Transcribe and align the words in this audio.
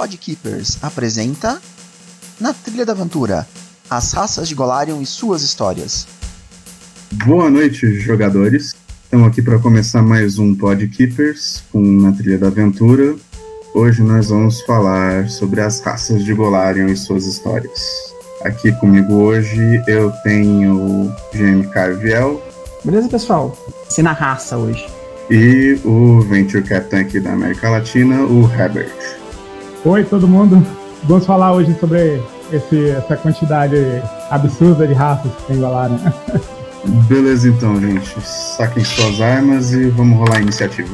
Podkeepers 0.00 0.78
apresenta 0.80 1.60
Na 2.40 2.54
Trilha 2.54 2.86
da 2.86 2.92
Aventura 2.92 3.46
As 3.90 4.12
Raças 4.12 4.48
de 4.48 4.54
Golarion 4.54 4.98
e 5.02 5.04
Suas 5.04 5.42
Histórias. 5.42 6.06
Boa 7.26 7.50
noite, 7.50 8.00
jogadores. 8.00 8.74
Estamos 9.04 9.28
aqui 9.28 9.42
para 9.42 9.58
começar 9.58 10.00
mais 10.00 10.38
um 10.38 10.54
Podkeepers 10.54 11.64
com 11.70 11.82
Na 11.82 12.12
Trilha 12.12 12.38
da 12.38 12.46
Aventura. 12.46 13.14
Hoje 13.74 14.00
nós 14.00 14.30
vamos 14.30 14.62
falar 14.62 15.28
sobre 15.28 15.60
as 15.60 15.80
raças 15.80 16.24
de 16.24 16.32
Golarion 16.32 16.88
e 16.88 16.96
suas 16.96 17.26
histórias. 17.26 17.78
Aqui 18.42 18.72
comigo 18.72 19.16
hoje 19.16 19.82
eu 19.86 20.10
tenho 20.22 20.76
o 20.76 21.14
GM 21.34 21.68
Carviel. 21.68 22.42
Beleza, 22.82 23.06
pessoal? 23.06 23.54
Se 23.90 24.02
na 24.02 24.12
raça 24.12 24.56
hoje. 24.56 24.88
E 25.30 25.78
o 25.84 26.22
Venture 26.22 26.64
Captain 26.64 27.00
aqui 27.00 27.20
da 27.20 27.34
América 27.34 27.68
Latina, 27.68 28.22
o 28.22 28.50
Herbert. 28.50 29.19
Oi, 29.82 30.04
todo 30.04 30.28
mundo. 30.28 30.62
Vamos 31.04 31.24
falar 31.24 31.54
hoje 31.54 31.74
sobre 31.80 32.22
esse, 32.52 32.90
essa 32.90 33.16
quantidade 33.16 33.76
absurda 34.28 34.86
de 34.86 34.92
raças 34.92 35.34
que 35.34 35.42
tem 35.44 35.56
em 35.56 35.60
Valara. 35.60 35.94
Beleza, 37.08 37.48
então, 37.48 37.80
gente. 37.80 38.20
Saquem 38.20 38.84
suas 38.84 39.22
armas 39.22 39.72
e 39.72 39.88
vamos 39.88 40.18
rolar 40.18 40.36
a 40.36 40.42
iniciativa. 40.42 40.90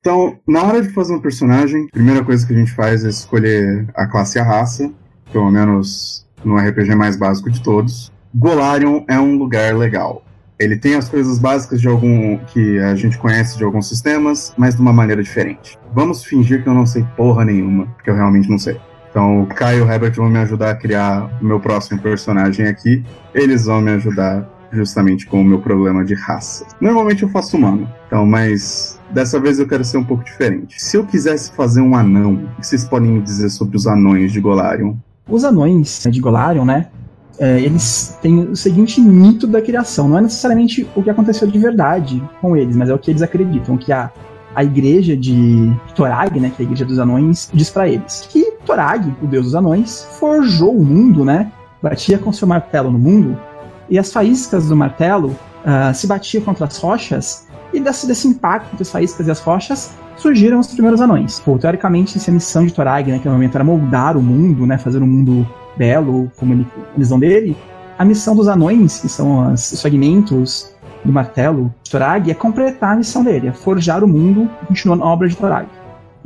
Então, 0.00 0.38
na 0.46 0.62
hora 0.62 0.82
de 0.82 0.90
fazer 0.90 1.14
um 1.14 1.20
personagem, 1.22 1.86
a 1.86 1.92
primeira 1.92 2.22
coisa 2.22 2.46
que 2.46 2.52
a 2.52 2.56
gente 2.58 2.72
faz 2.72 3.02
é 3.02 3.08
escolher 3.08 3.88
a 3.94 4.06
classe 4.06 4.36
e 4.36 4.40
a 4.42 4.44
raça, 4.44 4.92
pelo 5.32 5.50
menos 5.50 6.25
no 6.46 6.56
RPG 6.56 6.94
mais 6.94 7.16
básico 7.16 7.50
de 7.50 7.60
todos. 7.62 8.12
Golarion 8.34 9.04
é 9.08 9.18
um 9.18 9.36
lugar 9.36 9.76
legal. 9.76 10.22
Ele 10.58 10.76
tem 10.76 10.94
as 10.94 11.08
coisas 11.08 11.38
básicas 11.38 11.80
de 11.80 11.88
algum 11.88 12.38
que 12.38 12.78
a 12.78 12.94
gente 12.94 13.18
conhece 13.18 13.58
de 13.58 13.64
alguns 13.64 13.88
sistemas, 13.88 14.54
mas 14.56 14.74
de 14.74 14.80
uma 14.80 14.92
maneira 14.92 15.22
diferente. 15.22 15.78
Vamos 15.92 16.24
fingir 16.24 16.62
que 16.62 16.68
eu 16.68 16.74
não 16.74 16.86
sei 16.86 17.04
porra 17.16 17.44
nenhuma, 17.44 17.86
porque 17.86 18.08
eu 18.08 18.14
realmente 18.14 18.48
não 18.48 18.58
sei. 18.58 18.80
Então, 19.10 19.42
o 19.42 19.46
Caio 19.46 19.80
e 19.80 19.82
o 19.82 19.90
Herbert 19.90 20.14
vão 20.14 20.28
me 20.28 20.38
ajudar 20.38 20.70
a 20.70 20.74
criar 20.74 21.30
o 21.40 21.44
meu 21.44 21.60
próximo 21.60 22.00
personagem 22.00 22.66
aqui. 22.66 23.04
Eles 23.34 23.66
vão 23.66 23.80
me 23.80 23.90
ajudar 23.92 24.48
justamente 24.72 25.26
com 25.26 25.40
o 25.40 25.44
meu 25.44 25.58
problema 25.58 26.04
de 26.04 26.14
raça. 26.14 26.66
Normalmente 26.80 27.22
eu 27.22 27.28
faço 27.28 27.56
humano, 27.56 27.90
então, 28.06 28.26
mas 28.26 28.98
dessa 29.10 29.40
vez 29.40 29.58
eu 29.58 29.66
quero 29.66 29.84
ser 29.84 29.98
um 29.98 30.04
pouco 30.04 30.24
diferente. 30.24 30.82
Se 30.82 30.96
eu 30.96 31.06
quisesse 31.06 31.52
fazer 31.52 31.80
um 31.80 31.94
anão, 31.94 32.34
o 32.34 32.60
que 32.60 32.66
vocês 32.66 32.84
podem 32.84 33.10
me 33.10 33.20
dizer 33.20 33.50
sobre 33.50 33.76
os 33.76 33.86
anões 33.86 34.32
de 34.32 34.40
Golarion? 34.40 34.96
Os 35.28 35.44
anões 35.44 36.06
de 36.10 36.20
Golarion, 36.20 36.64
né? 36.64 36.86
É, 37.38 37.60
eles 37.60 38.16
têm 38.22 38.38
o 38.38 38.56
seguinte 38.56 39.00
mito 39.00 39.46
da 39.46 39.60
criação. 39.60 40.08
Não 40.08 40.18
é 40.18 40.22
necessariamente 40.22 40.88
o 40.94 41.02
que 41.02 41.10
aconteceu 41.10 41.46
de 41.48 41.58
verdade 41.58 42.22
com 42.40 42.56
eles, 42.56 42.74
mas 42.76 42.88
é 42.88 42.94
o 42.94 42.98
que 42.98 43.10
eles 43.10 43.22
acreditam. 43.22 43.76
Que 43.76 43.92
a, 43.92 44.10
a 44.54 44.64
igreja 44.64 45.16
de 45.16 45.70
Torag, 45.94 46.38
né? 46.40 46.50
Que 46.54 46.62
é 46.62 46.64
a 46.64 46.66
igreja 46.66 46.84
dos 46.84 46.98
anões, 46.98 47.50
diz 47.52 47.70
para 47.70 47.88
eles 47.88 48.26
que 48.30 48.52
Torag, 48.64 49.14
o 49.22 49.26
deus 49.26 49.46
dos 49.46 49.54
anões, 49.54 50.06
forjou 50.18 50.76
o 50.76 50.84
mundo, 50.84 51.24
né? 51.24 51.50
Batia 51.82 52.18
com 52.18 52.32
seu 52.32 52.48
martelo 52.48 52.90
no 52.90 52.98
mundo 52.98 53.36
e 53.88 53.98
as 53.98 54.12
faíscas 54.12 54.68
do 54.68 54.76
martelo 54.76 55.28
uh, 55.28 55.94
se 55.94 56.06
batiam 56.06 56.42
contra 56.42 56.66
as 56.66 56.78
rochas 56.78 57.45
e 57.76 57.80
desse, 57.80 58.06
desse 58.06 58.26
impacto 58.26 58.72
entre 58.72 58.82
as 58.82 58.90
faíscas 58.90 59.26
e 59.26 59.30
as 59.30 59.40
rochas 59.40 59.94
surgiram 60.16 60.58
os 60.58 60.68
primeiros 60.68 61.00
anões. 61.00 61.40
Pô, 61.40 61.58
teoricamente, 61.58 62.18
se 62.18 62.30
a 62.30 62.32
missão 62.32 62.64
de 62.64 62.72
Torag, 62.72 63.10
né, 63.10 63.18
que 63.18 63.26
no 63.26 63.34
momento 63.34 63.54
era 63.54 63.64
moldar 63.64 64.16
o 64.16 64.22
mundo, 64.22 64.66
né, 64.66 64.78
fazer 64.78 65.02
um 65.02 65.06
mundo 65.06 65.46
belo, 65.76 66.30
como 66.36 66.54
ele, 66.54 66.66
a 66.94 66.98
visão 66.98 67.18
dele, 67.18 67.56
a 67.98 68.04
missão 68.04 68.34
dos 68.34 68.48
anões, 68.48 69.00
que 69.00 69.08
são 69.08 69.52
os 69.52 69.80
fragmentos 69.80 70.74
do 71.04 71.12
martelo 71.12 71.72
de 71.82 71.90
Torag, 71.90 72.30
é 72.30 72.34
completar 72.34 72.94
a 72.94 72.96
missão 72.96 73.22
dele, 73.22 73.48
é 73.48 73.52
forjar 73.52 74.02
o 74.02 74.08
mundo 74.08 74.48
continuando 74.66 75.04
a 75.04 75.06
obra 75.06 75.28
de 75.28 75.36
Torag. 75.36 75.66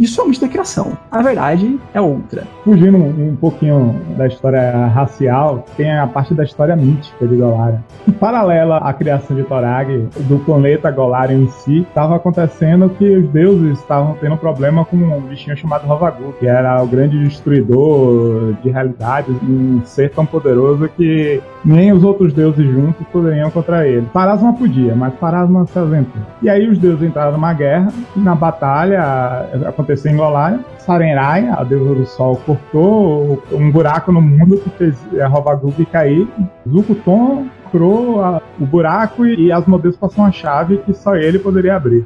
Isso 0.01 0.19
é 0.19 0.25
uma 0.25 0.33
criação. 0.49 0.97
A 1.11 1.21
verdade 1.21 1.79
é 1.93 2.01
outra. 2.01 2.45
Fugindo 2.65 2.97
um, 2.97 3.37
pouquinho 3.37 4.01
da 4.17 4.27
história 4.27 4.87
racial, 4.87 5.67
tem 5.77 5.93
a 5.93 6.07
parte 6.07 6.33
da 6.33 6.43
história 6.43 6.75
mítica 6.75 7.27
de 7.27 7.37
Golarion. 7.37 7.81
Em 8.09 8.13
paralela 8.13 8.79
à 8.79 8.95
criação 8.95 9.37
de 9.37 9.43
Torag, 9.43 10.09
do 10.21 10.39
planeta 10.39 10.91
Golarion 10.91 11.41
em 11.41 11.49
si, 11.49 11.81
estava 11.81 12.17
acontecendo 12.17 12.89
que 12.89 13.15
os 13.15 13.29
deuses 13.29 13.79
estavam 13.79 14.17
tendo 14.19 14.39
problema 14.39 14.87
com 14.87 14.97
um 14.97 15.21
bichinho 15.21 15.55
chamado 15.55 15.87
Rovagul, 15.87 16.33
que 16.41 16.47
era 16.47 16.83
o 16.83 16.87
grande 16.87 17.23
destruidor 17.23 18.55
de 18.63 18.71
realidades, 18.71 19.37
um 19.43 19.83
ser 19.85 20.11
tão 20.13 20.25
poderoso 20.25 20.89
que 20.97 21.43
nem 21.63 21.93
os 21.93 22.03
outros 22.03 22.33
deuses 22.33 22.65
juntos 22.65 23.07
poderiam 23.13 23.51
contra 23.51 23.87
ele. 23.87 24.07
Parasma 24.15 24.55
podia, 24.55 24.95
mas 24.95 25.13
Parasma 25.17 25.67
se 25.67 25.79
ausentou. 25.79 26.23
E 26.41 26.49
aí 26.49 26.67
os 26.67 26.79
deuses 26.79 27.07
entraram 27.07 27.33
numa 27.33 27.53
guerra, 27.53 27.93
e 28.17 28.21
na 28.21 28.35
batalha 28.35 29.47
aconteceu 29.67 29.90
em 29.93 30.17
Golarion, 30.17 30.61
Sarenrai, 30.79 31.49
a 31.49 31.63
deusa 31.65 31.95
do 31.95 32.07
sol, 32.07 32.41
cortou 32.47 33.43
um 33.53 33.71
buraco 33.71 34.13
no 34.13 34.21
mundo 34.21 34.59
que 34.59 34.71
fez 34.71 34.97
a 35.21 35.27
Rovagug 35.27 35.85
cair. 35.87 36.27
Zukuton 36.69 37.47
curou 37.71 38.21
o 38.61 38.67
buraco 38.67 39.27
e 39.27 39.53
Asmodeus 39.53 39.97
passou 39.97 40.25
uma 40.25 40.33
chave 40.33 40.79
que 40.79 40.93
só 40.95 41.17
ele 41.17 41.39
poderia 41.39 41.77
abrir. 41.77 42.05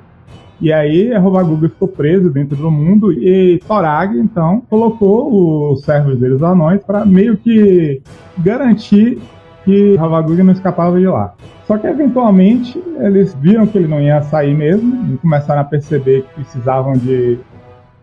E 0.61 0.73
aí 0.73 1.13
a 1.13 1.19
Rovagug 1.19 1.69
ficou 1.69 1.89
preso 1.89 2.31
dentro 2.31 2.57
do 2.57 2.71
mundo 2.71 3.13
e 3.13 3.61
Torag, 3.67 4.19
então, 4.19 4.63
colocou 4.71 5.73
os 5.73 5.83
servos 5.83 6.19
deles, 6.19 6.43
anões, 6.43 6.83
para 6.83 7.05
meio 7.05 7.37
que 7.37 8.01
garantir 8.39 9.21
que 9.65 9.97
Ravagug 9.97 10.43
não 10.43 10.53
escapava 10.53 10.99
de 10.99 11.07
lá. 11.07 11.35
Só 11.67 11.79
que 11.79 11.87
eventualmente 11.87 12.81
eles 12.99 13.35
viram 13.41 13.67
que 13.67 13.79
ele 13.79 13.89
não 13.89 14.01
ia 14.01 14.23
sair 14.23 14.55
mesmo 14.55 15.15
e 15.15 15.19
começaram 15.19 15.63
a 15.63 15.65
perceber 15.65 16.23
que 16.23 16.35
precisavam 16.35 16.93
de 16.93 17.39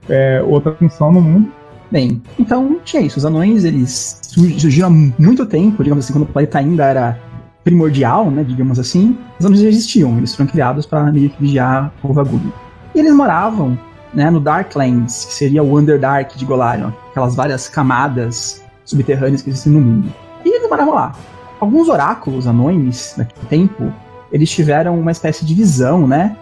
é, 0.10 0.42
outra 0.46 0.74
função 0.74 1.12
no 1.12 1.22
mundo. 1.22 1.52
Bem, 1.92 2.22
então 2.40 2.80
tinha 2.84 3.02
isso. 3.02 3.18
Os 3.18 3.26
anões 3.26 3.64
eles 3.64 4.20
surgiram 4.24 4.88
há 4.88 4.92
muito 4.92 5.46
tempo, 5.46 5.84
digamos 5.84 6.06
assim, 6.06 6.14
quando 6.14 6.24
o 6.24 6.28
planeta 6.28 6.60
ainda 6.60 6.86
era 6.86 7.20
primordial, 7.64 8.32
né, 8.32 8.44
digamos 8.44 8.80
assim. 8.80 9.18
Os 9.40 9.46
anões 9.46 9.62
já 9.62 9.68
existiam, 9.68 10.18
eles 10.18 10.34
foram 10.34 10.50
criados 10.50 10.86
para 10.86 11.12
meio 11.12 11.30
que 11.30 11.42
vigiar 11.42 11.92
o 12.02 12.08
Ravagug. 12.08 12.52
E 12.96 13.00
eles 13.00 13.14
moravam 13.14 13.78
né, 14.14 14.30
no 14.30 14.40
Darklands, 14.40 15.26
que 15.26 15.34
seria 15.34 15.62
o 15.62 15.78
Underdark 15.78 16.38
de 16.38 16.46
Golarion, 16.46 16.92
aquelas 17.10 17.36
várias 17.36 17.68
camadas 17.68 18.64
subterrâneas 18.86 19.42
que 19.42 19.50
existem 19.50 19.74
no 19.74 19.82
mundo. 19.82 20.14
E 20.46 20.50
eles 20.50 20.70
moravam 20.70 20.96
lá 20.96 21.14
alguns 21.62 21.88
oráculos 21.88 22.48
anões 22.48 23.14
naquele 23.16 23.46
tempo, 23.48 23.94
eles 24.32 24.50
tiveram 24.50 25.00
uma 25.00 25.12
espécie 25.12 25.46
de 25.46 25.54
visão, 25.54 26.08
né? 26.08 26.36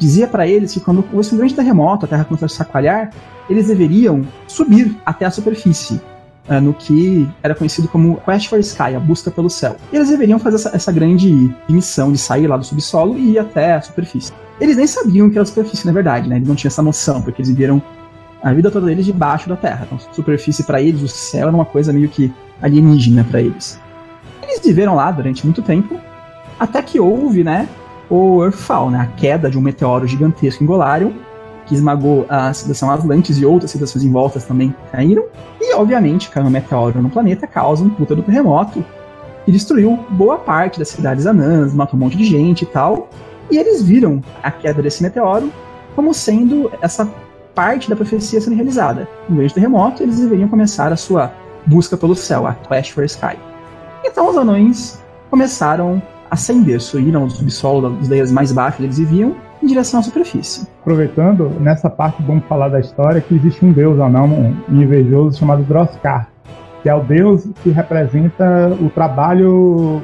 Dizia 0.00 0.26
para 0.26 0.48
eles 0.48 0.72
que 0.72 0.80
quando 0.80 1.04
houvesse 1.12 1.34
um 1.34 1.38
grande 1.38 1.54
terremoto, 1.54 2.06
a 2.06 2.08
Terra 2.08 2.24
começasse 2.24 2.54
a 2.54 2.64
chacoalhar, 2.64 3.10
eles 3.50 3.66
deveriam 3.66 4.26
subir 4.46 4.96
até 5.04 5.26
a 5.26 5.30
superfície, 5.30 6.00
uh, 6.48 6.58
no 6.58 6.72
que 6.72 7.28
era 7.42 7.54
conhecido 7.54 7.86
como 7.86 8.18
Quest 8.24 8.48
for 8.48 8.58
Sky, 8.60 8.94
a 8.96 8.98
busca 8.98 9.30
pelo 9.30 9.50
céu. 9.50 9.76
E 9.92 9.96
eles 9.96 10.08
deveriam 10.08 10.38
fazer 10.38 10.56
essa, 10.56 10.74
essa 10.74 10.90
grande 10.90 11.54
missão 11.68 12.10
de 12.10 12.16
sair 12.16 12.46
lá 12.46 12.56
do 12.56 12.64
subsolo 12.64 13.18
e 13.18 13.32
ir 13.32 13.38
até 13.38 13.74
a 13.74 13.82
superfície. 13.82 14.32
Eles 14.58 14.78
nem 14.78 14.86
sabiam 14.86 15.28
que 15.28 15.36
era 15.36 15.42
a 15.42 15.46
superfície, 15.46 15.86
na 15.86 15.92
verdade, 15.92 16.30
né? 16.30 16.36
Eles 16.36 16.48
não 16.48 16.54
tinham 16.54 16.70
essa 16.70 16.82
noção, 16.82 17.20
porque 17.20 17.42
eles 17.42 17.50
viveram 17.50 17.82
a 18.42 18.54
vida 18.54 18.70
toda 18.70 18.86
deles 18.86 19.04
debaixo 19.04 19.50
da 19.50 19.56
Terra. 19.56 19.84
Então, 19.84 19.98
superfície 20.12 20.64
para 20.64 20.80
eles, 20.80 21.02
o 21.02 21.08
céu 21.08 21.48
era 21.48 21.54
uma 21.54 21.66
coisa 21.66 21.92
meio 21.92 22.08
que 22.08 22.32
alienígena 22.62 23.22
para 23.22 23.42
eles. 23.42 23.78
Eles 24.42 24.60
viveram 24.64 24.94
lá 24.94 25.10
durante 25.10 25.44
muito 25.44 25.60
tempo, 25.60 26.00
até 26.58 26.80
que 26.80 26.98
houve, 26.98 27.44
né, 27.44 27.68
o 28.10 28.44
Earthfall, 28.44 28.90
né, 28.90 28.98
a 29.00 29.06
queda 29.06 29.48
de 29.48 29.56
um 29.56 29.60
meteoro 29.60 30.06
gigantesco 30.06 30.64
em 30.64 30.66
Golarion, 30.66 31.12
que 31.66 31.74
esmagou 31.74 32.26
a 32.28 32.52
civilização 32.52 32.90
Atlantis 32.90 33.38
e 33.38 33.46
outras 33.46 33.70
civilizações 33.70 34.04
em 34.04 34.10
volta 34.10 34.40
também 34.40 34.74
caíram. 34.90 35.24
E, 35.60 35.72
obviamente, 35.74 36.28
caiu 36.28 36.46
um 36.46 36.50
meteoro 36.50 37.00
no 37.00 37.08
planeta, 37.08 37.46
causa 37.46 37.84
um 37.84 37.90
puta 37.90 38.16
do 38.16 38.22
terremoto, 38.22 38.84
que 39.44 39.52
destruiu 39.52 39.98
boa 40.10 40.36
parte 40.36 40.80
das 40.80 40.88
cidades 40.88 41.26
anãs, 41.26 41.72
matou 41.72 41.96
um 41.96 42.02
monte 42.02 42.16
de 42.16 42.24
gente 42.24 42.62
e 42.62 42.66
tal. 42.66 43.08
E 43.50 43.56
eles 43.56 43.80
viram 43.82 44.20
a 44.42 44.50
queda 44.50 44.82
desse 44.82 45.02
meteoro 45.02 45.52
como 45.94 46.12
sendo 46.12 46.70
essa 46.82 47.08
parte 47.54 47.88
da 47.88 47.94
profecia 47.94 48.40
sendo 48.40 48.56
realizada. 48.56 49.08
No 49.28 49.36
meio 49.36 49.48
do 49.48 49.54
terremoto, 49.54 50.02
eles 50.02 50.18
deveriam 50.18 50.48
começar 50.48 50.92
a 50.92 50.96
sua 50.96 51.32
busca 51.66 51.96
pelo 51.96 52.16
céu, 52.16 52.46
a 52.46 52.54
Quest 52.54 52.92
for 52.92 53.04
Sky. 53.04 53.36
Então 54.04 54.28
os 54.28 54.36
anões 54.36 54.98
começaram 55.30 56.02
ascender, 56.30 56.80
subiram 56.80 57.26
do 57.26 57.32
subsolo 57.32 57.90
dos 57.90 58.08
layers 58.08 58.30
mais 58.30 58.52
baixos 58.52 58.84
eles 58.84 58.98
viviam 58.98 59.34
em 59.62 59.66
direção 59.66 60.00
à 60.00 60.02
superfície. 60.02 60.66
Aproveitando, 60.80 61.50
nessa 61.60 61.90
parte 61.90 62.22
vamos 62.22 62.44
falar 62.44 62.68
da 62.68 62.80
história 62.80 63.20
que 63.20 63.34
existe 63.34 63.64
um 63.64 63.72
deus 63.72 64.00
anão 64.00 64.26
um 64.26 64.80
invejoso 64.80 65.38
chamado 65.38 65.62
Droskar, 65.64 66.30
que 66.82 66.88
é 66.88 66.94
o 66.94 67.02
deus 67.02 67.48
que 67.62 67.70
representa 67.70 68.68
o 68.80 68.88
trabalho 68.88 70.02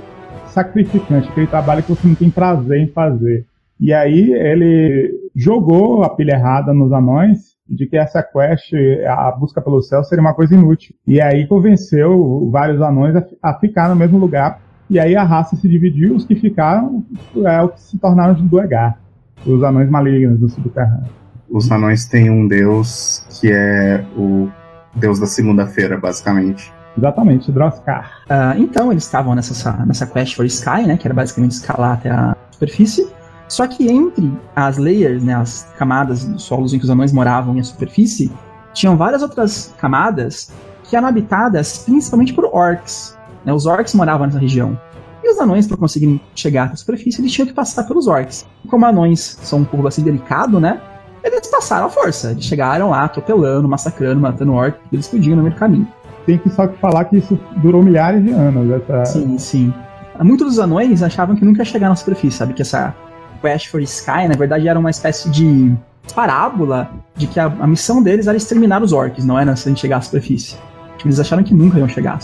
sacrificante, 0.49 1.29
aquele 1.29 1.47
trabalho 1.47 1.83
que 1.83 1.91
você 1.91 2.07
não 2.07 2.15
tem 2.15 2.31
prazer 2.31 2.81
em 2.81 2.89
fazer. 2.89 3.47
E 3.79 3.93
aí 3.93 4.33
ele 4.33 5.13
jogou 5.35 6.03
a 6.03 6.09
pilha 6.09 6.33
errada 6.33 6.73
nos 6.73 6.93
anões 6.93 7.57
de 7.69 7.87
que 7.87 7.97
essa 7.97 8.23
quest, 8.23 8.73
a 9.07 9.31
busca 9.33 9.61
pelo 9.61 9.83
céu, 9.83 10.03
seria 10.05 10.23
uma 10.23 10.35
coisa 10.35 10.55
inútil. 10.55 10.95
E 11.07 11.21
aí 11.21 11.47
convenceu 11.47 12.49
vários 12.51 12.81
anões 12.81 13.15
a 13.43 13.55
ficar 13.55 13.89
no 13.89 13.97
mesmo 13.97 14.19
lugar. 14.19 14.61
E 14.89 14.99
aí 14.99 15.17
a 15.17 15.25
raça 15.25 15.57
se 15.57 15.69
dividiu, 15.69 16.15
os 16.15 16.25
que 16.25 16.37
ficaram 16.37 17.05
é 17.45 17.61
o 17.63 17.69
que 17.71 17.81
se 17.81 17.99
tornaram 17.99 18.35
os 18.35 18.43
do 18.43 18.61
Egar, 18.61 18.99
os 19.45 19.63
anões 19.63 19.91
malignos 19.91 20.39
do 20.39 20.49
subterrâneo. 20.49 21.11
Os 21.51 21.71
anões 21.71 22.07
têm 22.07 22.31
um 22.31 22.47
deus 22.47 23.27
que 23.41 23.51
é 23.53 24.05
o 24.17 24.49
deus 24.95 25.19
da 25.19 25.27
segunda-feira, 25.27 25.97
basicamente. 25.99 26.73
Exatamente, 26.97 27.53
Droskar. 27.53 28.23
Uh, 28.25 28.61
então, 28.61 28.91
eles 28.91 29.05
estavam 29.05 29.35
nessa, 29.35 29.85
nessa 29.85 30.07
quest 30.07 30.35
for 30.35 30.47
Sky, 30.47 30.87
né? 30.87 30.97
Que 30.97 31.07
era 31.07 31.15
basicamente 31.15 31.53
escalar 31.53 31.95
até 31.95 32.11
a 32.11 32.35
superfície. 32.51 33.07
Só 33.49 33.67
que 33.67 33.89
entre 33.89 34.33
as 34.55 34.77
layers, 34.77 35.23
né, 35.23 35.35
as 35.35 35.69
camadas 35.79 36.25
dos 36.25 36.43
solos 36.43 36.75
em 36.75 36.79
que 36.79 36.85
os 36.85 36.91
anões 36.91 37.13
moravam 37.13 37.57
e 37.57 37.61
a 37.61 37.65
superfície, 37.65 38.33
tinham 38.73 38.97
várias 38.97 39.23
outras 39.23 39.75
camadas 39.79 40.51
que 40.85 40.97
eram 40.97 41.07
habitadas 41.07 41.79
principalmente 41.79 42.35
por 42.35 42.45
orcs. 42.53 43.16
Né, 43.47 43.53
os 43.53 43.65
orcs 43.65 43.95
moravam 43.95 44.27
nessa 44.27 44.41
região. 44.41 44.79
E 45.23 45.31
os 45.31 45.39
anões, 45.39 45.67
para 45.67 45.77
conseguirem 45.77 46.21
chegar 46.35 46.71
à 46.73 46.77
superfície, 46.77 47.21
eles 47.21 47.33
tinham 47.33 47.47
que 47.47 47.55
passar 47.55 47.85
pelos 47.85 48.09
orcs. 48.09 48.45
E 48.65 48.69
como 48.69 48.85
anões 48.85 49.39
são 49.43 49.61
um 49.61 49.65
povo 49.65 49.87
assim 49.87 50.03
delicado, 50.03 50.61
né? 50.61 50.81
Eles 51.23 51.49
passaram 51.49 51.87
à 51.87 51.89
força. 51.89 52.33
Eles 52.33 52.45
chegaram 52.45 52.91
lá 52.91 53.05
atropelando, 53.05 53.69
massacrando, 53.69 54.21
matando 54.21 54.53
orcs 54.53 54.81
eles 54.93 55.09
podiam 55.09 55.37
no 55.37 55.43
meio 55.43 55.55
do 55.55 55.59
caminho. 55.59 55.89
Tem 56.27 56.39
que 56.39 56.51
só 56.51 56.69
falar 56.81 57.05
que 57.05 57.19
isso 57.19 57.39
durou 57.57 57.83
milhares 57.83 58.23
de 58.23 58.31
anos. 58.31 58.83
Essa... 58.83 59.05
Sim, 59.05 59.39
sim. 59.39 59.75
Muitos 60.21 60.47
dos 60.47 60.59
anões 60.59 61.03
achavam 61.03 61.37
que 61.37 61.45
nunca 61.45 61.61
ia 61.61 61.65
chegar 61.65 61.89
na 61.89 61.97
superfície, 61.97 62.37
sabe? 62.37 62.53
Que 62.53 62.63
essa 62.63 62.95
Quest 63.41 63.69
for 63.69 63.81
Sky, 63.83 64.29
na 64.29 64.37
verdade, 64.37 64.67
era 64.67 64.79
uma 64.79 64.91
espécie 64.91 65.31
de 65.31 65.75
parábola 66.15 66.91
de 67.17 67.27
que 67.27 67.39
a, 67.39 67.47
a 67.47 67.67
missão 67.67 68.03
deles 68.03 68.27
era 68.27 68.37
exterminar 68.37 68.83
os 68.83 68.93
orcs, 68.93 69.25
não 69.25 69.39
era 69.39 69.55
se 69.57 69.69
a 69.69 69.71
gente 69.71 69.81
chegar 69.81 69.99
à 69.99 70.01
superfície. 70.01 70.57
Eles 71.05 71.21
acharam 71.21 71.43
que 71.43 71.55
nunca 71.55 71.79
iam 71.79 71.89
chegar. 71.89 72.19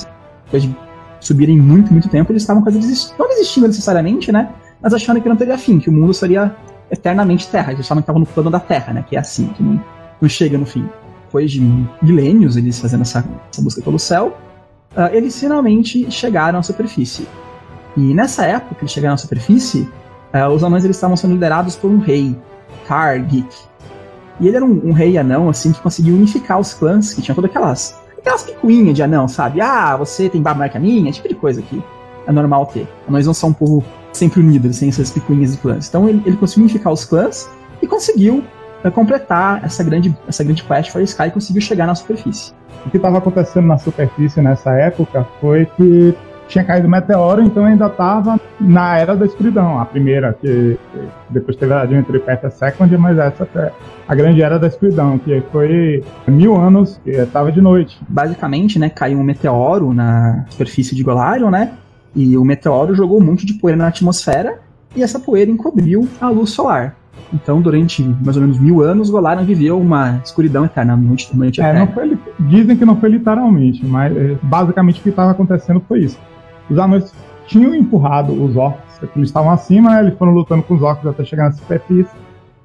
Depois 0.44 0.62
de 0.62 0.76
subirem 1.22 1.58
muito, 1.58 1.92
muito 1.92 2.08
tempo, 2.08 2.32
eles 2.32 2.42
estavam 2.42 2.62
quase 2.62 2.78
desistindo. 2.78 3.14
Não 3.18 3.28
desistindo 3.28 3.66
necessariamente, 3.68 4.32
né? 4.32 4.50
Mas 4.80 4.92
achando 4.92 5.20
que 5.20 5.28
não 5.28 5.36
teria 5.36 5.56
fim, 5.56 5.78
que 5.78 5.88
o 5.88 5.92
mundo 5.92 6.12
seria 6.12 6.54
eternamente 6.90 7.48
terra. 7.48 7.72
Eles 7.72 7.86
achavam 7.86 8.02
que 8.02 8.04
estavam 8.04 8.20
no 8.20 8.26
plano 8.26 8.50
da 8.50 8.60
terra, 8.60 8.92
né? 8.92 9.04
Que 9.08 9.16
é 9.16 9.20
assim, 9.20 9.46
que 9.48 9.62
não, 9.62 9.82
não 10.20 10.28
chega 10.28 10.58
no 10.58 10.66
fim. 10.66 10.86
Depois 11.24 11.50
de 11.50 11.62
milênios 12.02 12.56
eles 12.56 12.78
fazendo 12.78 13.02
essa, 13.02 13.24
essa 13.50 13.62
busca 13.62 13.80
pelo 13.80 13.98
céu, 13.98 14.36
uh, 14.96 15.14
eles 15.14 15.38
finalmente 15.38 16.10
chegaram 16.10 16.58
à 16.58 16.62
superfície. 16.62 17.26
E 17.96 18.12
nessa 18.12 18.44
época 18.44 18.74
que 18.74 18.82
eles 18.82 18.92
chegaram 18.92 19.14
à 19.14 19.16
superfície, 19.16 19.88
uh, 20.34 20.48
os 20.52 20.64
anões 20.64 20.84
eles 20.84 20.96
estavam 20.96 21.16
sendo 21.16 21.34
liderados 21.34 21.76
por 21.76 21.90
um 21.90 21.98
rei, 21.98 22.36
Targik. 22.86 23.48
E 24.40 24.48
ele 24.48 24.56
era 24.56 24.64
um, 24.64 24.88
um, 24.88 24.92
rei 24.92 25.16
anão, 25.16 25.48
assim, 25.48 25.72
que 25.72 25.80
conseguiu 25.80 26.14
unificar 26.14 26.58
os 26.58 26.74
clãs, 26.74 27.14
que 27.14 27.22
tinham 27.22 27.36
todas 27.36 27.50
aquelas, 27.50 28.01
aquelas 28.22 28.42
picuinhas 28.44 28.96
de 28.96 29.02
anão, 29.02 29.28
sabe? 29.28 29.60
Ah, 29.60 29.96
você 29.96 30.28
tem 30.28 30.40
barba 30.40 30.60
maior 30.60 30.70
que 30.70 30.78
a 30.78 30.80
minha, 30.80 31.12
tipo 31.12 31.28
de 31.28 31.34
coisa 31.34 31.60
aqui. 31.60 31.82
É 32.26 32.32
normal 32.32 32.66
ter. 32.66 32.88
Anões 33.08 33.26
não 33.26 33.34
são 33.34 33.50
um 33.50 33.52
povo 33.52 33.84
sempre 34.12 34.40
unidos, 34.40 34.76
sem 34.76 34.88
essas 34.88 35.10
picuinhas 35.10 35.52
de 35.52 35.58
clãs. 35.58 35.88
Então 35.88 36.08
ele, 36.08 36.22
ele 36.24 36.36
conseguiu 36.36 36.64
unificar 36.64 36.92
os 36.92 37.04
clãs 37.04 37.50
e 37.82 37.86
conseguiu 37.86 38.44
uh, 38.84 38.90
completar 38.92 39.64
essa 39.64 39.82
grande, 39.82 40.16
essa 40.28 40.44
grande 40.44 40.62
quest 40.62 40.90
for 40.90 41.02
Sky 41.02 41.24
e 41.24 41.30
conseguiu 41.32 41.60
chegar 41.60 41.86
na 41.86 41.94
superfície. 41.94 42.52
O 42.86 42.90
que 42.90 42.96
estava 42.96 43.18
acontecendo 43.18 43.66
na 43.66 43.78
superfície 43.78 44.40
nessa 44.40 44.72
época 44.72 45.26
foi 45.40 45.66
que 45.76 46.14
tinha 46.52 46.64
caído 46.64 46.88
meteoro, 46.88 47.42
então 47.42 47.64
ainda 47.64 47.86
estava 47.86 48.38
na 48.60 48.98
era 48.98 49.16
da 49.16 49.24
escuridão, 49.24 49.80
a 49.80 49.86
primeira, 49.86 50.34
que 50.34 50.78
depois 51.30 51.56
teve 51.56 51.72
a 51.72 51.80
Adventure 51.80 52.18
Path 52.20 52.50
Second, 52.52 52.96
mas 52.98 53.18
essa 53.18 53.48
é 53.56 53.72
a 54.06 54.14
grande 54.14 54.42
era 54.42 54.58
da 54.58 54.66
escuridão, 54.66 55.18
que 55.18 55.42
foi 55.50 56.04
mil 56.28 56.54
anos 56.54 57.00
que 57.02 57.10
estava 57.10 57.50
de 57.50 57.60
noite. 57.62 57.98
Basicamente, 58.06 58.78
né, 58.78 58.90
caiu 58.90 59.18
um 59.18 59.24
meteoro 59.24 59.94
na 59.94 60.44
superfície 60.50 60.94
de 60.94 61.02
Golarion, 61.02 61.50
né, 61.50 61.72
e 62.14 62.36
o 62.36 62.44
meteoro 62.44 62.94
jogou 62.94 63.18
um 63.18 63.24
monte 63.24 63.46
de 63.46 63.54
poeira 63.54 63.78
na 63.78 63.88
atmosfera, 63.88 64.58
e 64.94 65.02
essa 65.02 65.18
poeira 65.18 65.50
encobriu 65.50 66.06
a 66.20 66.28
luz 66.28 66.50
solar. 66.50 66.96
Então, 67.32 67.62
durante 67.62 68.02
mais 68.22 68.36
ou 68.36 68.42
menos 68.42 68.58
mil 68.58 68.82
anos, 68.82 69.08
Golarion 69.08 69.44
viveu 69.44 69.80
uma 69.80 70.20
escuridão 70.22 70.66
eterna, 70.66 70.94
noite, 70.94 71.34
noite 71.34 71.62
é, 71.62 71.64
eterna. 71.64 71.86
Não 71.86 71.92
foi, 71.94 72.18
dizem 72.40 72.76
que 72.76 72.84
não 72.84 72.96
foi 72.96 73.08
literalmente, 73.08 73.86
mas 73.86 74.14
é, 74.14 74.36
basicamente 74.42 75.00
o 75.00 75.02
que 75.02 75.08
estava 75.08 75.30
acontecendo 75.30 75.82
foi 75.88 76.00
isso 76.00 76.18
os 76.72 76.78
anões 76.78 77.14
tinham 77.46 77.74
empurrado 77.74 78.32
os 78.32 78.56
orcs, 78.56 79.00
eles 79.14 79.28
estavam 79.28 79.50
acima, 79.50 79.90
né, 79.90 80.00
eles 80.00 80.18
foram 80.18 80.32
lutando 80.32 80.62
com 80.62 80.74
os 80.74 80.82
orcs 80.82 81.06
até 81.06 81.24
chegar 81.24 81.44
na 81.44 81.52
superfície. 81.52 82.14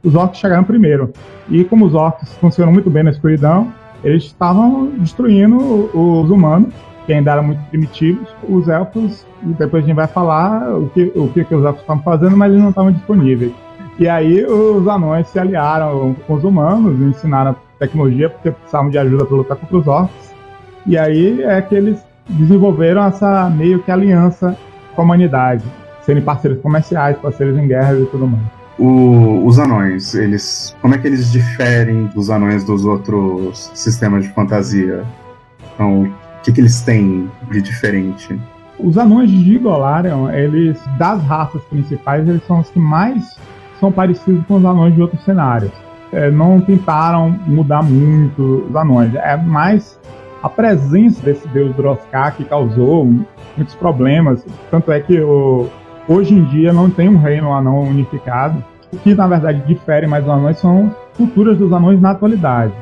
Os 0.04 0.16
orcs 0.16 0.40
chegaram 0.40 0.64
primeiro. 0.64 1.12
E 1.50 1.64
como 1.64 1.86
os 1.86 1.94
orcs 1.94 2.38
funcionam 2.38 2.72
muito 2.72 2.90
bem 2.90 3.04
na 3.04 3.12
escuridão, 3.12 3.72
eles 4.04 4.26
estavam 4.26 4.88
destruindo 4.98 5.58
os 5.94 6.30
humanos, 6.30 6.74
que 7.06 7.14
ainda 7.14 7.32
eram 7.32 7.44
muito 7.44 7.62
primitivos. 7.70 8.28
Os 8.48 8.68
elfos, 8.68 9.26
depois 9.42 9.84
a 9.84 9.88
gente 9.88 9.96
vai 9.96 10.08
falar 10.08 10.74
o 10.76 10.90
que, 10.90 11.12
o 11.16 11.28
que, 11.30 11.44
que 11.44 11.56
os 11.56 11.66
elfos 11.66 11.82
estavam 11.82 12.04
fazendo, 12.04 12.38
mas 12.38 12.52
eles 12.52 12.62
não 12.62 12.70
estavam 12.70 12.92
disponíveis. 12.92 13.52
E 14.00 14.08
aí 14.08 14.46
os 14.46 14.88
anões 14.88 15.28
se 15.28 15.40
aliaram 15.40 16.16
com 16.28 16.34
os 16.36 16.44
humanos, 16.44 17.02
ensinaram 17.02 17.56
tecnologia, 17.80 18.30
porque 18.30 18.52
precisavam 18.52 18.90
de 18.92 18.98
ajuda 18.98 19.26
para 19.26 19.38
lutar 19.38 19.58
contra 19.58 19.78
os 19.78 19.88
orcs. 19.88 20.36
E 20.86 20.98
aí 20.98 21.42
é 21.42 21.62
que 21.62 21.76
eles 21.76 22.07
desenvolveram 22.30 23.04
essa 23.04 23.50
meio 23.50 23.82
que 23.82 23.92
aliança 23.92 24.58
com 24.96 25.02
a 25.02 25.06
humanidade, 25.06 25.64
sendo 26.02 26.22
parceiros 26.22 26.62
comerciais, 26.62 27.18
parceiros 27.18 27.58
em 27.58 27.68
guerras 27.68 28.02
e 28.02 28.06
tudo 28.08 28.28
mais. 28.28 28.44
O, 28.80 29.44
os 29.46 29.58
anões, 29.58 30.14
eles. 30.14 30.76
Como 30.82 30.94
é 30.94 30.98
que 30.98 31.08
eles 31.08 31.32
diferem 31.32 32.06
dos 32.08 32.30
anões 32.30 32.64
dos 32.64 32.86
outros 32.86 33.72
sistemas 33.74 34.24
de 34.24 34.34
fantasia? 34.34 35.04
Então, 35.74 36.04
o 36.04 36.42
que, 36.44 36.52
que 36.52 36.62
eles 36.62 36.82
têm 36.82 37.30
de 37.52 37.62
diferente? 37.62 38.40
Os 38.80 38.98
anões 38.98 39.32
de 39.32 39.58
Golarion, 39.58 40.30
eles, 40.30 40.80
das 41.00 41.22
raças 41.24 41.62
principais, 41.64 42.28
eles 42.28 42.46
são 42.46 42.60
os 42.60 42.70
que 42.70 42.78
mais 42.78 43.36
são 43.80 43.92
parecidos 43.92 44.46
com 44.46 44.58
os 44.58 44.66
anões 44.66 44.94
de 44.94 45.02
outros 45.02 45.24
cenários. 45.24 45.72
É, 46.12 46.30
não 46.30 46.62
tentaram 46.62 47.32
mudar 47.48 47.82
muito 47.82 48.68
os 48.70 48.76
anões. 48.76 49.14
É 49.16 49.36
mais 49.36 50.00
a 50.42 50.50
presença 50.50 51.24
desse 51.24 51.48
deus 51.50 51.76
Droskar 51.76 52.36
que 52.36 52.44
causou 52.44 53.06
muitos 53.56 53.76
problemas. 53.76 54.46
Tanto 54.70 54.92
é 54.92 55.00
que 55.00 55.20
o, 55.20 55.68
hoje 56.08 56.34
em 56.34 56.44
dia 56.46 56.72
não 56.72 56.90
tem 56.90 57.10
um 57.10 57.18
reino 57.18 57.54
anão 57.54 57.82
unificado. 57.82 58.64
O 58.94 58.98
que 58.98 59.14
na 59.14 59.28
verdade 59.28 59.64
difere 59.68 60.08
mais 60.08 60.24
dos 60.24 60.34
anões 60.34 60.58
são 60.58 60.94
culturas 61.16 61.58
dos 61.58 61.72
anões 61.74 62.00
na 62.00 62.12
atualidade. 62.12 62.74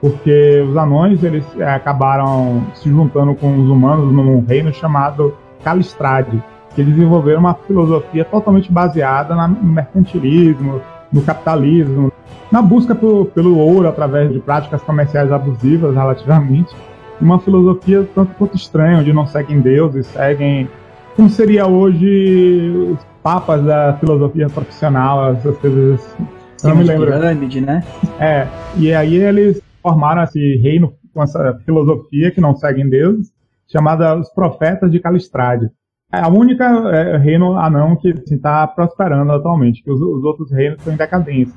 Porque 0.00 0.64
os 0.68 0.76
anões 0.76 1.22
eles 1.22 1.44
é, 1.58 1.70
acabaram 1.70 2.62
se 2.74 2.88
juntando 2.88 3.34
com 3.34 3.56
os 3.56 3.68
humanos 3.68 4.12
num 4.12 4.44
reino 4.44 4.72
chamado 4.72 5.34
Calistrade, 5.62 6.42
que 6.74 6.82
desenvolveram 6.82 7.40
uma 7.40 7.54
filosofia 7.54 8.24
totalmente 8.24 8.70
baseada 8.70 9.34
no 9.34 9.62
mercantilismo, 9.62 10.80
no 11.10 11.22
capitalismo, 11.22 12.12
na 12.50 12.60
busca 12.60 12.94
por, 12.94 13.26
pelo 13.26 13.56
ouro 13.56 13.88
através 13.88 14.30
de 14.32 14.40
práticas 14.40 14.82
comerciais 14.82 15.32
abusivas 15.32 15.94
relativamente 15.94 16.74
uma 17.20 17.38
filosofia 17.40 18.08
tanto 18.14 18.34
quanto 18.34 18.56
estranha, 18.56 18.98
onde 18.98 19.12
não 19.12 19.26
seguem 19.26 19.60
deuses, 19.60 20.06
seguem 20.06 20.68
como 21.16 21.30
seria 21.30 21.66
hoje 21.66 22.72
os 22.92 23.04
papas 23.22 23.64
da 23.64 23.96
filosofia 23.98 24.48
profissional, 24.48 25.32
essas 25.32 25.56
coisas 25.58 26.00
assim. 26.00 26.26
Eu 26.62 26.70
não 26.70 26.76
me 26.76 26.84
lembro. 26.84 27.06
Pirâmide, 27.06 27.60
né? 27.60 27.84
É, 28.18 28.46
e 28.76 28.92
aí 28.92 29.14
eles 29.16 29.62
formaram 29.82 30.22
esse 30.22 30.56
reino 30.56 30.94
com 31.12 31.22
essa 31.22 31.60
filosofia 31.64 32.30
que 32.30 32.40
não 32.40 32.56
seguem 32.56 32.88
deuses, 32.88 33.32
chamada 33.70 34.18
os 34.18 34.28
profetas 34.30 34.90
de 34.90 34.98
Calistrade. 34.98 35.70
É 36.12 36.20
a 36.20 36.28
única 36.28 36.64
é, 36.64 37.16
reino 37.16 37.56
anão 37.58 37.96
que 37.96 38.08
está 38.08 38.64
assim, 38.64 38.74
prosperando 38.74 39.32
atualmente, 39.32 39.82
que 39.82 39.90
os, 39.90 40.00
os, 40.00 40.24
outros 40.24 40.50
reinos 40.50 40.78
estão 40.78 40.92
em 40.92 40.96
decadência. 40.96 41.54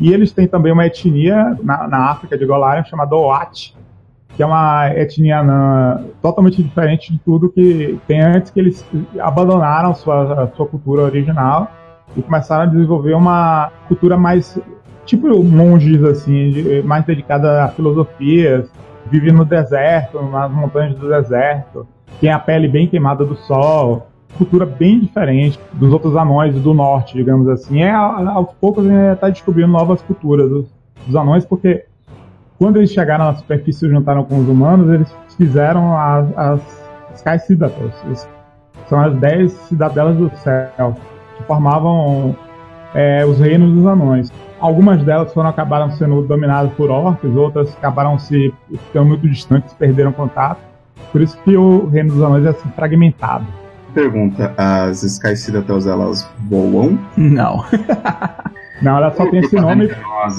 E 0.00 0.12
eles 0.12 0.32
têm 0.32 0.46
também 0.46 0.72
uma 0.72 0.86
etnia 0.86 1.56
na, 1.62 1.88
na 1.88 2.10
África 2.10 2.36
de 2.36 2.46
Golarion 2.46 2.84
chamada 2.84 3.16
Oat, 3.16 3.74
que 4.36 4.42
é 4.42 4.46
uma 4.46 4.88
etnia 4.94 5.40
anã 5.40 6.04
totalmente 6.22 6.62
diferente 6.62 7.12
de 7.12 7.18
tudo 7.18 7.50
que 7.50 7.98
tem 8.06 8.20
antes, 8.20 8.50
que 8.50 8.60
eles 8.60 8.84
abandonaram 9.18 9.94
sua, 9.94 10.50
sua 10.56 10.66
cultura 10.66 11.02
original 11.02 11.70
e 12.16 12.22
começaram 12.22 12.64
a 12.64 12.66
desenvolver 12.66 13.14
uma 13.14 13.70
cultura 13.88 14.16
mais 14.16 14.58
tipo 15.04 15.42
monges 15.42 16.02
assim, 16.04 16.50
de, 16.50 16.82
mais 16.82 17.04
dedicada 17.04 17.64
a 17.64 17.68
filosofias, 17.68 18.70
vive 19.10 19.32
no 19.32 19.44
deserto, 19.44 20.22
nas 20.22 20.50
montanhas 20.50 20.94
do 20.96 21.08
deserto, 21.08 21.86
tem 22.20 22.30
a 22.30 22.38
pele 22.38 22.68
bem 22.68 22.86
queimada 22.86 23.24
do 23.24 23.34
sol, 23.34 24.06
cultura 24.36 24.64
bem 24.64 25.00
diferente 25.00 25.58
dos 25.72 25.92
outros 25.92 26.16
anões 26.16 26.54
do 26.54 26.72
norte, 26.72 27.16
digamos 27.16 27.48
assim. 27.48 27.82
É, 27.82 27.90
aos 27.90 28.52
poucos 28.60 28.86
a 28.86 28.88
gente 28.88 29.14
está 29.14 29.28
descobrindo 29.28 29.68
novas 29.68 30.00
culturas 30.02 30.48
dos, 30.48 30.66
dos 31.06 31.16
anões, 31.16 31.44
porque 31.44 31.84
quando 32.60 32.76
eles 32.76 32.92
chegaram 32.92 33.24
na 33.24 33.34
superfície 33.34 33.86
e 33.86 33.88
juntaram 33.88 34.22
com 34.22 34.38
os 34.38 34.46
humanos, 34.46 34.92
eles 34.92 35.08
fizeram 35.38 35.96
as, 35.98 36.28
as 36.36 36.60
Sky 37.14 37.38
Citadels. 37.38 38.28
São 38.86 39.00
as 39.00 39.16
10 39.16 39.50
cidadelas 39.50 40.14
do 40.18 40.30
céu, 40.36 40.94
que 41.38 41.42
formavam 41.44 42.36
é, 42.94 43.24
os 43.24 43.38
reinos 43.38 43.72
dos 43.72 43.86
anões. 43.86 44.30
Algumas 44.60 45.02
delas 45.02 45.32
foram 45.32 45.48
acabaram 45.48 45.90
sendo 45.92 46.20
dominadas 46.20 46.70
por 46.74 46.90
orcs, 46.90 47.34
outras 47.34 47.74
acabaram 47.78 48.18
se 48.18 48.52
ficando 48.68 49.06
muito 49.06 49.26
distantes, 49.26 49.72
perderam 49.72 50.12
contato. 50.12 50.60
Por 51.10 51.22
isso 51.22 51.38
que 51.42 51.56
o 51.56 51.86
reino 51.86 52.12
dos 52.12 52.22
anões 52.22 52.44
é 52.44 52.50
assim, 52.50 52.68
fragmentado. 52.76 53.46
Pergunta: 53.94 54.52
as 54.58 55.02
Sky 55.02 55.34
Citadels 55.34 55.86
elas 55.86 56.30
voam? 56.46 56.98
Não. 57.16 57.64
Não, 58.82 58.96
ela 58.96 59.10
só 59.12 59.28
tem 59.30 59.40
esse 59.40 59.56
nome 59.56 59.90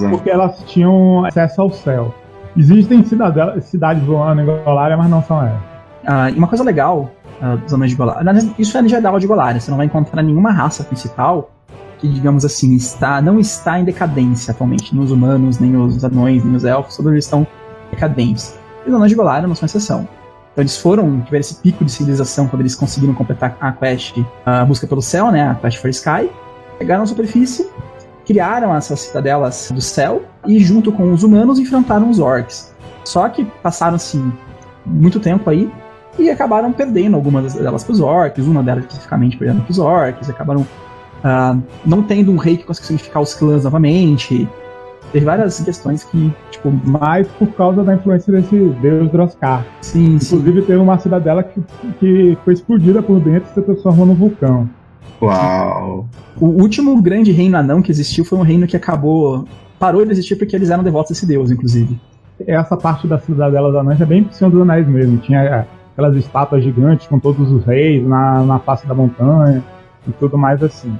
porque 0.10 0.30
elas 0.30 0.64
tinham 0.66 1.26
acesso 1.26 1.62
ao 1.62 1.72
céu. 1.72 2.14
Existem 2.58 3.04
cidades 3.04 4.04
voando 4.04 4.42
em 4.42 4.46
Golária, 4.46 4.98
mas 4.98 5.10
não 5.10 5.24
são 5.24 5.42
elas. 5.42 5.62
Ah, 6.06 6.30
e 6.30 6.38
uma 6.38 6.48
coisa 6.48 6.64
legal 6.64 7.12
uh, 7.42 7.58
dos 7.58 7.74
anões 7.74 7.92
de 7.92 7.98
Golária, 7.98 8.54
isso 8.58 8.78
é 8.78 8.88
geral 8.88 9.20
de 9.20 9.28
Golária, 9.28 9.60
você 9.60 9.70
não 9.70 9.78
vai 9.78 9.86
encontrar 9.86 10.22
nenhuma 10.24 10.52
raça 10.52 10.84
principal 10.84 11.52
que, 12.00 12.10
digamos 12.10 12.44
assim, 12.44 12.74
está, 12.74 13.22
não 13.22 13.40
está 13.40 13.80
em 13.80 13.86
decadência 13.86 14.52
atualmente. 14.52 14.96
Nos 14.96 15.12
humanos, 15.12 15.60
nem 15.60 15.76
os 15.78 16.04
anões, 16.04 16.44
nem 16.44 16.56
os 16.56 16.66
elfos, 16.66 16.98
todos 16.98 17.12
eles 17.12 17.26
estão 17.26 17.46
decadentes. 17.92 18.60
E 18.86 18.90
os 18.90 18.96
anões 18.96 19.12
de 19.12 19.16
Golária 19.16 19.48
não 19.48 19.54
são 19.54 19.68
exceção. 19.68 20.08
Então 20.52 20.64
eles 20.64 20.78
foram, 20.78 21.22
tiveram 21.22 21.40
esse 21.40 21.56
pico 21.56 21.86
de 21.86 21.92
civilização 21.92 22.48
quando 22.48 22.62
eles 22.62 22.76
conseguiram 22.76 23.14
completar 23.14 23.56
a 23.62 23.72
quest, 23.72 24.18
a 24.46 24.66
busca 24.66 24.86
pelo 24.88 25.02
céu, 25.02 25.32
né, 25.32 25.48
a 25.48 25.56
quest 25.56 25.78
for 25.78 25.90
Sky, 25.90 26.30
pegaram 26.78 27.04
a 27.04 27.06
superfície, 27.06 27.70
criaram 28.32 28.74
essas 28.74 29.02
citadelas 29.02 29.70
do 29.74 29.82
céu 29.82 30.22
e 30.48 30.58
junto 30.60 30.90
com 30.90 31.12
os 31.12 31.22
humanos 31.22 31.60
enfrentaram 31.60 32.10
os 32.10 32.18
orcs. 32.18 32.74
Só 33.04 33.28
que 33.28 33.44
passaram-se 33.62 34.24
muito 34.86 35.20
tempo 35.20 35.50
aí 35.50 35.70
e 36.18 36.30
acabaram 36.30 36.72
perdendo 36.72 37.18
algumas 37.18 37.54
delas 37.54 37.84
para 37.84 37.92
os 37.92 38.00
orcs, 38.00 38.46
uma 38.46 38.64
delas 38.64 38.86
especificamente 38.86 39.36
perdendo 39.38 39.64
para 39.64 39.72
os 39.72 39.80
orcs, 39.80 40.30
acabaram 40.30 40.62
uh, 40.62 41.62
não 41.86 42.02
tendo 42.04 42.32
um 42.32 42.38
rei 42.38 42.56
que 42.56 42.64
conseguisse 42.64 42.94
unificar 42.94 43.22
os 43.22 43.34
clãs 43.34 43.66
novamente. 43.66 44.48
Teve 45.12 45.26
várias 45.26 45.60
questões 45.60 46.06
que, 46.06 46.34
tipo. 46.52 46.72
Mais 46.86 47.28
por 47.28 47.48
causa 47.50 47.84
da 47.84 47.96
influência 47.96 48.32
desse 48.32 48.56
deus 48.82 49.12
Droskar. 49.12 49.66
Sim, 49.82 50.16
Inclusive, 50.16 50.62
sim. 50.62 50.68
teve 50.68 50.80
uma 50.80 50.98
cidadela 50.98 51.44
que, 51.44 51.62
que 52.00 52.38
foi 52.46 52.54
explodida 52.54 53.02
por 53.04 53.20
dentro 53.20 53.50
e 53.52 53.54
se 53.54 53.62
transformou 53.62 54.06
num 54.06 54.16
vulcão. 54.16 54.70
Uau! 55.22 56.06
O 56.40 56.48
último 56.48 57.00
grande 57.02 57.32
reino 57.32 57.58
anão 57.58 57.82
que 57.82 57.92
existiu 57.92 58.26
foi 58.26 58.40
um 58.40 58.44
reino 58.44 58.66
que 58.66 58.76
acabou. 58.76 59.46
parou 59.80 60.04
de 60.06 60.12
existir 60.12 60.36
porque 60.36 60.56
eles 60.56 60.70
eram 60.70 60.84
devotos 60.84 61.12
desse 61.12 61.26
deus, 61.26 61.52
inclusive. 61.52 62.00
Essa 62.48 62.76
parte 62.76 63.08
da 63.08 63.20
cidadela 63.20 63.72
da 63.72 63.82
Anões 63.82 64.02
é 64.02 64.06
bem 64.06 64.28
Senhor 64.32 64.50
dos 64.50 64.62
Anéis 64.62 64.88
mesmo. 64.88 65.18
Tinha 65.20 65.68
aquelas 65.92 66.16
estátuas 66.16 66.64
gigantes 66.64 67.08
com 67.08 67.20
todos 67.20 67.52
os 67.52 67.64
reis 67.64 68.06
na, 68.06 68.42
na 68.44 68.60
face 68.60 68.88
da 68.88 68.96
montanha 68.96 69.64
e 70.08 70.12
tudo 70.14 70.38
mais 70.38 70.64
assim. 70.64 70.92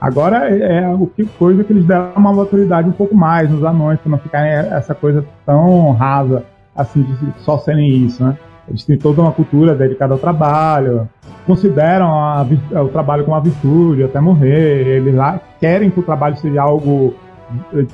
Agora 0.00 0.50
é, 0.50 0.82
é 0.82 0.88
o 0.88 1.06
que 1.06 1.24
coisa 1.24 1.64
que 1.64 1.72
eles 1.72 1.86
deram 1.86 2.12
uma 2.16 2.32
maturidade 2.32 2.86
um 2.86 2.92
pouco 2.92 3.14
mais 3.14 3.48
nos 3.48 3.64
anões, 3.64 3.98
para 4.00 4.10
não 4.10 4.18
ficarem 4.18 4.52
essa 4.52 4.94
coisa 4.94 5.24
tão 5.46 5.92
rasa, 5.92 6.44
assim, 6.76 7.02
de 7.02 7.42
só 7.42 7.56
serem 7.56 8.04
isso, 8.04 8.22
né? 8.22 8.36
Eles 8.68 8.84
têm 8.84 8.96
toda 8.96 9.20
uma 9.20 9.32
cultura 9.32 9.74
dedicada 9.74 10.14
ao 10.14 10.18
trabalho, 10.18 11.08
consideram 11.46 12.06
a, 12.06 12.46
o 12.82 12.88
trabalho 12.88 13.24
como 13.24 13.36
uma 13.36 13.42
virtude 13.42 14.04
até 14.04 14.20
morrer, 14.20 14.86
eles 14.86 15.14
lá 15.14 15.40
querem 15.60 15.90
que 15.90 16.00
o 16.00 16.02
trabalho 16.02 16.36
seja 16.36 16.62
algo 16.62 17.14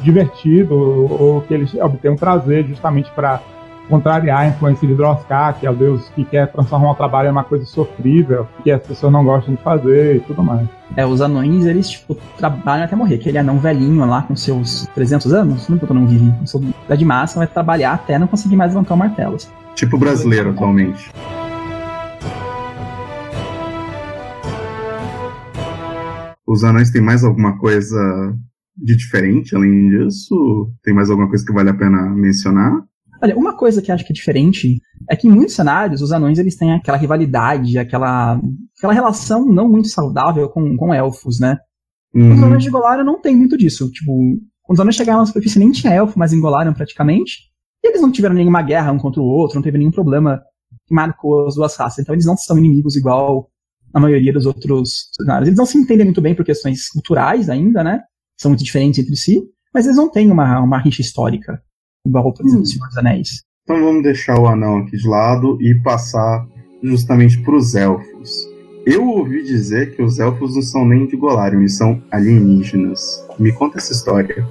divertido 0.02 0.74
ou 0.74 1.40
que 1.42 1.52
eles 1.52 1.74
obtenham 1.74 2.16
prazer 2.16 2.64
justamente 2.66 3.10
para 3.10 3.40
contrariar 3.90 4.40
a 4.40 4.46
influência 4.46 4.86
de 4.86 4.94
Droskar, 4.94 5.58
que 5.58 5.66
é 5.66 5.70
o 5.70 5.74
deus 5.74 6.08
que 6.10 6.24
quer 6.24 6.46
transformar 6.46 6.92
o 6.92 6.94
trabalho 6.94 7.28
em 7.28 7.32
uma 7.32 7.42
coisa 7.42 7.64
sofrível, 7.66 8.46
que 8.62 8.70
as 8.70 8.80
pessoas 8.80 9.12
não 9.12 9.24
gostam 9.24 9.54
de 9.54 9.60
fazer 9.60 10.16
e 10.16 10.20
tudo 10.20 10.42
mais. 10.42 10.66
É, 10.96 11.04
os 11.04 11.20
anões, 11.20 11.66
eles, 11.66 11.90
tipo, 11.90 12.16
trabalham 12.38 12.84
até 12.84 12.94
morrer. 12.94 13.16
Aquele 13.16 13.38
anão 13.38 13.58
velhinho 13.58 14.06
lá 14.06 14.22
com 14.22 14.36
seus 14.36 14.86
300 14.94 15.32
anos, 15.32 15.68
não 15.68 15.76
porque 15.76 15.92
eu 15.92 15.96
não 15.96 16.06
vive, 16.06 16.32
sua 16.46 16.60
de 16.96 17.04
massa, 17.04 17.40
vai 17.40 17.48
trabalhar 17.48 17.94
até 17.94 18.18
não 18.18 18.28
conseguir 18.28 18.56
mais 18.56 18.72
levantar 18.72 18.94
o 18.94 18.96
martelo. 18.96 19.36
Tipo 19.80 19.96
brasileiro 19.96 20.50
atualmente. 20.50 21.10
Os 26.46 26.62
anões 26.62 26.90
têm 26.90 27.00
mais 27.00 27.24
alguma 27.24 27.58
coisa 27.58 27.98
de 28.76 28.94
diferente 28.94 29.56
além 29.56 29.88
disso? 29.88 30.70
Tem 30.82 30.92
mais 30.92 31.08
alguma 31.08 31.30
coisa 31.30 31.42
que 31.46 31.52
vale 31.54 31.70
a 31.70 31.74
pena 31.74 32.10
mencionar? 32.10 32.74
Olha, 33.22 33.34
uma 33.34 33.56
coisa 33.56 33.80
que 33.80 33.90
acho 33.90 34.04
que 34.04 34.12
é 34.12 34.14
diferente 34.14 34.82
é 35.08 35.16
que 35.16 35.26
em 35.26 35.30
muitos 35.30 35.54
cenários 35.54 36.02
os 36.02 36.12
anões 36.12 36.38
eles 36.38 36.56
têm 36.56 36.74
aquela 36.74 36.98
rivalidade, 36.98 37.78
aquela, 37.78 38.38
aquela 38.76 38.92
relação 38.92 39.46
não 39.46 39.66
muito 39.66 39.88
saudável 39.88 40.50
com, 40.50 40.76
com 40.76 40.92
elfos, 40.92 41.40
né? 41.40 41.56
Uhum. 42.14 42.34
Os 42.34 42.42
anões 42.42 42.62
de 42.62 42.68
Golarion 42.68 43.04
não 43.04 43.18
tem 43.18 43.34
muito 43.34 43.56
disso. 43.56 43.90
Tipo, 43.90 44.12
quando 44.60 44.76
os 44.76 44.80
anões 44.80 44.96
chegaram 44.96 45.20
na 45.20 45.26
superfície 45.26 45.58
nem 45.58 45.72
tinha 45.72 45.94
elfo, 45.94 46.18
mas 46.18 46.34
em 46.34 46.40
Golarion 46.40 46.74
praticamente. 46.74 47.49
E 47.84 47.88
eles 47.88 48.00
não 48.00 48.12
tiveram 48.12 48.34
nenhuma 48.34 48.62
guerra 48.62 48.92
um 48.92 48.98
contra 48.98 49.20
o 49.20 49.24
outro, 49.24 49.56
não 49.56 49.62
teve 49.62 49.78
nenhum 49.78 49.90
problema 49.90 50.42
que 50.86 50.94
marcou 50.94 51.46
as 51.46 51.54
duas 51.54 51.76
raças. 51.76 52.00
Então 52.00 52.14
eles 52.14 52.26
não 52.26 52.36
são 52.36 52.58
inimigos 52.58 52.96
igual 52.96 53.50
a 53.92 54.00
maioria 54.00 54.32
dos 54.32 54.46
outros 54.46 55.10
cenários. 55.16 55.48
Eles 55.48 55.58
não 55.58 55.66
se 55.66 55.78
entendem 55.78 56.06
muito 56.06 56.20
bem 56.20 56.34
por 56.34 56.44
questões 56.44 56.88
culturais 56.88 57.48
ainda, 57.48 57.82
né? 57.82 58.00
São 58.40 58.50
muito 58.50 58.64
diferentes 58.64 59.00
entre 59.00 59.16
si, 59.16 59.42
mas 59.74 59.86
eles 59.86 59.96
não 59.96 60.10
têm 60.10 60.30
uma, 60.30 60.60
uma 60.60 60.78
rixa 60.78 61.00
histórica 61.00 61.60
igual, 62.06 62.32
por 62.32 62.44
exemplo, 62.44 62.62
hum. 62.62 62.66
Senhor 62.66 62.86
dos 62.86 62.96
Anéis. 62.98 63.42
Então 63.64 63.80
vamos 63.80 64.02
deixar 64.02 64.38
o 64.38 64.46
anão 64.46 64.78
aqui 64.78 64.96
de 64.96 65.08
lado 65.08 65.58
e 65.60 65.74
passar 65.82 66.46
justamente 66.82 67.40
para 67.42 67.54
os 67.54 67.74
elfos. 67.74 68.48
Eu 68.86 69.06
ouvi 69.06 69.42
dizer 69.42 69.94
que 69.94 70.02
os 70.02 70.18
elfos 70.18 70.54
não 70.54 70.62
são 70.62 70.86
nem 70.86 71.06
de 71.06 71.16
Golarion, 71.16 71.60
eles 71.60 71.76
são 71.76 72.00
alienígenas. 72.10 73.26
Me 73.38 73.52
conta 73.52 73.78
essa 73.78 73.92
história. 73.92 74.46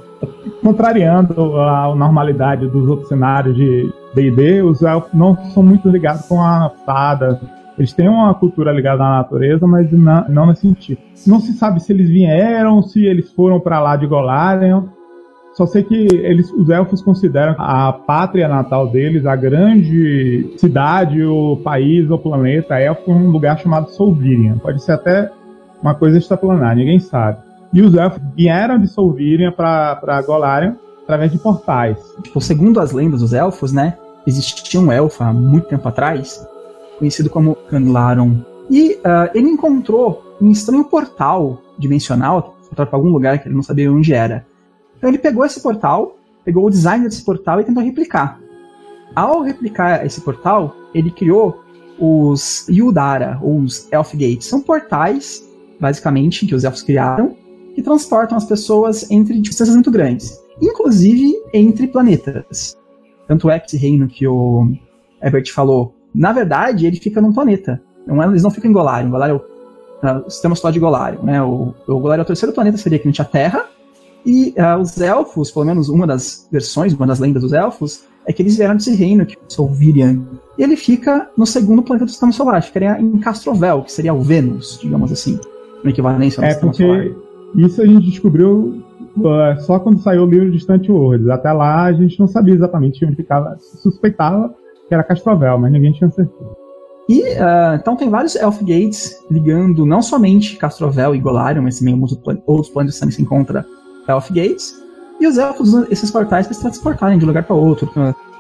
Contrariando 0.61 1.57
a 1.57 1.95
normalidade 1.95 2.67
dos 2.67 2.87
outros 2.87 3.09
cenários 3.09 3.55
de 3.55 3.91
D&D, 4.13 4.61
os 4.61 4.81
elfos 4.81 5.13
não 5.13 5.35
são 5.51 5.63
muito 5.63 5.89
ligados 5.89 6.25
com 6.27 6.41
a 6.41 6.69
fada. 6.85 7.39
Eles 7.77 7.93
têm 7.93 8.09
uma 8.09 8.33
cultura 8.33 8.71
ligada 8.71 9.03
à 9.03 9.09
natureza, 9.17 9.65
mas 9.65 9.89
não, 9.91 10.45
nesse 10.47 10.61
sentido. 10.61 10.99
Não 11.25 11.39
se 11.39 11.53
sabe 11.53 11.81
se 11.81 11.93
eles 11.93 12.09
vieram, 12.09 12.83
se 12.83 13.05
eles 13.05 13.31
foram 13.31 13.59
para 13.59 13.79
lá 13.79 13.95
de 13.95 14.05
Golarion. 14.05 14.83
Só 15.59 15.67
sei 15.67 15.83
que 15.83 15.93
eles, 15.93 16.49
os 16.53 16.69
elfos 16.69 17.01
consideram 17.01 17.53
a 17.57 17.91
pátria 17.91 18.47
natal 18.47 18.87
deles, 18.87 19.25
a 19.25 19.35
grande 19.35 20.53
cidade, 20.55 21.21
o 21.21 21.57
país, 21.57 22.09
o 22.09 22.17
planeta 22.17 22.79
elfo, 22.79 23.11
um 23.11 23.29
lugar 23.29 23.59
chamado 23.59 23.89
Solvirian. 23.89 24.57
Pode 24.59 24.81
ser 24.81 24.93
até 24.93 25.29
uma 25.83 25.93
coisa 25.93 26.17
extraplanar, 26.17 26.77
ninguém 26.77 26.97
sabe. 26.97 27.39
E 27.73 27.81
os 27.81 27.93
elfos 27.93 28.21
vieram 28.33 28.79
de 28.79 28.87
Solvirian 28.87 29.51
para 29.51 30.21
Golarion 30.25 30.75
através 31.03 31.29
de 31.29 31.37
portais. 31.37 31.97
Tipo, 32.23 32.39
segundo 32.39 32.79
as 32.79 32.93
lendas 32.93 33.19
dos 33.19 33.33
elfos, 33.33 33.73
né? 33.73 33.97
Existia 34.25 34.79
um 34.79 34.89
elfo 34.89 35.21
há 35.25 35.33
muito 35.33 35.67
tempo 35.67 35.85
atrás, 35.89 36.41
conhecido 36.97 37.29
como 37.29 37.57
Canlaron. 37.69 38.37
E 38.69 38.93
uh, 38.93 39.29
ele 39.35 39.49
encontrou 39.49 40.23
um 40.41 40.51
estranho 40.51 40.85
portal 40.85 41.61
dimensional, 41.77 42.55
para 42.73 42.87
algum 42.93 43.09
lugar 43.09 43.39
que 43.39 43.49
ele 43.49 43.55
não 43.55 43.63
sabia 43.63 43.91
onde 43.91 44.13
era. 44.13 44.47
Então 44.99 45.09
ele 45.09 45.17
pegou 45.17 45.45
esse 45.45 45.61
portal, 45.61 46.17
pegou 46.45 46.67
o 46.67 46.69
design 46.69 47.05
desse 47.05 47.23
portal 47.23 47.59
e 47.59 47.63
tentou 47.63 47.81
replicar. 47.81 48.39
Ao 49.15 49.41
replicar 49.41 50.05
esse 50.05 50.21
portal, 50.21 50.75
ele 50.93 51.09
criou 51.09 51.63
os 51.97 52.67
Yudara, 52.69 53.39
ou 53.41 53.59
os 53.61 53.91
Elf 53.91 54.13
Gates. 54.13 54.45
São 54.45 54.61
portais, 54.61 55.43
basicamente, 55.79 56.45
que 56.45 56.53
os 56.53 56.63
elfos 56.63 56.83
criaram, 56.83 57.35
que 57.73 57.81
transportam 57.81 58.37
as 58.37 58.45
pessoas 58.45 59.09
entre 59.09 59.39
distâncias 59.39 59.75
muito 59.75 59.89
grandes, 59.89 60.39
inclusive 60.61 61.33
entre 61.53 61.87
planetas. 61.87 62.77
Tanto 63.27 63.49
é 63.49 63.59
que 63.59 63.77
reino 63.77 64.07
que 64.07 64.27
o 64.27 64.71
Ebert 65.21 65.51
falou, 65.53 65.95
na 66.13 66.33
verdade, 66.33 66.85
ele 66.85 66.97
fica 66.97 67.21
num 67.21 67.33
planeta. 67.33 67.81
É, 68.07 68.25
eles 68.25 68.43
não 68.43 68.51
ficam 68.51 68.69
em. 68.69 68.73
Golarion 68.73 69.09
é 69.25 69.33
o, 69.33 70.25
o 70.25 70.29
sistema 70.29 70.55
solar 70.55 70.73
de 70.73 70.79
Golarion. 70.79 71.21
Né? 71.23 71.41
O, 71.41 71.73
o 71.87 72.13
é 72.13 72.21
o 72.21 72.25
terceiro 72.25 72.53
planeta, 72.53 72.77
seria 72.77 72.99
que 72.99 73.05
não 73.05 73.11
Terra, 73.25 73.65
e 74.25 74.53
uh, 74.57 74.79
os 74.79 74.99
elfos, 74.99 75.51
pelo 75.51 75.65
menos 75.65 75.89
uma 75.89 76.05
das 76.05 76.47
versões, 76.51 76.93
uma 76.93 77.07
das 77.07 77.19
lendas 77.19 77.41
dos 77.41 77.53
elfos, 77.53 78.03
é 78.25 78.33
que 78.33 78.41
eles 78.41 78.57
vieram 78.57 78.75
desse 78.75 78.93
reino, 78.93 79.25
que 79.25 79.37
são 79.47 79.67
Virian. 79.67 80.21
E 80.57 80.63
ele 80.63 80.75
fica 80.75 81.29
no 81.37 81.45
segundo 81.45 81.81
planeta 81.81 82.05
do 82.05 82.11
sistema 82.11 82.31
solar, 82.31 82.61
ficaria 82.61 82.99
em 82.99 83.17
Castrovel, 83.17 83.83
que 83.83 83.91
seria 83.91 84.13
o 84.13 84.21
Vênus, 84.21 84.79
digamos 84.81 85.11
assim. 85.11 85.39
No 85.83 85.89
equivalência 85.89 86.41
ao 86.41 86.45
é 86.45 86.51
sistema 86.51 86.71
porque 86.71 86.85
solar. 86.85 87.29
Isso 87.55 87.81
a 87.81 87.85
gente 87.85 88.05
descobriu 88.05 88.83
uh, 89.17 89.59
só 89.61 89.79
quando 89.79 89.99
saiu 89.99 90.23
o 90.23 90.25
livro 90.25 90.51
Distante 90.51 90.91
Worlds. 90.91 91.29
Até 91.29 91.51
lá 91.51 91.85
a 91.85 91.93
gente 91.93 92.19
não 92.19 92.27
sabia 92.27 92.53
exatamente 92.53 93.03
onde 93.05 93.15
ficava. 93.15 93.57
Suspeitava 93.81 94.53
que 94.87 94.93
era 94.93 95.03
Castrovel, 95.03 95.57
mas 95.57 95.71
ninguém 95.71 95.93
tinha 95.93 96.11
certeza. 96.11 96.51
E 97.07 97.21
uh, 97.21 97.75
então 97.79 97.95
tem 97.95 98.09
vários 98.09 98.35
Elf 98.35 98.59
Gates 98.59 99.17
ligando 99.31 99.85
não 99.85 100.01
somente 100.01 100.57
Castrovel 100.57 101.15
e 101.15 101.19
Golarion, 101.19 101.63
mas 101.63 101.79
também 101.79 101.99
outros 102.45 102.69
planetas 102.69 102.99
também 102.99 103.15
se 103.15 103.21
encontra 103.23 103.65
Elf 104.09 104.29
Gates, 104.29 104.75
e 105.19 105.27
os 105.27 105.37
elfos 105.37 105.69
usam 105.69 105.85
esses 105.89 106.09
portais 106.11 106.45
para 106.47 106.53
se 106.55 106.61
transportarem 106.61 107.17
de 107.17 107.25
um 107.25 107.27
lugar 107.27 107.43
para 107.43 107.55
outro, 107.55 107.87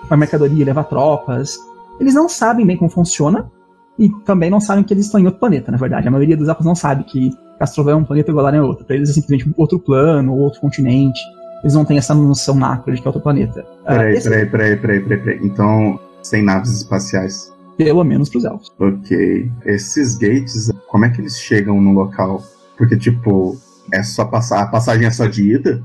para 0.07 0.17
mercadoria, 0.17 0.65
levar 0.65 0.83
tropas. 0.85 1.57
Eles 1.99 2.13
não 2.13 2.29
sabem 2.29 2.65
bem 2.65 2.77
como 2.77 2.89
funciona, 2.89 3.49
e 3.97 4.09
também 4.23 4.49
não 4.49 4.61
sabem 4.61 4.83
que 4.83 4.93
eles 4.93 5.05
estão 5.07 5.19
em 5.19 5.25
outro 5.25 5.39
planeta, 5.41 5.71
na 5.71 5.77
verdade. 5.77 6.07
A 6.07 6.11
maioria 6.11 6.37
dos 6.37 6.47
elfos 6.47 6.65
não 6.65 6.73
sabe 6.75 7.03
que 7.03 7.31
Castrovel 7.59 7.95
é 7.95 7.97
um 7.97 8.05
planeta 8.05 8.31
e 8.31 8.33
Golarion 8.33 8.63
é 8.63 8.65
outro. 8.65 8.85
Pra 8.85 8.95
eles 8.95 9.09
é 9.09 9.13
simplesmente 9.13 9.53
outro 9.57 9.77
plano, 9.77 10.31
ou 10.33 10.39
outro 10.39 10.61
continente. 10.61 11.19
Eles 11.61 11.73
não 11.73 11.83
têm 11.83 11.97
essa 11.97 12.15
noção 12.15 12.55
macro 12.55 12.95
de 12.95 13.01
que 13.01 13.05
é 13.07 13.09
outro 13.09 13.21
planeta. 13.21 13.65
Peraí, 13.85 14.07
Ah, 14.07 14.11
esse- 14.13 14.29
peraí, 14.29 14.45
peraí, 14.45 14.75
peraí, 14.77 14.99
peraí, 15.01 15.21
peraí. 15.21 15.39
Então, 15.43 15.99
sem 16.23 16.41
naves 16.41 16.71
espaciais. 16.77 17.51
Pelo 17.75 18.05
menos 18.05 18.29
pros 18.29 18.45
elfos. 18.45 18.71
Ok. 18.79 19.51
Esses 19.65 20.15
gates, 20.15 20.71
como 20.87 21.03
é 21.03 21.09
que 21.09 21.19
eles 21.19 21.37
chegam 21.37 21.81
no 21.81 21.91
local? 21.91 22.41
Porque, 22.77 22.95
tipo, 22.95 23.57
é 23.93 24.03
só 24.03 24.25
passar. 24.25 24.61
A 24.63 24.67
passagem 24.67 25.05
é 25.05 25.11
só 25.11 25.25
de 25.27 25.53
ida? 25.55 25.81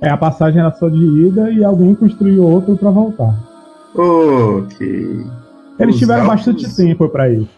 É, 0.00 0.08
a 0.08 0.16
passagem 0.16 0.60
era 0.60 0.72
só 0.72 0.88
de 0.88 0.96
ida 1.26 1.50
e 1.50 1.64
alguém 1.64 1.94
construiu 1.94 2.42
outro 2.44 2.76
pra 2.76 2.90
voltar. 2.90 3.34
Ok. 3.94 5.26
Eles 5.78 5.94
Os 5.94 6.00
tiveram 6.00 6.24
elfos- 6.24 6.36
bastante 6.46 6.76
tempo 6.76 7.08
pra 7.08 7.28
isso. 7.30 7.48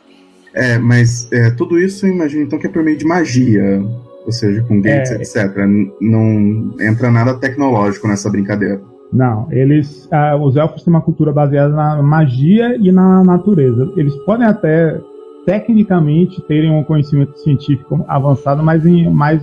É, 0.54 0.78
mas 0.78 1.30
é, 1.32 1.50
tudo 1.50 1.78
isso 1.78 2.06
eu 2.06 2.12
imagino 2.12 2.42
então 2.42 2.58
que 2.58 2.66
é 2.66 2.70
por 2.70 2.82
meio 2.82 2.96
de 2.96 3.04
magia. 3.04 3.82
Ou 4.26 4.32
seja, 4.32 4.62
com 4.62 4.80
gates, 4.80 5.12
É. 5.12 5.16
etc. 5.16 5.56
Não 6.00 6.74
entra 6.80 7.10
nada 7.10 7.34
tecnológico 7.34 8.06
nessa 8.08 8.28
brincadeira. 8.30 8.80
Não, 9.12 9.48
eles. 9.50 10.06
ah, 10.12 10.36
os 10.36 10.56
elfos 10.56 10.82
têm 10.84 10.92
uma 10.92 11.00
cultura 11.00 11.32
baseada 11.32 11.74
na 11.74 12.02
magia 12.02 12.76
e 12.76 12.92
na 12.92 13.24
natureza. 13.24 13.90
Eles 13.96 14.14
podem 14.24 14.46
até, 14.46 15.00
tecnicamente, 15.46 16.40
terem 16.42 16.70
um 16.70 16.84
conhecimento 16.84 17.36
científico 17.38 18.04
avançado, 18.06 18.62
mas 18.62 18.84
em, 18.86 19.10
mais 19.10 19.42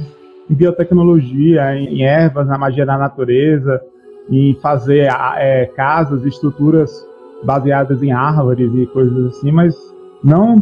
em 0.49 0.53
biotecnologia, 0.55 1.75
em, 1.75 2.03
ervas, 2.03 2.47
na 2.47 2.57
magia 2.57 2.85
da 2.85 2.97
natureza, 2.97 3.81
em 4.29 4.55
fazer 4.61 5.09
é, 5.37 5.65
casas, 5.75 6.25
estruturas 6.25 6.91
baseadas 7.43 8.01
em 8.01 8.11
árvores 8.11 8.71
e 8.73 8.85
coisas 8.87 9.27
assim, 9.37 9.51
mas 9.51 9.75
não 10.23 10.55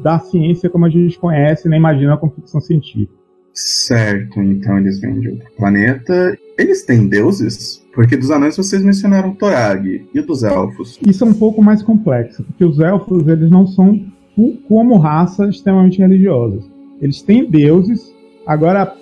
da 0.00 0.18
ciência 0.18 0.68
como 0.70 0.86
a 0.86 0.88
gente 0.88 1.18
conhece, 1.18 1.68
nem 1.68 1.78
imagina 1.78 2.16
com 2.16 2.30
ficção 2.30 2.60
científica. 2.60 3.12
Certo, 3.52 4.40
então 4.42 4.78
eles 4.78 5.00
vêm 5.00 5.20
de 5.20 5.28
outro 5.28 5.46
planeta. 5.56 6.36
Eles 6.58 6.84
têm 6.84 7.06
deuses? 7.06 7.84
Porque 7.94 8.16
dos 8.16 8.30
anões 8.30 8.56
vocês 8.56 8.82
mencionaram 8.82 9.32
Torag. 9.34 10.08
E 10.12 10.20
dos 10.20 10.42
elfos? 10.42 10.98
Isso 11.06 11.24
é 11.24 11.26
um 11.28 11.34
pouco 11.34 11.62
mais 11.62 11.80
complexo, 11.80 12.42
porque 12.42 12.64
os 12.64 12.80
elfos 12.80 13.28
eles 13.28 13.50
não 13.50 13.64
são, 13.66 14.00
co- 14.34 14.54
como 14.68 14.98
raça, 14.98 15.46
extremamente 15.48 15.98
religiosos. 16.00 16.68
Eles 17.00 17.22
têm 17.22 17.48
deuses. 17.48 18.12
Agora, 18.44 18.92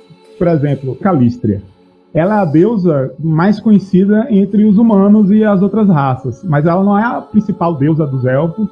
por 0.43 0.49
exemplo, 0.49 0.97
Calístria. 0.97 1.63
Ela 2.13 2.39
é 2.39 2.43
a 2.43 2.45
deusa 2.45 3.15
mais 3.21 3.61
conhecida 3.61 4.27
entre 4.29 4.65
os 4.65 4.77
humanos 4.77 5.31
e 5.31 5.45
as 5.45 5.63
outras 5.63 5.89
raças, 5.89 6.43
mas 6.43 6.67
ela 6.67 6.83
não 6.83 6.99
é 6.99 7.05
a 7.05 7.21
principal 7.21 7.77
deusa 7.77 8.05
dos 8.05 8.25
elfos, 8.25 8.69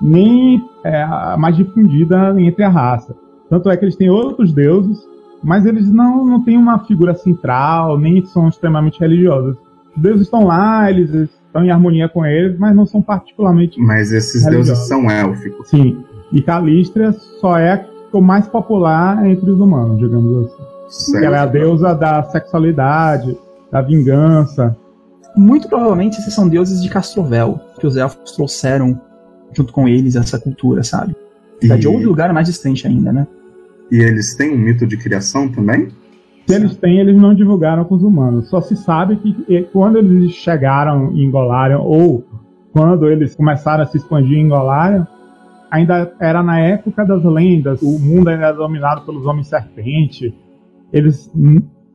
nem 0.00 0.60
é 0.82 1.00
a 1.00 1.36
mais 1.38 1.56
difundida 1.56 2.34
entre 2.40 2.64
a 2.64 2.68
raça. 2.68 3.14
Tanto 3.48 3.70
é 3.70 3.76
que 3.76 3.84
eles 3.84 3.94
têm 3.94 4.10
outros 4.10 4.52
deuses, 4.52 4.98
mas 5.44 5.64
eles 5.64 5.88
não, 5.92 6.26
não 6.26 6.42
têm 6.42 6.58
uma 6.58 6.80
figura 6.80 7.14
central, 7.14 7.96
nem 7.96 8.26
são 8.26 8.48
extremamente 8.48 8.98
religiosos. 8.98 9.56
Os 9.96 10.02
deuses 10.02 10.22
estão 10.22 10.44
lá, 10.44 10.90
eles 10.90 11.08
estão 11.14 11.64
em 11.64 11.70
harmonia 11.70 12.08
com 12.08 12.26
eles, 12.26 12.58
mas 12.58 12.74
não 12.74 12.84
são 12.84 13.00
particularmente. 13.00 13.80
Mas 13.80 14.10
esses 14.10 14.42
Religiosos. 14.42 14.66
deuses 14.66 14.88
são 14.88 15.08
élficos. 15.08 15.68
Sim. 15.68 16.02
E 16.32 16.42
Calístria 16.42 17.12
só 17.12 17.56
é 17.56 17.74
a 17.74 17.92
ficou 18.12 18.20
mais 18.20 18.46
popular 18.46 19.24
entre 19.24 19.50
os 19.50 19.58
humanos, 19.58 19.98
digamos 19.98 20.46
assim. 20.46 20.71
Certo. 20.92 21.24
Ela 21.24 21.36
é 21.38 21.40
a 21.40 21.46
deusa 21.46 21.94
da 21.94 22.22
sexualidade, 22.24 23.36
da 23.70 23.80
vingança. 23.80 24.76
Muito 25.34 25.68
provavelmente 25.68 26.18
esses 26.18 26.34
são 26.34 26.46
deuses 26.46 26.82
de 26.82 26.90
Castrovel, 26.90 27.58
que 27.80 27.86
os 27.86 27.96
elfos 27.96 28.32
trouxeram 28.32 29.00
junto 29.54 29.72
com 29.72 29.88
eles 29.88 30.16
essa 30.16 30.38
cultura, 30.38 30.82
sabe? 30.82 31.16
É 31.62 31.76
de 31.76 31.88
outro 31.88 32.02
E, 32.02 32.06
lugar 32.06 32.32
mais 32.32 32.46
distante 32.46 32.86
ainda, 32.86 33.12
né? 33.12 33.26
e 33.90 34.00
eles 34.00 34.34
têm 34.34 34.54
um 34.54 34.58
mito 34.58 34.86
de 34.86 34.96
criação 34.96 35.48
também? 35.48 35.88
Se 36.46 36.54
eles 36.54 36.76
têm, 36.76 36.98
eles 36.98 37.16
não 37.16 37.34
divulgaram 37.34 37.84
com 37.84 37.94
os 37.94 38.02
humanos. 38.02 38.48
Só 38.48 38.60
se 38.60 38.76
sabe 38.76 39.16
que 39.16 39.62
quando 39.72 39.98
eles 39.98 40.32
chegaram 40.32 41.12
em 41.14 41.30
Golarion, 41.30 41.80
ou 41.82 42.24
quando 42.72 43.08
eles 43.08 43.34
começaram 43.34 43.84
a 43.84 43.86
se 43.86 43.98
expandir 43.98 44.38
em 44.38 44.48
Golarion, 44.48 45.04
ainda 45.70 46.12
era 46.20 46.42
na 46.42 46.58
época 46.58 47.04
das 47.04 47.22
lendas. 47.22 47.80
O 47.82 47.98
mundo 47.98 48.28
ainda 48.28 48.46
era 48.46 48.56
dominado 48.56 49.02
pelos 49.02 49.24
homens-serpente. 49.26 50.34
Eles 50.92 51.30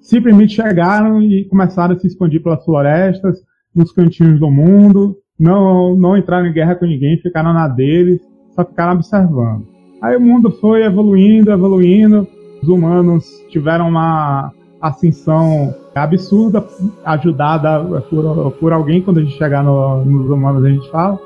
simplesmente 0.01 0.53
chegaram 0.55 1.21
e 1.21 1.45
começaram 1.45 1.95
a 1.95 1.99
se 1.99 2.07
expandir 2.07 2.41
pelas 2.41 2.63
florestas, 2.63 3.39
nos 3.75 3.91
cantinhos 3.91 4.39
do 4.39 4.49
mundo. 4.49 5.17
Não, 5.39 5.95
não 5.95 6.17
entraram 6.17 6.47
em 6.47 6.53
guerra 6.53 6.75
com 6.75 6.86
ninguém, 6.86 7.17
ficaram 7.21 7.53
na 7.53 7.67
deles, 7.67 8.19
só 8.55 8.65
ficaram 8.65 8.93
observando. 8.93 9.67
Aí 10.01 10.15
o 10.15 10.21
mundo 10.21 10.51
foi 10.51 10.83
evoluindo, 10.83 11.51
evoluindo 11.51 12.27
os 12.62 12.69
humanos 12.69 13.25
tiveram 13.49 13.88
uma 13.88 14.51
ascensão 14.81 15.73
absurda, 15.93 16.65
ajudada 17.05 18.01
por, 18.10 18.51
por 18.53 18.73
alguém, 18.73 19.01
quando 19.01 19.19
a 19.19 19.23
gente 19.23 19.38
chegar 19.38 19.63
no- 19.63 20.03
nos 20.05 20.29
humanos 20.29 20.63
a 20.63 20.69
gente 20.69 20.89
fala. 20.89 21.19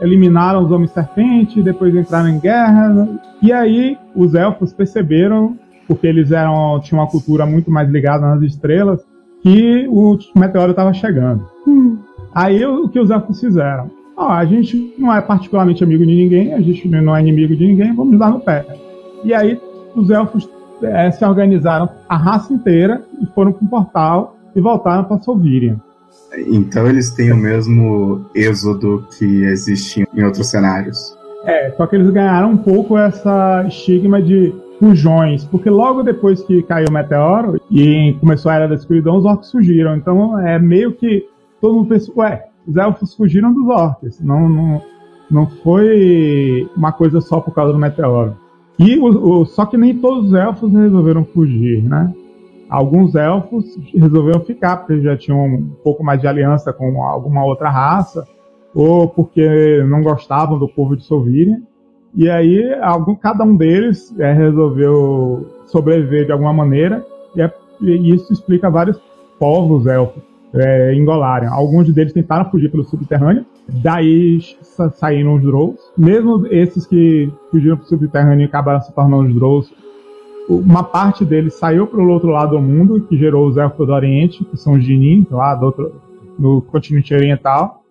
Eliminaram 0.00 0.62
os 0.64 0.70
homens-serpente, 0.70 1.62
depois 1.62 1.94
entraram 1.94 2.28
em 2.28 2.38
guerra. 2.38 3.08
E 3.42 3.52
aí 3.52 3.96
os 4.14 4.34
elfos 4.34 4.72
perceberam, 4.72 5.56
porque 5.86 6.06
eles 6.06 6.30
eram 6.30 6.80
tinham 6.80 7.00
uma 7.00 7.10
cultura 7.10 7.46
muito 7.46 7.70
mais 7.70 7.88
ligada 7.88 8.26
nas 8.26 8.42
estrelas, 8.42 9.00
que 9.42 9.86
o 9.88 10.18
meteoro 10.34 10.70
estava 10.70 10.92
chegando. 10.92 11.46
Aí 12.34 12.64
o 12.64 12.88
que 12.88 13.00
os 13.00 13.10
elfos 13.10 13.40
fizeram? 13.40 13.90
Ó, 14.16 14.28
a 14.28 14.44
gente 14.44 14.94
não 14.98 15.12
é 15.12 15.20
particularmente 15.20 15.84
amigo 15.84 16.04
de 16.04 16.14
ninguém, 16.14 16.54
a 16.54 16.60
gente 16.60 16.88
não 16.88 17.14
é 17.14 17.20
inimigo 17.20 17.54
de 17.54 17.66
ninguém, 17.66 17.94
vamos 17.94 18.18
dar 18.18 18.30
no 18.30 18.40
pé. 18.40 18.64
E 19.24 19.32
aí 19.34 19.60
os 19.94 20.10
elfos 20.10 20.48
eh, 20.82 21.10
se 21.10 21.24
organizaram 21.24 21.88
a 22.08 22.16
raça 22.16 22.52
inteira 22.52 23.02
e 23.20 23.26
foram 23.34 23.52
para 23.52 23.64
um 23.64 23.68
portal 23.68 24.36
e 24.54 24.60
voltaram 24.60 25.04
para 25.04 25.20
Solvirian. 25.20 25.76
Então 26.48 26.86
eles 26.86 27.10
têm 27.10 27.32
o 27.32 27.36
mesmo 27.36 28.26
êxodo 28.34 29.06
que 29.16 29.44
existe 29.44 30.06
em 30.14 30.24
outros 30.24 30.48
cenários. 30.48 31.16
É, 31.44 31.70
só 31.76 31.86
que 31.86 31.94
eles 31.94 32.10
ganharam 32.10 32.50
um 32.50 32.56
pouco 32.56 32.98
essa 32.98 33.64
estigma 33.68 34.20
de 34.20 34.52
fujões, 34.78 35.44
porque 35.44 35.70
logo 35.70 36.02
depois 36.02 36.42
que 36.42 36.62
caiu 36.62 36.86
o 36.88 36.92
meteoro 36.92 37.60
e 37.70 38.14
começou 38.20 38.50
a 38.50 38.54
Era 38.56 38.68
da 38.68 38.74
Escuridão, 38.74 39.16
os 39.16 39.24
orcs 39.24 39.48
surgiram. 39.48 39.96
Então 39.96 40.38
é 40.40 40.58
meio 40.58 40.92
que 40.92 41.26
todo 41.60 41.74
mundo 41.74 41.88
pensou, 41.88 42.14
ué, 42.18 42.46
os 42.66 42.76
elfos 42.76 43.14
fugiram 43.14 43.52
dos 43.52 43.66
orcs. 43.68 44.20
Não, 44.20 44.48
não, 44.48 44.82
não 45.30 45.46
foi 45.46 46.68
uma 46.76 46.92
coisa 46.92 47.20
só 47.20 47.40
por 47.40 47.54
causa 47.54 47.72
do 47.72 47.78
meteoro. 47.78 48.36
E 48.78 48.98
o, 48.98 49.06
o- 49.40 49.46
só 49.46 49.64
que 49.64 49.76
nem 49.78 49.96
todos 49.96 50.26
os 50.26 50.34
elfos 50.34 50.70
resolveram 50.72 51.24
fugir, 51.24 51.82
né? 51.82 52.12
Alguns 52.68 53.14
elfos 53.14 53.64
resolveram 53.94 54.40
ficar 54.40 54.78
porque 54.78 55.00
já 55.00 55.16
tinham 55.16 55.46
um 55.46 55.70
pouco 55.84 56.02
mais 56.02 56.20
de 56.20 56.26
aliança 56.26 56.72
com 56.72 57.02
alguma 57.02 57.44
outra 57.44 57.70
raça, 57.70 58.26
ou 58.74 59.08
porque 59.08 59.82
não 59.88 60.02
gostavam 60.02 60.58
do 60.58 60.68
povo 60.68 60.96
de 60.96 61.04
Solvíria. 61.04 61.62
E 62.16 62.30
aí, 62.30 62.72
algum, 62.80 63.14
cada 63.14 63.44
um 63.44 63.54
deles 63.54 64.14
é, 64.18 64.32
resolveu 64.32 65.46
sobreviver 65.66 66.24
de 66.26 66.32
alguma 66.32 66.52
maneira, 66.52 67.04
e, 67.36 67.42
é- 67.42 67.52
e 67.82 68.14
isso 68.14 68.32
explica 68.32 68.70
vários 68.70 68.98
povos 69.38 69.86
elfos 69.86 70.22
é, 70.54 70.94
em 70.94 71.04
Golarion. 71.04 71.52
Alguns 71.52 71.92
deles 71.92 72.14
tentaram 72.14 72.50
fugir 72.50 72.70
pelo 72.70 72.84
subterrâneo, 72.84 73.44
daí 73.68 74.40
sa- 74.62 74.88
saíram 74.90 75.34
os 75.34 75.42
Drolls. 75.42 75.78
Mesmo 75.98 76.46
esses 76.50 76.86
que 76.86 77.30
fugiram 77.50 77.76
pelo 77.76 77.88
subterrâneo 77.88 78.44
e 78.44 78.46
acabaram 78.46 78.80
se 78.80 78.94
tornando 78.94 79.28
os 79.28 79.34
Drolls, 79.34 79.70
uma 80.48 80.84
parte 80.84 81.24
deles 81.24 81.54
saiu 81.54 81.86
para 81.86 82.00
o 82.00 82.08
outro 82.08 82.30
lado 82.30 82.52
do 82.56 82.62
mundo, 82.62 83.00
que 83.02 83.18
gerou 83.18 83.46
os 83.48 83.56
Elfos 83.58 83.86
do 83.86 83.92
Oriente, 83.92 84.42
que 84.44 84.56
são 84.56 84.74
os 84.74 84.84
Jinin, 84.84 85.26
lá 85.30 85.54
do 85.54 85.66
outro, 85.66 85.92
no 86.38 86.62
continente 86.62 87.12
oriental. 87.12 87.82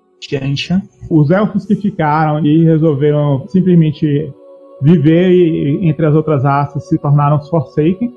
Os 1.10 1.30
elfos 1.32 1.66
que 1.66 1.76
ficaram 1.76 2.44
e 2.46 2.64
resolveram 2.64 3.46
simplesmente 3.48 4.34
viver 4.82 5.32
e- 5.32 5.88
entre 5.88 6.06
as 6.06 6.16
outras 6.16 6.44
raças 6.44 6.88
se 6.88 6.98
tornaram 6.98 7.38
os 7.38 7.50
Forsaken, 7.50 8.12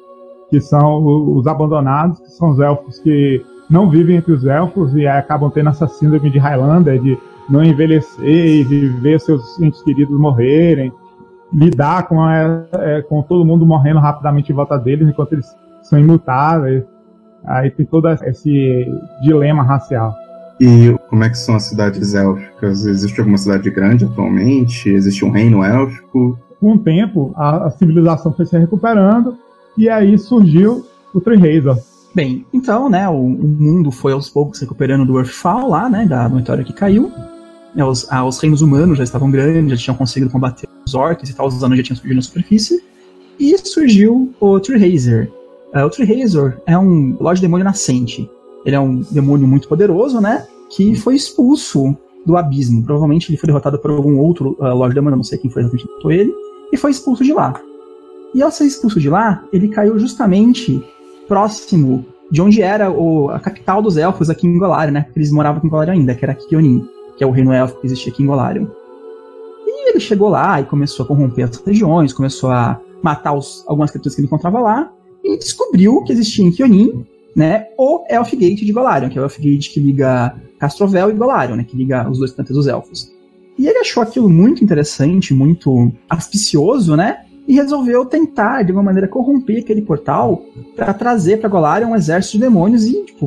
que 0.51 0.61
são 0.61 1.05
os 1.37 1.47
abandonados, 1.47 2.19
que 2.21 2.31
são 2.31 2.51
os 2.51 2.61
elfos 2.61 2.99
que 3.01 3.43
não 3.71 3.91
vivem 3.91 4.17
entre 4.17 4.33
os 4.33 4.47
elfos 4.47 4.95
e 4.97 5.07
acabam 5.07 5.51
tendo 5.51 5.69
essa 5.69 5.87
síndrome 5.87 6.31
de 6.31 6.39
Highlander, 6.39 7.01
de 7.01 7.19
não 7.51 7.63
envelhecer 7.63 8.25
e 8.61 8.65
de 8.65 8.87
ver 9.01 9.21
seus 9.21 9.61
entes 9.61 9.83
queridos 9.83 10.19
morrerem, 10.19 10.91
lidar 11.53 12.09
com, 12.09 12.21
a- 12.23 12.65
é, 12.75 13.03
com 13.03 13.23
todo 13.23 13.45
mundo 13.45 13.67
morrendo 13.67 14.01
rapidamente 14.01 14.51
em 14.53 14.55
volta 14.55 14.79
deles 14.79 15.09
enquanto 15.09 15.33
eles 15.35 15.47
são 15.83 15.99
imutáveis. 15.99 16.85
Aí 17.47 17.71
tem 17.71 17.87
todo 17.87 18.09
esse 18.09 18.87
dilema 19.23 19.63
racial. 19.63 20.15
E 20.61 20.97
como 21.09 21.25
é 21.25 21.31
que 21.31 21.39
são 21.39 21.55
as 21.55 21.65
cidades 21.65 22.15
élficas? 22.15 22.85
Existe 22.85 23.21
alguma 23.21 23.39
cidade 23.39 23.71
grande 23.71 24.05
atualmente? 24.05 24.89
Existe 24.89 25.25
um 25.25 25.31
reino 25.31 25.63
élfico? 25.63 26.39
com 26.61 26.75
o 26.75 26.79
tempo, 26.79 27.33
a, 27.37 27.67
a 27.67 27.71
civilização 27.71 28.33
foi 28.33 28.47
se 28.47 28.59
recuperando 28.59 29.37
e 29.77 29.89
aí 29.89 30.19
surgiu 30.19 30.87
o 31.15 31.21
Razor. 31.21 31.79
Bem, 32.15 32.45
então, 32.53 32.89
né, 32.89 33.09
o, 33.09 33.15
o 33.15 33.49
mundo 33.49 33.91
foi 33.91 34.13
aos 34.13 34.29
poucos 34.29 34.61
recuperando 34.61 35.05
do 35.05 35.19
Earthfall 35.19 35.69
lá, 35.69 35.89
né, 35.89 36.07
da 36.07 36.29
meteora 36.29 36.65
que 36.65 36.73
caiu. 36.73 37.13
né, 37.75 37.85
os, 37.85 38.11
ah, 38.11 38.25
os 38.25 38.39
reinos 38.41 38.61
humanos 38.61 38.99
já 38.99 39.05
estavam 39.05 39.31
grandes, 39.31 39.71
já 39.71 39.77
tinham 39.77 39.97
conseguido 39.97 40.31
combater 40.31 40.69
os 40.85 40.95
orcs 40.95 41.31
e 41.31 41.35
tal, 41.35 41.47
os 41.47 41.63
anões 41.63 41.79
já 41.79 41.85
tinham 41.85 41.97
surgido 41.97 42.17
na 42.17 42.23
superfície. 42.23 42.83
E 43.39 43.57
surgiu 43.59 44.35
o 44.41 44.59
Treehazer. 44.59 45.31
Uh, 45.73 45.85
o 45.85 45.91
Treehazer 45.91 46.61
é 46.67 46.77
um 46.77 47.17
Lorde 47.21 47.41
Demônio 47.41 47.65
nascente. 47.65 48.29
Ele 48.69 48.77
é 48.77 48.81
um 48.81 49.01
demônio 49.11 49.49
muito 49.49 49.67
poderoso, 49.67 50.21
né? 50.21 50.47
Que 50.69 50.95
foi 50.95 51.15
expulso 51.15 51.97
do 52.27 52.37
abismo. 52.37 52.85
Provavelmente 52.85 53.31
ele 53.31 53.39
foi 53.39 53.47
derrotado 53.47 53.79
por 53.79 53.91
algum 53.91 54.19
outro 54.19 54.59
uh, 54.61 54.75
Lorde 54.75 54.95
Demônio, 54.95 55.17
não 55.17 55.25
sei 55.25 55.39
quem 55.39 55.51
foi 55.51 55.63
exatamente 55.63 55.87
derrotou 55.87 56.13
ele, 56.13 56.35
e 56.71 56.77
foi 56.77 56.91
expulso 56.91 57.25
de 57.25 57.33
lá. 57.33 57.59
E 58.35 58.43
ao 58.43 58.51
ser 58.51 58.67
expulso 58.67 59.01
de 59.01 59.09
lá, 59.09 59.43
ele 59.55 59.69
caiu 59.69 59.99
justamente 59.99 60.85
próximo 61.27 62.05
de 62.31 62.43
onde 62.43 62.61
era 62.61 62.91
o, 62.91 63.31
a 63.31 63.41
capital 63.41 63.81
dos 63.81 63.97
elfos 63.97 64.29
aqui 64.29 64.47
em 64.47 64.59
Golarion, 64.59 64.93
né? 64.93 65.01
Porque 65.01 65.21
eles 65.21 65.33
moravam 65.33 65.63
em 65.65 65.69
Golarion 65.71 65.95
ainda, 65.95 66.15
que 66.15 66.27
era 66.27 66.35
Kionin, 66.35 66.87
que 67.17 67.25
é 67.25 67.27
o 67.27 67.31
reino 67.31 67.55
élfico 67.55 67.81
que 67.81 67.87
existia 67.87 68.13
aqui 68.13 68.23
em 68.23 68.27
Golarion. 68.27 68.67
E 69.67 69.89
ele 69.89 69.99
chegou 69.99 70.29
lá 70.29 70.61
e 70.61 70.65
começou 70.65 71.05
a 71.05 71.07
corromper 71.07 71.49
as 71.49 71.57
regiões, 71.57 72.13
começou 72.13 72.51
a 72.51 72.79
matar 73.03 73.33
os, 73.33 73.65
algumas 73.67 73.91
criaturas 73.91 74.15
que 74.15 74.21
ele 74.21 74.27
encontrava 74.27 74.61
lá, 74.61 74.93
e 75.25 75.39
descobriu 75.39 76.03
que 76.05 76.13
existia 76.13 76.45
em 76.45 76.51
Kionin, 76.51 77.07
né, 77.39 77.69
o 77.79 78.05
Elfgate 78.11 78.67
de 78.67 78.73
Golarion, 78.73 79.09
que 79.09 79.17
é 79.17 79.21
o 79.21 79.25
Elfgate 79.25 79.71
que 79.71 79.79
liga 79.79 80.35
Castrovel 80.59 81.09
e 81.09 81.13
Golarion, 81.13 81.55
né, 81.55 81.63
que 81.63 81.77
liga 81.77 82.11
os 82.11 82.19
dois 82.19 82.33
planetas 82.33 82.57
dos 82.57 82.67
elfos. 82.67 83.13
E 83.57 83.69
ele 83.69 83.79
achou 83.79 84.03
aquilo 84.03 84.29
muito 84.29 84.65
interessante, 84.65 85.33
muito 85.33 85.93
auspicioso, 86.11 86.97
né? 86.97 87.25
e 87.47 87.55
resolveu 87.55 88.05
tentar, 88.05 88.63
de 88.63 88.73
alguma 88.73 88.83
maneira, 88.83 89.09
corromper 89.09 89.61
aquele 89.61 89.81
portal 89.81 90.43
para 90.77 90.93
trazer 90.93 91.41
para 91.41 91.49
Golarion 91.49 91.89
um 91.89 91.97
exército 91.97 92.37
de 92.37 92.41
demônios 92.41 92.85
e, 92.85 93.07
tipo, 93.07 93.27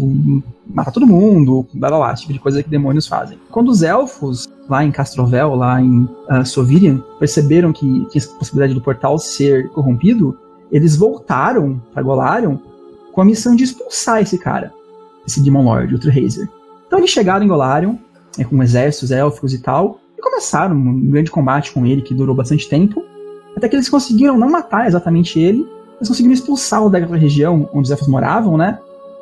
matar 0.68 0.92
todo 0.92 1.08
mundo, 1.08 1.66
blá 1.74 1.90
blá 1.90 1.98
blá, 1.98 2.14
esse 2.14 2.22
tipo 2.22 2.34
de 2.34 2.40
coisa 2.40 2.62
que 2.62 2.70
demônios 2.70 3.08
fazem. 3.08 3.40
Quando 3.50 3.70
os 3.70 3.82
elfos, 3.82 4.48
lá 4.70 4.86
em 4.86 4.92
Castrovel, 4.92 5.56
lá 5.56 5.82
em 5.82 6.04
uh, 6.30 6.46
Sovirian, 6.46 7.04
perceberam 7.18 7.74
que 7.74 7.80
tinha 7.82 8.08
essa 8.18 8.30
possibilidade 8.36 8.76
do 8.76 8.82
portal 8.82 9.18
ser 9.18 9.70
corrompido, 9.70 10.38
eles 10.72 10.96
voltaram 10.96 11.82
para 11.92 12.04
Golarion 12.04 12.60
com 13.12 13.22
a 13.22 13.26
missão 13.26 13.56
de 13.56 13.64
expulsar 13.64 14.22
esse 14.22 14.38
cara, 14.38 14.74
esse 15.26 15.42
Demon 15.42 15.64
Lord, 15.64 15.96
o 15.96 16.00
Trehazer. 16.00 16.48
Então 16.88 17.00
eles 17.00 17.12
chegaram 17.12 17.46
em 17.46 17.48
Golarion, 17.48 17.96
é, 18.38 18.44
com 18.44 18.62
exércitos 18.62 19.12
élficos 19.12 19.54
e 19.54 19.62
tal, 19.62 20.00
e 20.18 20.22
começaram 20.22 20.76
um 20.76 21.10
grande 21.10 21.32
combate 21.32 21.72
com 21.72 21.86
ele 21.86 22.02
que 22.02 22.14
durou 22.14 22.36
bastante 22.36 22.68
tempo, 22.70 23.04
até 23.56 23.68
que 23.68 23.76
eles 23.76 23.90
conseguiram 23.90 24.38
não 24.38 24.50
matar 24.50 24.88
exatamente 24.88 25.40
ele, 25.40 25.68
eles 25.98 26.08
conseguiram 26.08 26.34
expulsá-lo 26.34 26.90
daquela 26.90 27.18
região 27.18 27.70
onde 27.74 27.84
os 27.84 27.92
elfos 27.92 28.08
moravam, 28.08 28.58
né? 28.58 28.80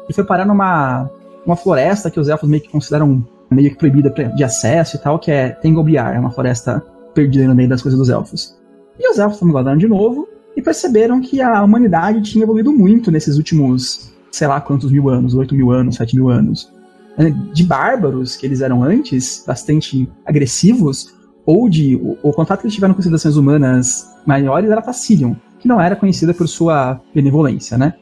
E 0.08 0.14
foi 0.14 0.24
parar 0.24 0.46
numa 0.46 1.10
uma 1.46 1.56
floresta 1.56 2.12
que 2.12 2.20
os 2.20 2.28
elfos 2.28 2.48
meio 2.48 2.62
que 2.62 2.70
consideram 2.70 3.26
meio 3.50 3.72
que 3.72 3.78
proibida 3.78 4.10
de 4.10 4.44
acesso 4.44 4.96
e 4.96 5.00
tal, 5.00 5.18
que 5.18 5.32
é 5.32 5.50
Tengobriar, 5.50 6.16
é 6.16 6.20
uma 6.20 6.32
floresta 6.32 6.84
perdida 7.14 7.48
no 7.48 7.56
meio 7.56 7.68
das 7.68 7.82
coisas 7.82 8.00
dos 8.00 8.10
elfos. 8.10 8.58
E 9.00 9.10
os 9.10 9.18
elfos 9.18 9.36
estão 9.36 9.52
guardando 9.52 9.80
de 9.80 9.88
novo 9.88 10.28
e 10.60 10.62
perceberam 10.62 11.22
que 11.22 11.42
a 11.42 11.64
humanidade 11.64 12.22
tinha 12.22 12.44
evoluído 12.44 12.74
muito 12.74 13.10
nesses 13.10 13.38
últimos, 13.38 14.14
sei 14.30 14.46
lá 14.46 14.60
quantos 14.60 14.92
mil 14.92 15.10
anos, 15.10 15.34
8 15.34 15.56
mil 15.56 15.72
anos, 15.72 15.96
7 15.96 16.16
mil 16.18 16.30
anos. 16.30 16.72
De 17.54 17.64
bárbaros 17.64 18.36
que 18.36 18.46
eles 18.46 18.62
eram 18.62 18.84
antes, 18.84 19.44
bastante 19.48 20.10
agressivos, 20.26 21.14
ou 21.46 21.70
de. 21.70 21.96
O, 21.96 22.18
o 22.24 22.34
contato 22.34 22.60
que 22.60 22.68
eles 22.68 22.76
tiveram 22.76 22.94
com 22.94 23.02
civilizações 23.02 23.38
humanas 23.38 24.06
maiores 24.26 24.70
era 24.70 24.82
Tassilion, 24.82 25.34
que 25.60 25.68
não 25.68 25.80
era 25.82 25.96
conhecida 25.96 26.34
por 26.34 26.48
sua 26.48 27.02
benevolência, 27.16 27.78
né? 27.78 27.94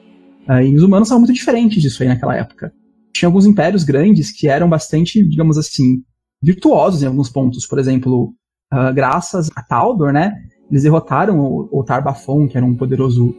Uh, 0.49 0.61
e 0.61 0.75
os 0.75 0.83
humanos 0.83 1.07
são 1.07 1.19
muito 1.19 1.33
diferentes 1.33 1.81
disso 1.81 2.01
aí 2.01 2.09
naquela 2.09 2.35
época. 2.35 2.71
Tinha 3.13 3.27
alguns 3.27 3.45
impérios 3.45 3.83
grandes 3.83 4.31
que 4.31 4.47
eram 4.47 4.67
bastante, 4.67 5.23
digamos 5.27 5.57
assim, 5.57 6.01
virtuosos 6.41 7.03
em 7.03 7.07
alguns 7.07 7.29
pontos. 7.29 7.67
Por 7.67 7.79
exemplo, 7.79 8.33
uh, 8.73 8.93
graças 8.93 9.49
a 9.55 9.61
Taldor, 9.61 10.11
né? 10.11 10.33
Eles 10.69 10.83
derrotaram 10.83 11.39
o, 11.39 11.69
o 11.71 11.83
Tarbafon, 11.83 12.47
que 12.47 12.57
era 12.57 12.65
um 12.65 12.75
poderoso 12.75 13.33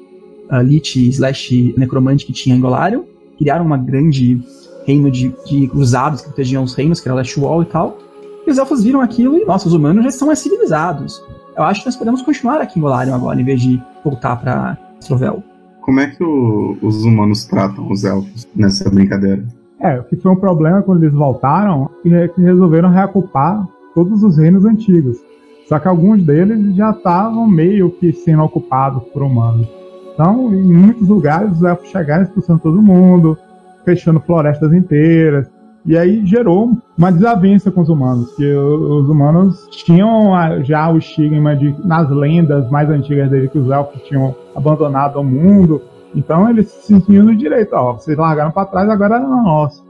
uh, 0.50 0.62
Lich 0.62 1.08
slash 1.10 1.74
necromante 1.76 2.24
que 2.26 2.32
tinha 2.32 2.56
em 2.56 2.60
Golarion. 2.60 3.02
Criaram 3.36 3.64
uma 3.64 3.76
grande 3.76 4.40
reino 4.86 5.10
de, 5.10 5.34
de 5.46 5.68
cruzados 5.68 6.22
que 6.22 6.28
protegiam 6.28 6.62
os 6.62 6.74
reinos, 6.74 7.00
que 7.00 7.08
era 7.08 7.16
Last 7.16 7.38
Wall 7.38 7.62
e 7.62 7.66
tal. 7.66 7.98
E 8.46 8.50
os 8.50 8.58
elfos 8.58 8.82
viram 8.82 9.00
aquilo 9.00 9.36
e, 9.36 9.44
nossa, 9.44 9.68
os 9.68 9.74
humanos 9.74 10.02
já 10.02 10.08
estão 10.08 10.26
mais 10.26 10.38
civilizados. 10.38 11.22
Eu 11.56 11.64
acho 11.64 11.80
que 11.80 11.86
nós 11.86 11.96
podemos 11.96 12.22
continuar 12.22 12.60
aqui 12.60 12.78
em 12.78 12.82
Golarion 12.82 13.14
agora, 13.14 13.40
em 13.40 13.44
vez 13.44 13.60
de 13.60 13.82
voltar 14.02 14.36
para 14.36 14.78
Strovel. 15.00 15.42
Como 15.82 16.00
é 16.00 16.06
que 16.06 16.22
o, 16.22 16.76
os 16.80 17.04
humanos 17.04 17.44
tratam 17.44 17.90
os 17.90 18.04
elfos 18.04 18.48
nessa 18.54 18.88
brincadeira? 18.90 19.44
É, 19.80 19.98
o 19.98 20.04
que 20.04 20.16
foi 20.16 20.32
um 20.32 20.36
problema 20.36 20.82
quando 20.82 21.02
eles 21.02 21.14
voltaram 21.14 21.90
é 22.06 22.28
que 22.28 22.40
resolveram 22.40 22.90
reocupar 22.90 23.66
todos 23.94 24.22
os 24.22 24.36
reinos 24.36 24.64
antigos. 24.64 25.18
Só 25.68 25.78
que 25.78 25.86
alguns 25.86 26.22
deles 26.24 26.74
já 26.74 26.90
estavam 26.90 27.46
meio 27.46 27.90
que 27.90 28.10
sendo 28.12 28.42
ocupados 28.42 29.02
por 29.12 29.22
humanos. 29.22 29.68
Então, 30.14 30.52
em 30.52 30.62
muitos 30.62 31.06
lugares, 31.06 31.52
os 31.52 31.62
elfos 31.62 31.90
chegaram 31.90 32.22
expulsando 32.22 32.60
todo 32.60 32.80
mundo, 32.80 33.36
fechando 33.84 34.18
florestas 34.18 34.72
inteiras, 34.72 35.46
e 35.84 35.96
aí 35.96 36.24
gerou 36.26 36.72
uma 36.96 37.12
desavença 37.12 37.70
com 37.70 37.82
os 37.82 37.88
humanos, 37.88 38.34
que 38.34 38.44
os 38.52 39.08
humanos 39.08 39.68
tinham 39.70 40.32
já 40.64 40.90
o 40.90 40.98
estigma 40.98 41.54
de, 41.54 41.74
nas 41.86 42.10
lendas 42.10 42.68
mais 42.70 42.90
antigas 42.90 43.30
dele, 43.30 43.48
que 43.48 43.58
os 43.58 43.70
elfos 43.70 44.02
tinham 44.02 44.34
abandonado 44.56 45.20
o 45.20 45.24
mundo. 45.24 45.82
Então 46.14 46.48
eles 46.48 46.68
se 46.68 46.94
sentiam 46.94 47.24
no 47.24 47.36
direito, 47.36 47.74
ó, 47.74 47.92
vocês 47.92 48.16
largaram 48.16 48.50
para 48.50 48.66
trás, 48.66 48.88
agora 48.88 49.16
era 49.16 49.26
nosso. 49.26 49.86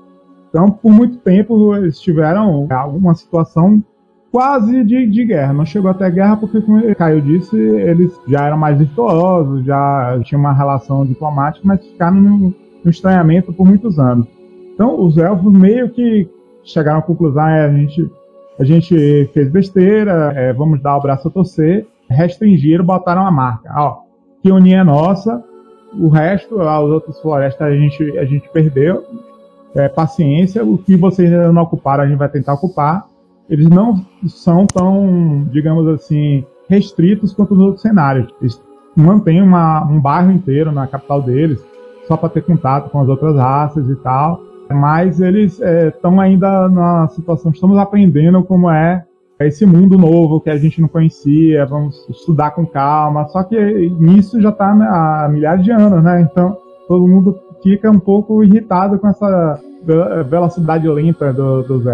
Então, 0.51 0.71
por 0.71 0.93
muito 0.93 1.19
tempo, 1.19 1.75
eles 1.77 2.01
tiveram 2.01 2.67
alguma 2.71 3.15
situação 3.15 3.83
quase 4.31 4.85
de, 4.85 5.07
de 5.07 5.25
guerra. 5.25 5.53
Não 5.53 5.65
chegou 5.65 5.91
até 5.91 6.11
guerra 6.11 6.37
porque, 6.37 6.61
como 6.61 6.95
Caio 6.95 7.21
disse, 7.23 7.57
eles 7.57 8.13
já 8.27 8.47
eram 8.47 8.59
mais 8.59 8.79
virtuosos, 8.79 9.65
já 9.65 10.19
tinham 10.25 10.41
uma 10.41 10.53
relação 10.53 11.05
diplomática, 11.07 11.67
mas 11.67 11.85
ficaram 11.85 12.21
no 12.21 12.55
estranhamento 12.87 13.53
por 13.53 13.67
muitos 13.67 13.99
anos. 13.99 14.27
Então, 14.75 15.01
os 15.05 15.19
elfos 15.19 15.53
meio 15.53 15.91
que 15.91 16.29
chegaram 16.63 17.01
à 17.01 17.03
conclusão: 17.03 17.47
é, 17.49 17.67
a, 17.67 17.73
gente, 17.73 18.11
a 18.59 18.65
gente 18.65 19.31
fez 19.33 19.51
besteira, 19.51 20.33
é, 20.37 20.53
vamos 20.53 20.81
dar 20.81 20.97
o 20.97 21.03
braço 21.03 21.29
a 21.29 21.31
torcer. 21.31 21.87
Restringiram, 22.09 22.85
botaram 22.85 23.27
a 23.27 23.31
marca. 23.31 23.71
Ó, 23.77 23.99
Kioni 24.43 24.73
é 24.73 24.83
nossa, 24.83 25.45
o 25.93 26.09
resto, 26.09 26.61
as 26.61 26.85
outras 26.85 27.21
florestas 27.21 27.67
a 27.67 27.71
gente, 27.73 28.19
a 28.19 28.25
gente 28.25 28.49
perdeu. 28.51 29.05
É, 29.75 29.87
paciência, 29.87 30.65
o 30.65 30.79
que 30.79 30.97
vocês 30.97 31.31
não 31.53 31.63
ocuparam, 31.63 32.03
a 32.03 32.07
gente 32.07 32.19
vai 32.19 32.29
tentar 32.29 32.55
ocupar. 32.55 33.07
Eles 33.49 33.69
não 33.69 34.05
são 34.27 34.67
tão, 34.67 35.47
digamos 35.51 35.87
assim, 35.89 36.45
restritos 36.69 37.33
quanto 37.33 37.55
os 37.55 37.61
outros 37.61 37.83
cenários. 37.83 38.29
Eles 38.41 38.61
mantêm 38.97 39.43
uma, 39.43 39.85
um 39.85 40.01
bairro 40.01 40.31
inteiro 40.33 40.73
na 40.73 40.87
capital 40.87 41.23
deles, 41.23 41.65
só 42.07 42.17
para 42.17 42.29
ter 42.29 42.43
contato 42.43 42.91
com 42.91 43.01
as 43.01 43.09
outras 43.09 43.37
raças 43.37 43.89
e 43.89 43.97
tal 43.97 44.49
mas 44.75 45.21
eles 45.21 45.61
estão 45.61 46.21
é, 46.21 46.27
ainda 46.27 46.69
na 46.69 47.09
situação, 47.09 47.51
estamos 47.51 47.79
aprendendo 47.79 48.43
como 48.45 48.71
é 48.71 49.05
esse 49.41 49.65
mundo 49.65 49.97
novo 49.97 50.41
que 50.41 50.51
a 50.51 50.57
gente 50.57 50.81
não 50.81 50.89
conhecia, 50.89 51.65
vamos 51.65 52.07
estudar 52.09 52.51
com 52.51 52.67
calma, 52.67 53.27
só 53.29 53.43
que 53.45 53.57
nisso 53.99 54.41
já 54.41 54.49
está 54.51 54.67
há 54.67 55.29
milhares 55.29 55.65
de 55.65 55.71
anos, 55.71 56.03
né? 56.03 56.21
Então 56.21 56.57
todo 56.89 57.07
mundo 57.07 57.39
fica 57.63 57.91
um 57.91 58.01
pouco 58.01 58.43
irritado 58.43 58.99
com 58.99 59.09
essa 59.09 59.61
velocidade 60.29 60.89
lenta 60.89 61.33
do, 61.33 61.63
dos. 61.63 61.85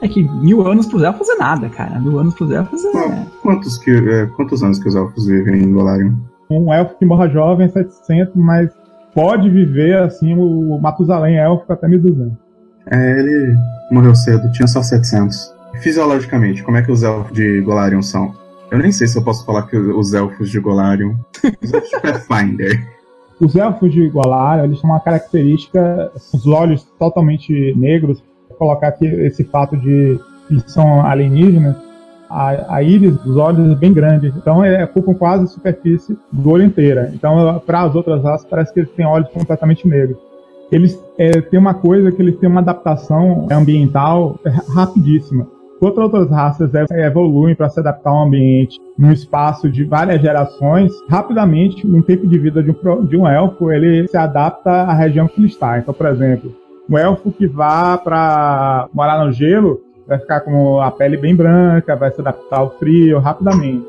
É 0.00 0.08
que 0.08 0.22
mil 0.22 0.66
anos 0.66 0.86
para 0.86 0.96
os 0.96 1.02
elfos 1.02 1.28
é 1.28 1.36
nada, 1.36 1.68
cara. 1.68 1.98
Mil 1.98 2.18
anos 2.18 2.34
para 2.34 2.44
os 2.44 2.50
elfos 2.52 2.84
é. 2.84 3.26
Quantos, 3.42 3.78
que, 3.78 3.90
é, 3.90 4.26
quantos 4.26 4.62
anos 4.62 4.78
que 4.78 4.88
os 4.88 4.94
elfos 4.94 5.26
vivem 5.26 5.62
em 5.62 5.72
Golarion? 5.72 6.12
Um 6.50 6.72
elfo 6.72 6.96
que 6.98 7.04
morra 7.04 7.28
jovem 7.28 7.66
é 7.66 7.68
700, 7.68 8.34
mas 8.36 8.70
pode 9.14 9.50
viver 9.50 9.98
assim 9.98 10.34
o 10.34 10.78
Matusalém 10.80 11.36
élfico 11.36 11.72
até 11.72 11.88
1200. 11.88 12.32
É, 12.90 13.18
ele 13.18 13.56
morreu 13.90 14.14
cedo, 14.14 14.50
tinha 14.52 14.66
só 14.66 14.82
700. 14.82 15.54
Fisiologicamente, 15.80 16.62
como 16.62 16.76
é 16.76 16.82
que 16.82 16.90
os 16.90 17.02
elfos 17.02 17.32
de 17.32 17.60
Golarion 17.60 18.02
são? 18.02 18.32
Eu 18.70 18.78
nem 18.78 18.92
sei 18.92 19.06
se 19.06 19.18
eu 19.18 19.24
posso 19.24 19.44
falar 19.44 19.62
que 19.62 19.76
os 19.76 20.14
elfos 20.14 20.50
de 20.50 20.60
Golarion. 20.60 21.14
Os 21.62 21.72
elfos 21.72 21.90
de 21.90 22.00
Pathfinder. 22.00 22.98
Os 23.40 23.54
elfos 23.54 23.92
de 23.92 24.08
Golarion, 24.08 24.64
eles 24.64 24.80
têm 24.80 24.90
uma 24.90 24.98
característica, 24.98 26.10
os 26.34 26.44
olhos 26.44 26.82
totalmente 26.98 27.72
negros. 27.76 28.20
Colocar 28.58 28.88
aqui 28.88 29.06
esse 29.06 29.44
fato 29.44 29.76
de 29.76 30.18
eles 30.50 30.64
são 30.66 31.04
alienígenas 31.04 31.76
a, 32.28 32.76
a 32.76 32.82
íris 32.82 33.16
dos 33.18 33.36
olhos 33.36 33.72
é 33.72 33.74
bem 33.74 33.92
grande, 33.92 34.32
então 34.36 34.62
é, 34.62 34.84
ocupam 34.84 35.14
quase 35.14 35.44
a 35.44 35.46
superfície 35.46 36.16
do 36.30 36.50
olho 36.50 36.64
inteira. 36.64 37.10
Então, 37.14 37.60
para 37.64 37.82
as 37.82 37.94
outras 37.94 38.22
raças, 38.22 38.46
parece 38.48 38.72
que 38.72 38.80
eles 38.80 38.90
têm 38.92 39.06
olhos 39.06 39.28
completamente 39.30 39.88
negros. 39.88 40.18
Eles 40.70 40.98
é, 41.16 41.40
têm 41.40 41.58
uma 41.58 41.74
coisa 41.74 42.12
que 42.12 42.20
eles 42.20 42.36
têm 42.36 42.48
uma 42.48 42.60
adaptação 42.60 43.46
ambiental 43.50 44.38
rapidíssima. 44.74 45.46
Enquanto 45.76 45.98
outras 45.98 46.28
raças 46.28 46.70
evoluem 46.90 47.54
para 47.54 47.70
se 47.70 47.78
adaptar 47.78 48.10
ao 48.10 48.24
ambiente 48.24 48.78
num 48.98 49.12
espaço 49.12 49.70
de 49.70 49.84
várias 49.84 50.20
gerações, 50.20 50.92
rapidamente, 51.08 51.86
no 51.86 52.02
tempo 52.02 52.26
de 52.26 52.36
vida 52.36 52.62
de 52.62 52.70
um, 52.72 53.04
de 53.06 53.16
um 53.16 53.26
elfo, 53.26 53.70
ele 53.70 54.08
se 54.08 54.16
adapta 54.16 54.70
à 54.70 54.92
região 54.92 55.28
que 55.28 55.40
ele 55.40 55.46
está. 55.46 55.78
Então, 55.78 55.94
por 55.94 56.06
exemplo, 56.06 56.52
um 56.88 56.96
elfo 56.96 57.30
que 57.30 57.46
vá 57.46 57.98
para 57.98 58.88
morar 58.92 59.24
no 59.24 59.32
gelo, 59.32 59.80
vai 60.06 60.18
ficar 60.18 60.40
com 60.40 60.80
a 60.80 60.90
pele 60.90 61.16
bem 61.16 61.36
branca, 61.36 61.94
vai 61.94 62.10
se 62.10 62.20
adaptar 62.20 62.58
ao 62.58 62.78
frio 62.78 63.18
rapidamente. 63.18 63.86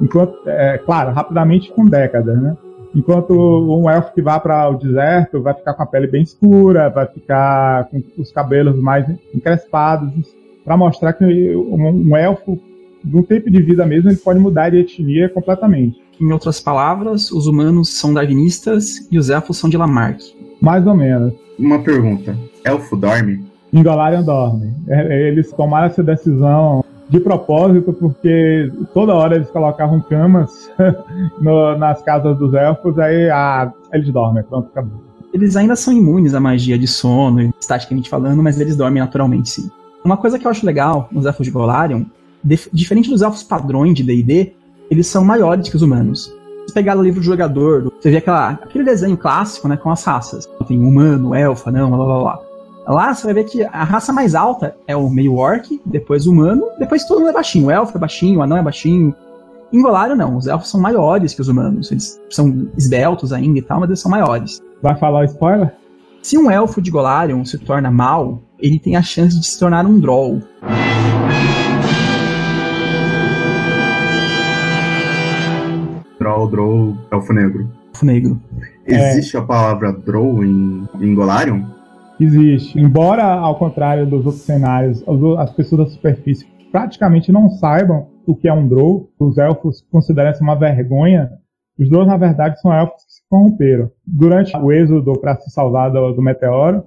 Enquanto, 0.00 0.36
é, 0.46 0.78
claro, 0.78 1.12
rapidamente 1.12 1.72
com 1.72 1.86
décadas, 1.86 2.40
né? 2.40 2.56
Enquanto 2.94 3.32
um 3.32 3.90
elfo 3.90 4.14
que 4.14 4.22
vai 4.22 4.40
para 4.40 4.68
o 4.70 4.78
deserto 4.78 5.42
vai 5.42 5.52
ficar 5.52 5.74
com 5.74 5.82
a 5.82 5.86
pele 5.86 6.06
bem 6.06 6.22
escura, 6.22 6.88
vai 6.88 7.06
ficar 7.06 7.84
com 7.90 8.02
os 8.16 8.32
cabelos 8.32 8.78
mais 8.78 9.06
encrespados, 9.34 10.34
para 10.64 10.76
mostrar 10.76 11.12
que 11.12 11.24
um, 11.54 12.10
um 12.10 12.16
elfo, 12.16 12.58
no 13.04 13.22
tempo 13.22 13.50
de 13.50 13.60
vida 13.62 13.84
mesmo, 13.84 14.10
ele 14.10 14.16
pode 14.16 14.38
mudar 14.38 14.70
de 14.70 14.78
etnia 14.78 15.28
completamente. 15.28 16.00
Em 16.20 16.32
outras 16.32 16.60
palavras, 16.60 17.30
os 17.30 17.46
humanos 17.46 17.98
são 17.98 18.14
darwinistas 18.14 19.06
e 19.12 19.18
os 19.18 19.30
elfos 19.30 19.58
são 19.58 19.68
de 19.68 19.76
Lamarck. 19.76 20.20
Mais 20.60 20.86
ou 20.86 20.94
menos. 20.94 21.34
Uma 21.58 21.80
pergunta: 21.80 22.36
elfo 22.64 22.96
dorme? 22.96 23.44
Em 23.72 23.82
Golarion 23.82 24.22
dorme. 24.22 24.72
É, 24.88 25.28
eles 25.28 25.52
tomaram 25.52 25.86
essa 25.86 26.02
decisão 26.02 26.84
de 27.08 27.20
propósito, 27.20 27.92
porque 27.92 28.70
toda 28.92 29.14
hora 29.14 29.36
eles 29.36 29.48
colocavam 29.50 30.00
camas 30.00 30.70
no, 31.40 31.76
nas 31.78 32.02
casas 32.02 32.36
dos 32.38 32.52
elfos, 32.54 32.98
aí 32.98 33.30
ah, 33.30 33.72
eles 33.92 34.12
dormem, 34.12 34.42
pronto, 34.42 34.68
acabou. 34.68 35.04
Eles 35.32 35.56
ainda 35.56 35.76
são 35.76 35.92
imunes 35.92 36.34
à 36.34 36.40
magia 36.40 36.78
de 36.78 36.86
sono, 36.86 37.52
estaticamente 37.60 38.08
falando, 38.08 38.42
mas 38.42 38.60
eles 38.60 38.76
dormem 38.76 39.02
naturalmente, 39.02 39.50
sim. 39.50 39.70
Uma 40.04 40.16
coisa 40.16 40.38
que 40.38 40.46
eu 40.46 40.50
acho 40.50 40.64
legal 40.64 41.08
nos 41.12 41.26
elfos 41.26 41.46
de 41.46 41.52
Golarion, 41.52 42.04
diferente 42.72 43.10
dos 43.10 43.22
elfos 43.22 43.42
padrões 43.42 43.94
de 43.94 44.02
D&D, 44.02 44.54
eles 44.90 45.06
são 45.06 45.24
maiores 45.24 45.68
que 45.68 45.76
os 45.76 45.82
humanos. 45.82 46.32
Pegar 46.74 46.96
o 46.96 47.02
livro 47.02 47.20
do 47.20 47.24
jogador, 47.24 47.90
você 47.98 48.10
vê 48.10 48.18
aquela, 48.18 48.50
aquele 48.50 48.84
desenho 48.84 49.16
clássico, 49.16 49.66
né, 49.66 49.76
com 49.76 49.90
as 49.90 50.04
raças. 50.04 50.46
Tem 50.68 50.78
humano, 50.78 51.34
elfo, 51.34 51.70
não, 51.70 51.90
blá 51.90 52.04
blá 52.04 52.18
blá. 52.20 52.40
Lá 52.86 53.14
você 53.14 53.24
vai 53.24 53.34
ver 53.34 53.44
que 53.44 53.64
a 53.64 53.82
raça 53.82 54.12
mais 54.12 54.34
alta 54.34 54.76
é 54.86 54.94
o 54.94 55.10
meio 55.10 55.34
orc, 55.34 55.80
depois 55.84 56.26
o 56.26 56.32
humano, 56.32 56.68
depois 56.78 57.04
todo 57.04 57.18
mundo 57.18 57.30
é 57.30 57.32
baixinho. 57.32 57.66
O 57.66 57.70
elfo 57.70 57.96
é 57.96 58.00
baixinho, 58.00 58.38
o 58.38 58.42
anão 58.42 58.58
é 58.58 58.62
baixinho. 58.62 59.14
Em 59.72 59.82
Golarion, 59.82 60.14
não. 60.14 60.36
Os 60.36 60.46
elfos 60.46 60.70
são 60.70 60.80
maiores 60.80 61.34
que 61.34 61.40
os 61.40 61.48
humanos. 61.48 61.90
Eles 61.90 62.20
são 62.30 62.68
esbeltos 62.76 63.32
ainda 63.32 63.58
e 63.58 63.62
tal, 63.62 63.80
mas 63.80 63.88
eles 63.88 64.00
são 64.00 64.10
maiores. 64.10 64.62
Vai 64.80 64.96
falar 64.96 65.24
spoiler? 65.24 65.74
Se 66.22 66.38
um 66.38 66.50
elfo 66.50 66.80
de 66.80 66.90
Golarion 66.90 67.44
se 67.44 67.58
torna 67.58 67.90
mal, 67.90 68.40
ele 68.58 68.78
tem 68.78 68.96
a 68.96 69.02
chance 69.02 69.38
de 69.38 69.46
se 69.46 69.58
tornar 69.58 69.84
um 69.84 69.98
Droll. 69.98 70.40
Droll, 76.48 76.96
Elfo 77.10 77.32
Negro. 77.32 77.68
Elfo 77.94 78.06
Negro. 78.06 78.40
Existe 78.86 79.36
é. 79.36 79.40
a 79.40 79.42
palavra 79.42 79.92
Droll 79.92 80.44
em, 80.44 80.88
em 81.00 81.14
Golarion? 81.14 81.62
Existe. 82.18 82.78
Embora, 82.78 83.24
ao 83.24 83.56
contrário 83.56 84.06
dos 84.06 84.24
outros 84.24 84.44
cenários, 84.44 85.04
as 85.38 85.50
pessoas 85.50 85.84
da 85.84 85.90
superfície 85.90 86.46
praticamente 86.72 87.30
não 87.30 87.48
saibam 87.48 88.08
o 88.26 88.34
que 88.34 88.48
é 88.48 88.52
um 88.52 88.66
Drow, 88.66 89.08
os 89.18 89.38
elfos 89.38 89.84
consideram 89.90 90.30
isso 90.30 90.42
uma 90.42 90.56
vergonha, 90.56 91.30
os 91.78 91.88
Drows, 91.88 92.06
na 92.06 92.16
verdade, 92.16 92.60
são 92.60 92.72
elfos 92.72 93.04
que 93.04 93.12
se 93.12 93.20
corromperam. 93.28 93.90
Durante 94.06 94.56
o 94.56 94.72
êxodo 94.72 95.12
para 95.20 95.36
se 95.36 95.50
salvar 95.50 95.90
do, 95.90 96.12
do 96.12 96.22
meteoro, 96.22 96.84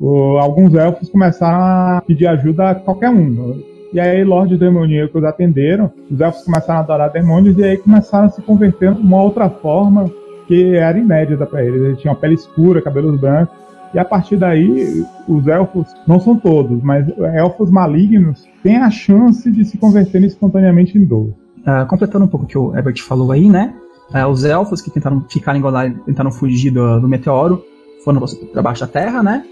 o, 0.00 0.38
alguns 0.38 0.74
elfos 0.74 1.10
começaram 1.10 1.60
a 1.98 2.02
pedir 2.06 2.26
ajuda 2.26 2.70
a 2.70 2.74
qualquer 2.74 3.10
um. 3.10 3.62
E 3.92 4.00
aí, 4.00 4.24
lordes 4.24 4.58
demoníacos 4.58 5.22
atenderam, 5.22 5.92
os 6.10 6.20
elfos 6.20 6.44
começaram 6.44 6.80
a 6.80 6.82
adorar 6.82 7.12
demônios 7.12 7.58
e 7.58 7.64
aí 7.64 7.76
começaram 7.76 8.26
a 8.26 8.30
se 8.30 8.40
converter 8.40 8.94
de 8.94 9.02
uma 9.02 9.22
outra 9.22 9.50
forma 9.50 10.10
que 10.46 10.74
era 10.76 10.98
inédita 10.98 11.44
para 11.44 11.62
eles. 11.62 11.82
Eles 11.82 12.00
tinham 12.00 12.14
pele 12.14 12.34
escura, 12.34 12.80
cabelos 12.80 13.20
brancos. 13.20 13.54
E 13.92 13.98
a 13.98 14.04
partir 14.04 14.36
daí, 14.36 15.04
os 15.28 15.46
elfos, 15.46 15.86
não 16.06 16.18
são 16.18 16.34
todos, 16.36 16.82
mas 16.82 17.06
elfos 17.34 17.70
malignos 17.70 18.48
têm 18.62 18.78
a 18.78 18.90
chance 18.90 19.50
de 19.50 19.64
se 19.66 19.76
converterem 19.76 20.26
espontaneamente 20.26 20.96
em 20.96 21.04
Dou. 21.04 21.36
Uh, 21.58 21.86
completando 21.86 22.24
um 22.24 22.28
pouco 22.28 22.46
o 22.46 22.48
que 22.48 22.58
o 22.58 22.74
Herbert 22.74 23.00
falou 23.02 23.30
aí, 23.30 23.48
né? 23.50 23.74
Uh, 24.14 24.26
os 24.26 24.44
elfos 24.44 24.80
que 24.80 24.90
tentaram 24.90 25.20
ficar 25.28 25.54
em 25.54 25.60
Golar, 25.60 25.92
tentaram 26.06 26.32
fugir 26.32 26.70
do, 26.70 27.00
do 27.00 27.08
meteoro, 27.08 27.62
foram 28.02 28.22
para 28.52 28.62
baixo 28.62 28.80
da 28.80 28.86
Terra, 28.86 29.22
né? 29.22 29.44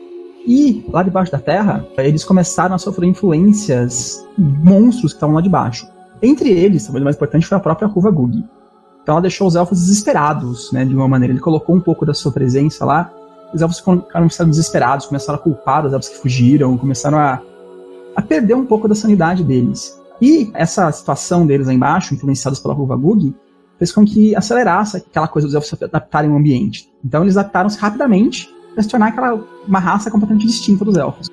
E 0.46 0.85
lá 0.88 1.03
debaixo 1.03 1.31
da 1.31 1.38
Terra, 1.38 1.87
eles 1.98 2.24
começaram 2.24 2.74
a 2.74 2.79
sofrer 2.79 3.07
influências 3.09 4.26
monstros 4.38 5.12
que 5.12 5.16
estavam 5.16 5.35
lá 5.35 5.40
debaixo. 5.40 5.87
Entre 6.22 6.50
eles, 6.50 6.85
talvez 6.85 7.03
o 7.03 7.05
mais 7.05 7.16
importante 7.16 7.46
foi 7.46 7.57
a 7.57 7.61
própria 7.61 7.88
Ruva 7.88 8.11
Gug. 8.11 8.44
Então 9.03 9.14
ela 9.14 9.22
deixou 9.22 9.46
os 9.46 9.57
elfos 9.57 9.79
desesperados, 9.79 10.72
né, 10.72 10.85
de 10.85 10.94
uma 10.94 11.09
maneira. 11.09 11.33
Ele 11.33 11.40
colocou 11.40 11.74
um 11.74 11.81
pouco 11.81 12.05
da 12.05 12.14
sua 12.14 12.33
presença 12.33 12.85
lá 12.85 13.12
os 13.53 13.61
elfos 13.61 13.79
ficaram 13.79 14.29
desesperados, 14.48 15.07
começaram 15.07 15.38
a 15.38 15.42
culpar 15.42 15.85
os 15.87 15.92
elfos 15.92 16.09
que 16.09 16.18
fugiram, 16.18 16.76
começaram 16.76 17.18
a, 17.18 17.40
a 18.14 18.22
perder 18.22 18.55
um 18.55 18.64
pouco 18.64 18.88
da 18.88 18.94
sanidade 18.94 19.42
deles. 19.42 19.98
E 20.20 20.50
essa 20.55 20.90
situação 20.92 21.46
deles 21.46 21.66
lá 21.66 21.72
embaixo, 21.72 22.14
influenciados 22.14 22.61
pela 22.61 22.74
Ruva 22.74 22.96
Gug, 22.96 23.35
fez 23.79 23.90
com 23.90 24.05
que 24.05 24.37
acelerasse 24.37 24.98
aquela 24.98 25.26
coisa 25.26 25.48
dos 25.48 25.55
elfos 25.55 25.70
se 25.70 25.85
adaptarem 25.85 26.31
ao 26.31 26.37
ambiente. 26.37 26.90
Então 27.05 27.22
eles 27.22 27.37
adaptaram-se 27.37 27.79
rapidamente 27.79 28.48
para 28.81 28.83
se 28.83 28.88
tornar 28.88 29.09
aquela, 29.09 29.45
uma 29.66 29.79
raça 29.79 30.11
completamente 30.11 30.47
distinta 30.47 30.85
dos 30.85 30.97
elfos. 30.97 31.29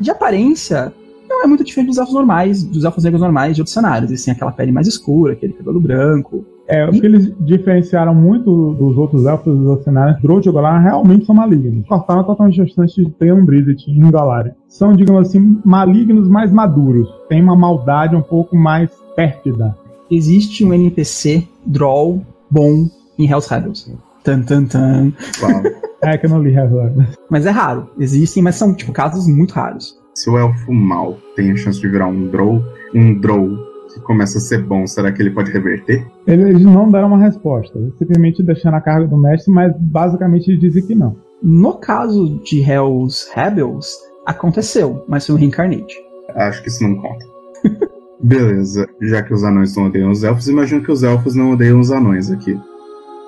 De 0.00 0.10
aparência, 0.10 0.92
não 1.28 1.42
é 1.42 1.46
muito 1.46 1.64
diferente 1.64 1.88
dos 1.88 1.98
elfos 1.98 2.14
normais, 2.14 2.62
dos 2.62 2.84
elfos 2.84 3.04
negros 3.04 3.20
normais 3.20 3.54
de 3.54 3.60
outros 3.60 3.74
cenários. 3.74 4.10
Eles 4.10 4.24
têm 4.24 4.32
aquela 4.32 4.52
pele 4.52 4.72
mais 4.72 4.86
escura, 4.86 5.32
aquele 5.32 5.52
cabelo 5.52 5.80
branco, 5.80 6.44
é, 6.66 6.86
o 6.86 6.92
que 6.92 7.04
eles 7.04 7.32
diferenciaram 7.40 8.14
muito 8.14 8.74
dos 8.74 8.96
outros 8.96 9.24
elfos 9.24 9.58
dos 9.58 9.82
cenários, 9.84 10.20
Drow 10.20 10.38
e 10.38 10.52
Galar 10.52 10.82
realmente 10.82 11.24
são 11.24 11.34
malignos. 11.34 11.86
Cortaram 11.86 12.22
totalmente 12.22 12.62
distante 12.62 13.02
de 13.02 13.10
Theon 13.12 13.44
Brizet 13.44 13.90
e 13.90 14.10
Galar. 14.10 14.54
São, 14.68 14.92
digamos 14.92 15.28
assim, 15.28 15.60
malignos 15.64 16.28
mais 16.28 16.52
maduros. 16.52 17.08
Tem 17.28 17.42
uma 17.42 17.56
maldade 17.56 18.14
um 18.14 18.22
pouco 18.22 18.54
mais 18.54 18.90
pérfida. 19.16 19.74
Existe 20.10 20.64
um 20.64 20.74
NPC 20.74 21.48
Droll 21.64 22.22
bom 22.50 22.86
em 23.18 23.26
Hell's 23.26 23.48
Rebels. 23.48 23.90
Tan, 24.22 24.42
tan, 24.42 24.66
tan. 24.66 25.12
Uau. 25.40 25.87
É 26.02 26.16
que 26.16 26.26
eu 26.26 26.30
não 26.30 26.42
li 26.42 26.50
Rebels. 26.50 26.92
Mas 27.30 27.46
é 27.46 27.50
raro. 27.50 27.90
Existem, 27.98 28.42
mas 28.42 28.54
são, 28.54 28.74
tipo, 28.74 28.92
casos 28.92 29.26
muito 29.26 29.52
raros. 29.52 29.98
Se 30.14 30.28
o 30.30 30.38
elfo 30.38 30.72
mal 30.72 31.16
tem 31.36 31.52
a 31.52 31.56
chance 31.56 31.80
de 31.80 31.88
virar 31.88 32.06
um 32.06 32.28
Drow, 32.28 32.62
um 32.94 33.18
Drow 33.20 33.48
que 33.92 34.00
começa 34.00 34.38
a 34.38 34.40
ser 34.40 34.62
bom, 34.64 34.86
será 34.86 35.10
que 35.10 35.22
ele 35.22 35.30
pode 35.30 35.50
reverter? 35.50 36.06
Eles 36.26 36.62
não 36.62 36.90
deram 36.90 37.08
uma 37.08 37.18
resposta, 37.18 37.78
simplesmente 37.98 38.42
deixando 38.42 38.74
a 38.74 38.80
carga 38.80 39.06
do 39.06 39.16
mestre, 39.16 39.52
mas 39.52 39.72
basicamente 39.78 40.56
dizem 40.56 40.86
que 40.86 40.94
não. 40.94 41.16
No 41.42 41.74
caso 41.74 42.40
de 42.44 42.60
Hells 42.60 43.28
Rebels, 43.34 43.96
aconteceu, 44.26 45.04
mas 45.08 45.26
foi 45.26 45.36
um 45.36 45.38
Reincarnate. 45.38 45.94
Acho 46.34 46.62
que 46.62 46.68
isso 46.68 46.82
não 46.82 46.96
conta. 46.96 47.26
Beleza, 48.20 48.86
já 49.00 49.22
que 49.22 49.32
os 49.32 49.44
anões 49.44 49.76
não 49.76 49.86
odeiam 49.86 50.10
os 50.10 50.24
elfos, 50.24 50.48
imagino 50.48 50.82
que 50.82 50.90
os 50.90 51.02
elfos 51.02 51.36
não 51.36 51.52
odeiam 51.52 51.78
os 51.78 51.92
anões 51.92 52.30
aqui. 52.30 52.58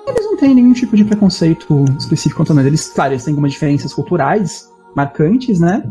Eles 0.07 0.25
não 0.25 0.37
têm 0.37 0.55
nenhum 0.55 0.73
tipo 0.73 0.95
de 0.95 1.03
preconceito 1.03 1.85
específico 1.97 2.37
contra 2.37 2.53
nós. 2.53 2.65
Eles, 2.65 2.87
claro, 2.87 3.13
eles 3.13 3.23
têm 3.23 3.31
algumas 3.31 3.51
diferenças 3.51 3.93
culturais 3.93 4.69
marcantes, 4.95 5.59
né? 5.59 5.83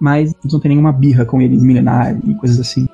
Mas 0.00 0.34
eles 0.40 0.52
não 0.52 0.60
têm 0.60 0.70
nenhuma 0.70 0.92
birra 0.92 1.24
com 1.24 1.42
eles 1.42 1.62
milenar 1.62 2.16
e 2.24 2.34
coisas 2.36 2.60
assim. 2.60 2.86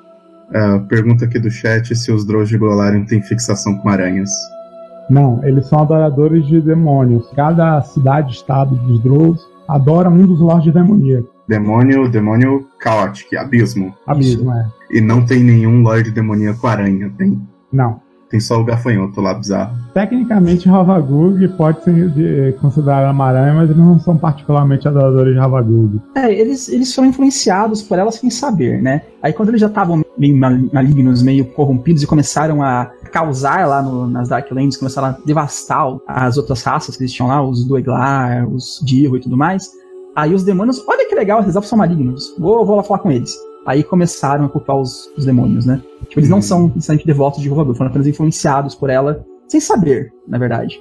Uh, 0.51 0.87
pergunta 0.89 1.25
aqui 1.25 1.39
do 1.39 1.51
chat 1.51 1.95
se 1.95 2.13
os 2.13 2.27
Drows 2.27 2.49
de 2.49 2.59
Golarion 2.59 3.05
têm 3.05 3.23
fixação 3.23 3.77
com 3.79 3.89
aranhas. 3.89 4.31
Não, 5.11 5.45
eles 5.45 5.67
são 5.67 5.81
adoradores 5.81 6.47
de 6.47 6.61
demônios. 6.61 7.29
Cada 7.35 7.81
cidade-estado 7.83 8.75
dos 8.77 9.03
Drows 9.03 9.41
adora 9.69 10.09
um 10.09 10.27
dos 10.27 10.41
Lordes 10.41 10.73
Demoníacos. 10.73 11.31
Demônio, 11.47 12.09
demônio 12.09 12.67
caótico, 12.81 13.37
abismo. 13.37 13.95
Abismo, 14.07 14.51
é. 14.51 14.67
E 14.91 15.01
não 15.01 15.27
tem 15.27 15.45
nenhum 15.45 15.83
Lorde 15.83 16.11
Demoníaco 16.11 16.67
aranha, 16.67 17.13
tem? 17.19 17.39
Não. 17.71 18.01
Tem 18.31 18.41
só 18.41 18.61
o 18.61 18.65
gafanhoto 18.65 19.21
lá 19.21 19.35
bizarro. 19.35 19.77
Tecnicamente, 19.93 20.69
Ravagug 20.69 21.47
pode 21.57 21.85
ser 21.85 22.57
considerado 22.61 23.13
uma 23.13 23.27
aranha, 23.27 23.55
mas 23.55 23.71
eles 23.71 23.83
não 23.83 23.99
são 23.99 24.17
particularmente 24.17 24.89
adoradores 24.89 25.35
de 25.35 25.39
Ravagug. 25.39 26.01
É, 26.17 26.33
eles, 26.33 26.69
eles 26.69 26.95
foram 26.95 27.09
influenciados 27.09 27.83
por 27.83 27.99
ela 27.99 28.11
sem 28.11 28.31
saber, 28.31 28.83
né? 28.83 29.03
Aí 29.23 29.33
quando 29.33 29.51
eles 29.51 29.61
já 29.61 29.69
estavam 29.69 30.05
meio 30.19 30.37
malignos, 30.37 31.23
meio 31.23 31.45
corrompidos 31.45 32.03
e 32.03 32.07
começaram 32.07 32.63
a 32.63 32.91
causar 33.13 33.67
lá 33.67 33.83
no, 33.83 34.07
nas 34.07 34.29
Darklands, 34.29 34.77
começaram 34.77 35.09
a 35.09 35.17
devastar 35.25 35.97
as 36.07 36.37
outras 36.37 36.63
raças 36.63 36.97
que 36.97 37.03
eles 37.03 37.13
tinham 37.13 37.29
lá, 37.29 37.43
os 37.43 37.65
Dueglar, 37.65 38.49
os 38.49 38.81
Dirro 38.85 39.17
e 39.17 39.21
tudo 39.21 39.37
mais. 39.37 39.71
Aí 40.17 40.33
os 40.33 40.45
demônios, 40.45 40.83
olha 40.87 41.09
que 41.09 41.15
legal, 41.15 41.41
esses 41.41 41.57
elfos 41.57 41.69
são 41.69 41.79
malignos, 41.79 42.35
vou, 42.39 42.65
vou 42.65 42.77
lá 42.77 42.83
falar 42.83 43.01
com 43.01 43.11
eles. 43.11 43.35
Aí 43.67 43.83
começaram 43.83 44.45
a 44.45 44.49
culpar 44.49 44.77
os, 44.77 45.11
os 45.17 45.25
demônios, 45.25 45.65
né? 45.65 45.81
Tipo, 46.09 46.21
eles 46.21 46.29
não 46.29 46.39
uhum. 46.39 46.43
são 46.43 46.67
necessariamente 46.69 47.07
devotos 47.07 47.43
de 47.43 47.49
Rovagug, 47.49 47.77
foram 47.77 47.91
apenas 47.91 48.07
influenciados 48.07 48.75
por 48.75 48.91
ela, 48.91 49.25
sem 49.49 49.61
saber, 49.61 50.13
na 50.29 50.39
verdade. 50.39 50.79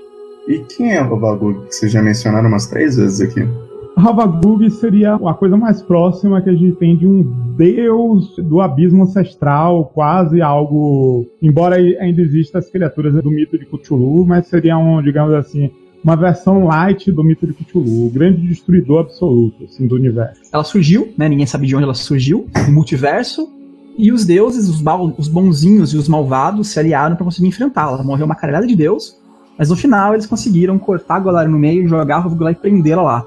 E 0.48 0.60
quem 0.60 0.98
é? 0.98 1.04
Que 1.04 1.10
vocês 1.10 1.92
já 1.92 2.02
mencionaram 2.02 2.50
umas 2.50 2.68
três 2.68 2.98
vezes 2.98 3.22
aqui. 3.22 3.48
Ravagug 3.96 4.70
seria 4.72 5.16
a 5.16 5.34
coisa 5.34 5.56
mais 5.56 5.82
próxima 5.82 6.42
que 6.42 6.50
a 6.50 6.54
gente 6.54 6.76
tem 6.78 6.98
de 6.98 7.08
um 7.08 7.22
deus 7.56 8.36
do 8.38 8.60
abismo 8.60 9.04
ancestral, 9.04 9.86
quase 9.94 10.42
algo. 10.42 11.26
Embora 11.42 11.76
ainda 11.76 12.22
existam 12.22 12.58
as 12.58 12.70
criaturas 12.70 13.14
do 13.14 13.30
mito 13.30 13.58
de 13.58 13.66
Cthulhu, 13.66 14.26
mas 14.26 14.48
seria 14.48 14.78
um, 14.78 15.02
digamos 15.02 15.34
assim, 15.34 15.72
uma 16.04 16.16
versão 16.16 16.66
light 16.66 17.12
do 17.12 17.24
mito 17.24 17.48
de 17.48 17.54
Cthulhu, 17.54 18.08
o 18.08 18.10
grande 18.10 18.46
destruidor 18.48 19.02
absoluto 19.02 19.64
assim, 19.64 19.88
do 19.88 19.96
universo. 19.96 20.42
Ela 20.52 20.64
surgiu, 20.64 21.14
né? 21.18 21.30
Ninguém 21.30 21.46
sabe 21.46 21.66
de 21.66 21.76
onde 21.76 21.86
ela 21.86 21.94
surgiu, 21.94 22.48
no 22.68 22.74
multiverso, 22.74 23.50
e 23.98 24.12
os 24.12 24.26
deuses, 24.26 24.68
os, 24.68 24.82
mal, 24.82 25.14
os 25.18 25.28
bonzinhos 25.28 25.94
e 25.94 25.98
os 25.98 26.08
malvados 26.08 26.70
se 26.70 26.80
aliaram 26.80 27.16
para 27.16 27.26
conseguir 27.26 27.48
enfrentá-la. 27.48 28.04
Morreu 28.04 28.26
uma 28.26 28.36
caralhada 28.36 28.68
de 28.68 28.76
deus, 28.76 29.18
mas 29.58 29.70
no 29.70 29.76
final 29.76 30.14
eles 30.14 30.26
conseguiram 30.26 30.78
cortar 30.80 31.16
a 31.16 31.20
Golarion 31.20 31.52
no 31.52 31.60
meio, 31.60 31.88
jogar 31.88 32.18
a 32.18 32.20
Ruva 32.20 32.52
e 32.52 32.56
prendê-la 32.56 33.04
lá. 33.04 33.26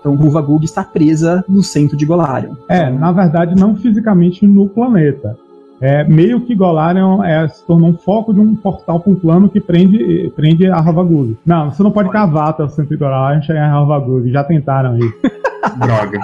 Então 0.00 0.14
Ruva 0.14 0.40
Gug 0.40 0.64
está 0.64 0.84
presa 0.84 1.44
no 1.48 1.62
centro 1.62 1.96
de 1.96 2.04
Golarion. 2.04 2.54
É, 2.68 2.90
na 2.90 3.12
verdade 3.12 3.54
não 3.54 3.76
fisicamente 3.76 4.46
no 4.46 4.68
planeta. 4.68 5.38
É, 5.80 6.02
meio 6.04 6.40
que 6.40 6.54
Golarion 6.54 7.22
é, 7.22 7.46
se 7.46 7.64
tornou 7.64 7.90
um 7.90 7.96
foco 7.96 8.34
de 8.34 8.40
um 8.40 8.54
portal 8.56 8.98
para 8.98 9.12
um 9.12 9.14
plano 9.14 9.48
que 9.48 9.60
prende, 9.60 10.32
prende 10.34 10.66
a 10.66 10.80
Ravagug. 10.80 11.36
Não, 11.46 11.70
você 11.70 11.82
não 11.82 11.92
pode 11.92 12.10
cavar 12.10 12.48
até 12.48 12.64
o 12.64 12.68
centro 12.68 12.90
de 12.90 12.96
Golarion 12.96 13.42
chegar 13.42 13.66
em 13.66 13.70
Ravagug. 13.70 14.30
Já 14.30 14.42
tentaram 14.42 14.94
aí. 14.94 15.12
Droga. 15.78 16.20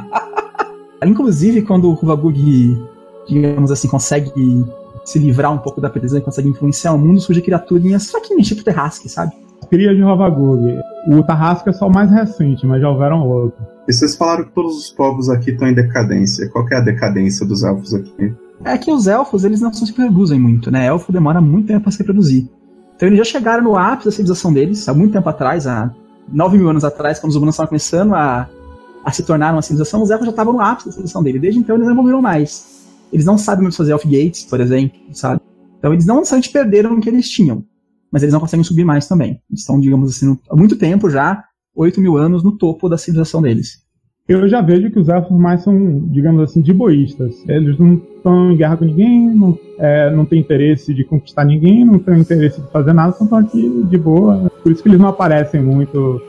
Inclusive, 1.04 1.62
quando 1.62 1.88
o 1.88 1.92
Ruvagug, 1.92 2.78
digamos 3.28 3.70
assim, 3.70 3.88
consegue 3.88 4.32
se 5.04 5.18
livrar 5.18 5.52
um 5.52 5.58
pouco 5.58 5.80
da 5.80 5.90
prisão 5.90 6.18
e 6.18 6.22
consegue 6.22 6.48
influenciar 6.48 6.92
o 6.92 6.98
mundo, 6.98 7.20
surge 7.20 7.42
criaturinhas 7.42 8.10
fraquinhas, 8.10 8.46
tipo 8.46 8.64
Terrasque, 8.64 9.08
sabe? 9.08 9.32
Cria 9.68 9.94
de 9.94 10.02
Ravagug. 10.02 10.78
O 11.08 11.22
Tarrasque 11.22 11.68
é 11.68 11.72
só 11.72 11.86
o 11.86 11.92
mais 11.92 12.10
recente, 12.10 12.66
mas 12.66 12.80
já 12.80 12.88
houveram 12.88 13.26
outros. 13.26 13.66
E 13.86 13.92
vocês 13.92 14.16
falaram 14.16 14.44
que 14.44 14.52
todos 14.52 14.76
os 14.76 14.90
povos 14.90 15.28
aqui 15.28 15.50
estão 15.50 15.68
em 15.68 15.74
decadência. 15.74 16.48
Qual 16.50 16.64
que 16.64 16.74
é 16.74 16.78
a 16.78 16.80
decadência 16.80 17.46
dos 17.46 17.62
elfos 17.62 17.92
aqui? 17.92 18.34
É 18.64 18.78
que 18.78 18.90
os 18.90 19.06
elfos, 19.06 19.44
eles 19.44 19.60
não 19.60 19.72
se 19.72 19.84
reproduzem 19.84 20.40
muito, 20.40 20.70
né? 20.70 20.86
Elfo 20.86 21.12
demora 21.12 21.40
muito 21.40 21.66
tempo 21.66 21.82
para 21.82 21.92
se 21.92 21.98
reproduzir. 21.98 22.48
Então 22.96 23.08
eles 23.08 23.18
já 23.18 23.24
chegaram 23.24 23.62
no 23.62 23.76
ápice 23.76 24.06
da 24.06 24.10
civilização 24.10 24.52
deles, 24.52 24.88
há 24.88 24.94
muito 24.94 25.12
tempo 25.12 25.28
atrás, 25.28 25.66
há 25.66 25.92
9 26.32 26.56
mil 26.56 26.70
anos 26.70 26.82
atrás, 26.82 27.18
quando 27.18 27.30
os 27.30 27.36
humanos 27.36 27.54
estavam 27.54 27.68
começando 27.68 28.14
a, 28.14 28.48
a 29.04 29.12
se 29.12 29.22
tornar 29.22 29.52
uma 29.52 29.60
civilização, 29.60 30.02
os 30.02 30.10
elfos 30.10 30.24
já 30.26 30.30
estavam 30.30 30.54
no 30.54 30.60
ápice 30.60 30.86
da 30.86 30.92
civilização 30.92 31.22
deles. 31.22 31.40
Desde 31.42 31.60
então 31.60 31.76
eles 31.76 31.86
não 31.86 31.92
evoluíram 31.92 32.22
mais. 32.22 32.86
Eles 33.12 33.26
não 33.26 33.36
sabem 33.36 33.62
muito 33.62 33.76
fazer 33.76 33.92
elf 33.92 34.04
gates, 34.04 34.44
por 34.44 34.60
exemplo, 34.60 34.98
sabe? 35.12 35.40
Então 35.78 35.92
eles 35.92 36.06
não 36.06 36.16
necessariamente 36.16 36.50
perderam 36.50 36.94
o 36.94 37.00
que 37.00 37.10
eles 37.10 37.28
tinham, 37.28 37.64
mas 38.10 38.22
eles 38.22 38.32
não 38.32 38.40
conseguem 38.40 38.64
subir 38.64 38.84
mais 38.84 39.06
também. 39.06 39.42
Eles 39.50 39.60
estão, 39.60 39.78
digamos 39.78 40.10
assim, 40.10 40.38
há 40.48 40.56
muito 40.56 40.76
tempo 40.76 41.10
já, 41.10 41.44
8 41.76 42.00
mil 42.00 42.16
anos, 42.16 42.42
no 42.42 42.56
topo 42.56 42.88
da 42.88 42.96
civilização 42.96 43.42
deles. 43.42 43.83
Eu 44.26 44.48
já 44.48 44.62
vejo 44.62 44.90
que 44.90 44.98
os 44.98 45.10
elfos 45.10 45.36
mais 45.38 45.62
são, 45.62 46.00
digamos 46.06 46.40
assim, 46.40 46.62
de 46.62 46.72
boístas. 46.72 47.44
Eles 47.46 47.78
não 47.78 47.94
estão 47.94 48.52
em 48.52 48.56
guerra 48.56 48.78
com 48.78 48.86
ninguém, 48.86 49.28
não, 49.34 49.58
é, 49.78 50.10
não 50.10 50.24
tem 50.24 50.40
interesse 50.40 50.94
de 50.94 51.04
conquistar 51.04 51.44
ninguém, 51.44 51.84
não 51.84 51.98
tem 51.98 52.20
interesse 52.20 52.58
de 52.58 52.66
fazer 52.68 52.94
nada, 52.94 53.12
só 53.12 53.24
estão 53.24 53.38
aqui 53.38 53.84
de 53.86 53.98
boa. 53.98 54.50
Por 54.62 54.72
isso 54.72 54.82
que 54.82 54.88
eles 54.88 54.98
não 54.98 55.08
aparecem 55.08 55.62
muito 55.62 56.22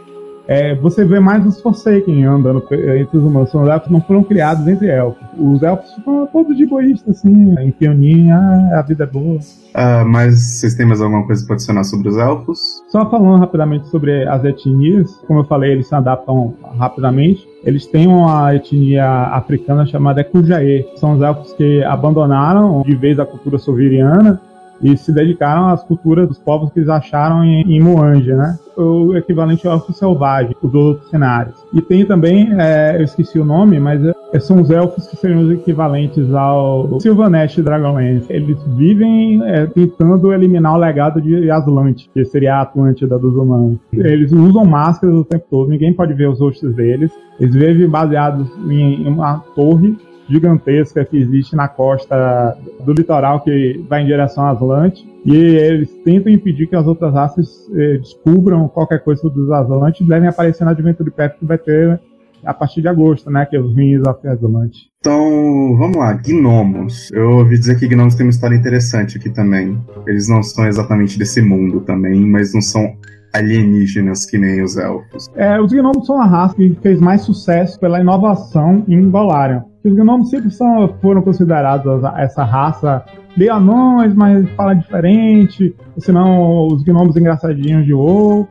é, 0.47 0.75
você 0.75 1.03
vê 1.03 1.19
mais 1.19 1.45
os 1.45 1.61
Forsaken 1.61 2.25
andando 2.25 2.63
entre 2.71 3.17
os 3.17 3.23
humanos. 3.23 3.53
Os 3.53 3.67
elfos 3.67 3.91
não 3.91 4.01
foram 4.01 4.23
criados 4.23 4.67
entre 4.67 4.87
elfos. 4.87 5.25
Os 5.37 5.63
elfos 5.63 5.93
ficam 5.93 6.27
todos 6.27 6.55
de 6.55 6.65
boísta, 6.65 7.11
assim, 7.11 7.55
em 7.59 7.71
pioninha, 7.71 8.37
ah, 8.37 8.79
a 8.79 8.81
vida 8.81 9.03
é 9.03 9.07
boa. 9.07 9.35
Uh, 9.37 10.05
mas 10.05 10.35
vocês 10.35 10.75
têm 10.75 10.85
mais 10.85 11.01
alguma 11.01 11.25
coisa 11.25 11.45
para 11.45 11.55
adicionar 11.55 11.83
sobre 11.83 12.09
os 12.09 12.17
elfos? 12.17 12.59
Só 12.89 13.09
falando 13.09 13.39
rapidamente 13.39 13.87
sobre 13.89 14.27
as 14.27 14.43
etnias, 14.45 15.11
como 15.27 15.39
eu 15.39 15.43
falei, 15.45 15.71
eles 15.71 15.87
se 15.87 15.95
adaptam 15.95 16.53
rapidamente. 16.77 17.45
Eles 17.63 17.87
têm 17.87 18.07
uma 18.07 18.55
etnia 18.55 19.05
africana 19.05 19.85
chamada 19.85 20.23
Kujaê. 20.23 20.85
São 20.95 21.15
os 21.15 21.21
elfos 21.21 21.53
que 21.53 21.83
abandonaram 21.83 22.83
de 22.83 22.95
vez 22.95 23.19
a 23.19 23.25
cultura 23.25 23.57
soveriana 23.57 24.39
e 24.81 24.97
se 24.97 25.11
dedicaram 25.11 25.67
às 25.67 25.83
culturas 25.83 26.27
dos 26.27 26.37
povos 26.37 26.71
que 26.71 26.79
eles 26.79 26.89
acharam 26.89 27.43
em, 27.43 27.61
em 27.61 27.79
Moanja, 27.81 28.35
né? 28.35 28.59
O 28.77 29.15
equivalente 29.15 29.65
ao 29.65 29.75
elfo 29.75 29.93
selvagem, 29.93 30.55
os 30.61 30.73
outros 30.73 31.09
cenários. 31.09 31.55
E 31.73 31.81
tem 31.81 32.05
também, 32.05 32.49
é, 32.59 32.97
eu 32.97 33.03
esqueci 33.03 33.39
o 33.39 33.45
nome, 33.45 33.79
mas 33.79 34.01
é, 34.33 34.39
são 34.39 34.59
os 34.61 34.69
elfos 34.69 35.07
que 35.07 35.15
seriam 35.15 35.43
os 35.43 35.51
equivalentes 35.51 36.33
ao 36.33 36.99
Sylvanest 36.99 37.61
Dragonlance. 37.61 38.25
Eles 38.29 38.57
vivem 38.75 39.41
é, 39.45 39.65
tentando 39.67 40.33
eliminar 40.33 40.75
o 40.75 40.77
legado 40.77 41.21
de 41.21 41.49
Aslante, 41.49 42.09
que 42.13 42.25
seria 42.25 42.55
a 42.55 42.61
Atlântida 42.63 43.17
dos 43.17 43.33
humanos. 43.35 43.77
Eles 43.93 44.31
usam 44.33 44.65
máscaras 44.65 45.15
o 45.15 45.23
tempo 45.23 45.45
todo, 45.49 45.69
ninguém 45.69 45.93
pode 45.93 46.13
ver 46.13 46.27
os 46.27 46.39
rostos 46.39 46.75
deles. 46.75 47.11
Eles 47.39 47.53
vivem 47.53 47.87
baseados 47.87 48.47
em 48.69 49.07
uma 49.07 49.39
torre 49.55 49.97
gigantesca 50.29 51.05
que 51.05 51.17
existe 51.17 51.55
na 51.55 51.67
costa 51.67 52.57
do 52.83 52.93
litoral 52.93 53.41
que 53.41 53.83
vai 53.87 54.01
em 54.01 54.05
direção 54.05 54.45
a 54.45 54.51
Atlante. 54.51 55.07
E 55.25 55.35
eles 55.35 55.89
tentam 56.03 56.31
impedir 56.31 56.67
que 56.67 56.75
as 56.75 56.85
outras 56.85 57.13
raças 57.13 57.47
eh, 57.73 57.97
descubram 57.97 58.67
qualquer 58.67 59.03
coisa 59.03 59.27
dos 59.29 59.51
Atlantes 59.51 60.05
devem 60.07 60.29
aparecer 60.29 60.63
na 60.65 60.71
Adventure 60.71 61.09
Path 61.09 61.37
que 61.39 61.45
vai 61.45 61.57
ter 61.57 61.99
a 62.43 62.53
partir 62.53 62.81
de 62.81 62.87
agosto, 62.87 63.29
né? 63.31 63.45
Que 63.45 63.55
é 63.55 63.59
os 63.59 63.73
Ruins 63.73 64.01
of 64.07 64.27
Atlante. 64.27 64.89
Então, 64.99 65.75
vamos 65.77 65.97
lá, 65.97 66.13
gnomos. 66.13 67.11
Eu 67.11 67.39
ouvi 67.39 67.57
dizer 67.57 67.79
que 67.79 67.87
gnomos 67.87 68.15
tem 68.15 68.25
uma 68.25 68.29
história 68.29 68.55
interessante 68.55 69.17
aqui 69.17 69.29
também. 69.29 69.77
Eles 70.07 70.29
não 70.29 70.43
são 70.43 70.67
exatamente 70.67 71.17
desse 71.17 71.41
mundo 71.41 71.81
também, 71.81 72.19
mas 72.21 72.53
não 72.53 72.61
são 72.61 72.95
alienígenas 73.35 74.25
que 74.25 74.37
nem 74.37 74.63
os 74.63 74.77
elfos. 74.77 75.29
É, 75.35 75.59
os 75.59 75.71
gnomos 75.71 76.05
são 76.05 76.21
a 76.21 76.25
raça 76.25 76.55
que 76.55 76.77
fez 76.81 76.99
mais 76.99 77.21
sucesso 77.21 77.79
pela 77.79 77.99
inovação 77.99 78.83
em 78.87 79.09
Golarion. 79.09 79.61
Os 79.83 79.93
gnomos 79.93 80.29
sempre 80.29 80.49
são, 80.49 80.95
foram 81.01 81.21
considerados 81.21 82.03
essa 82.17 82.43
raça 82.43 83.05
de 83.37 83.49
anões, 83.49 84.15
mas 84.15 84.49
fala 84.51 84.73
diferente, 84.73 85.75
senão 85.99 86.67
os 86.67 86.83
gnomos 86.83 87.15
engraçadinhos 87.15 87.85
de 87.85 87.93
WoW. 87.93 88.47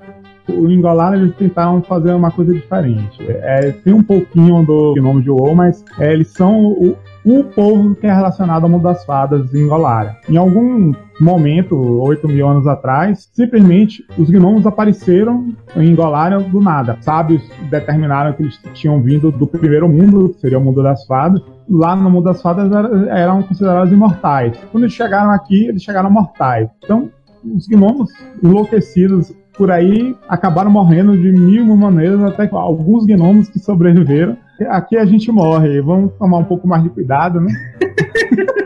Em 0.49 0.81
Golarion 0.81 1.23
eles 1.23 1.37
tentaram 1.37 1.83
fazer 1.83 2.13
uma 2.13 2.31
coisa 2.31 2.53
diferente. 2.53 3.19
É, 3.29 3.73
tem 3.73 3.95
um 3.95 4.03
pouquinho 4.03 4.65
do 4.65 4.95
gnomo 4.95 5.23
de 5.23 5.31
WoW, 5.31 5.55
mas 5.55 5.83
é, 5.99 6.13
eles 6.13 6.29
são 6.29 6.67
o, 6.67 6.97
o 7.25 7.45
povo 7.45 7.95
que 7.95 8.07
é 8.07 8.13
relacionado 8.15 8.65
ao 8.65 8.69
mundo 8.69 8.83
das 8.83 9.05
fadas 9.05 9.53
em 9.55 9.67
Golarion. 9.67 10.13
Em 10.29 10.37
algum 10.37 10.93
momento, 11.21 11.77
8 11.77 12.27
mil 12.29 12.49
anos 12.49 12.67
atrás, 12.67 13.29
simplesmente 13.33 14.05
os 14.19 14.29
gnomos 14.31 14.67
apareceram 14.67 15.53
em 15.77 15.95
Golarion 15.95 16.43
do 16.43 16.61
nada. 16.61 16.99
Sábios 17.01 17.43
determinaram 17.71 18.33
que 18.33 18.43
eles 18.43 18.61
tinham 18.73 19.01
vindo 19.01 19.31
do 19.31 19.47
primeiro 19.47 19.89
mundo, 19.89 20.31
que 20.31 20.41
seria 20.41 20.59
o 20.59 20.65
mundo 20.65 20.83
das 20.83 21.05
fadas. 21.07 21.41
Lá 21.69 21.97
no 21.97 22.11
mundo 22.11 22.25
das 22.25 22.43
fadas 22.43 22.71
eram 23.09 23.43
considerados 23.43 23.93
imortais. 23.93 24.57
Quando 24.71 24.85
eles 24.85 24.95
chegaram 24.95 25.31
aqui, 25.31 25.67
eles 25.67 25.83
chegaram 25.83 26.11
mortais. 26.11 26.69
Então, 26.85 27.11
os 27.45 27.67
gnomos 27.67 28.11
enlouquecidos 28.43 29.33
por 29.57 29.71
aí 29.71 30.17
acabaram 30.29 30.71
morrendo 30.71 31.17
de 31.17 31.31
mil 31.31 31.65
maneiras, 31.77 32.23
até 32.25 32.49
alguns 32.53 33.07
gnomos 33.07 33.49
que 33.49 33.59
sobreviveram 33.59 34.37
Aqui 34.69 34.97
a 34.97 35.05
gente 35.05 35.33
morre, 35.33 35.81
vamos 35.81 36.13
tomar 36.15 36.39
um 36.39 36.45
pouco 36.45 36.69
mais 36.69 36.83
de 36.83 36.89
cuidado, 36.89 37.41
né? 37.41 37.53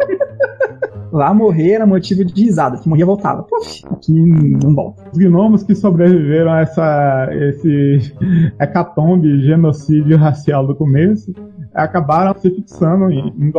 Lá 1.12 1.32
morrer 1.32 1.72
era 1.72 1.86
motivo 1.86 2.24
de 2.24 2.44
risada, 2.44 2.78
que 2.78 2.88
morria 2.88 3.06
voltava. 3.06 3.42
Puf, 3.42 3.82
aqui 3.90 4.12
não 4.12 4.74
volta. 4.74 5.02
Os 5.12 5.18
gnomos 5.18 5.62
que 5.62 5.74
sobreviveram 5.74 6.52
a 6.52 6.60
essa, 6.60 7.28
esse 7.32 8.14
hecatombe, 8.60 9.40
genocídio 9.40 10.16
racial 10.16 10.66
do 10.66 10.74
começo, 10.74 11.32
acabaram 11.74 12.38
se 12.38 12.50
fixando 12.50 13.10
em, 13.10 13.32
em 13.38 13.50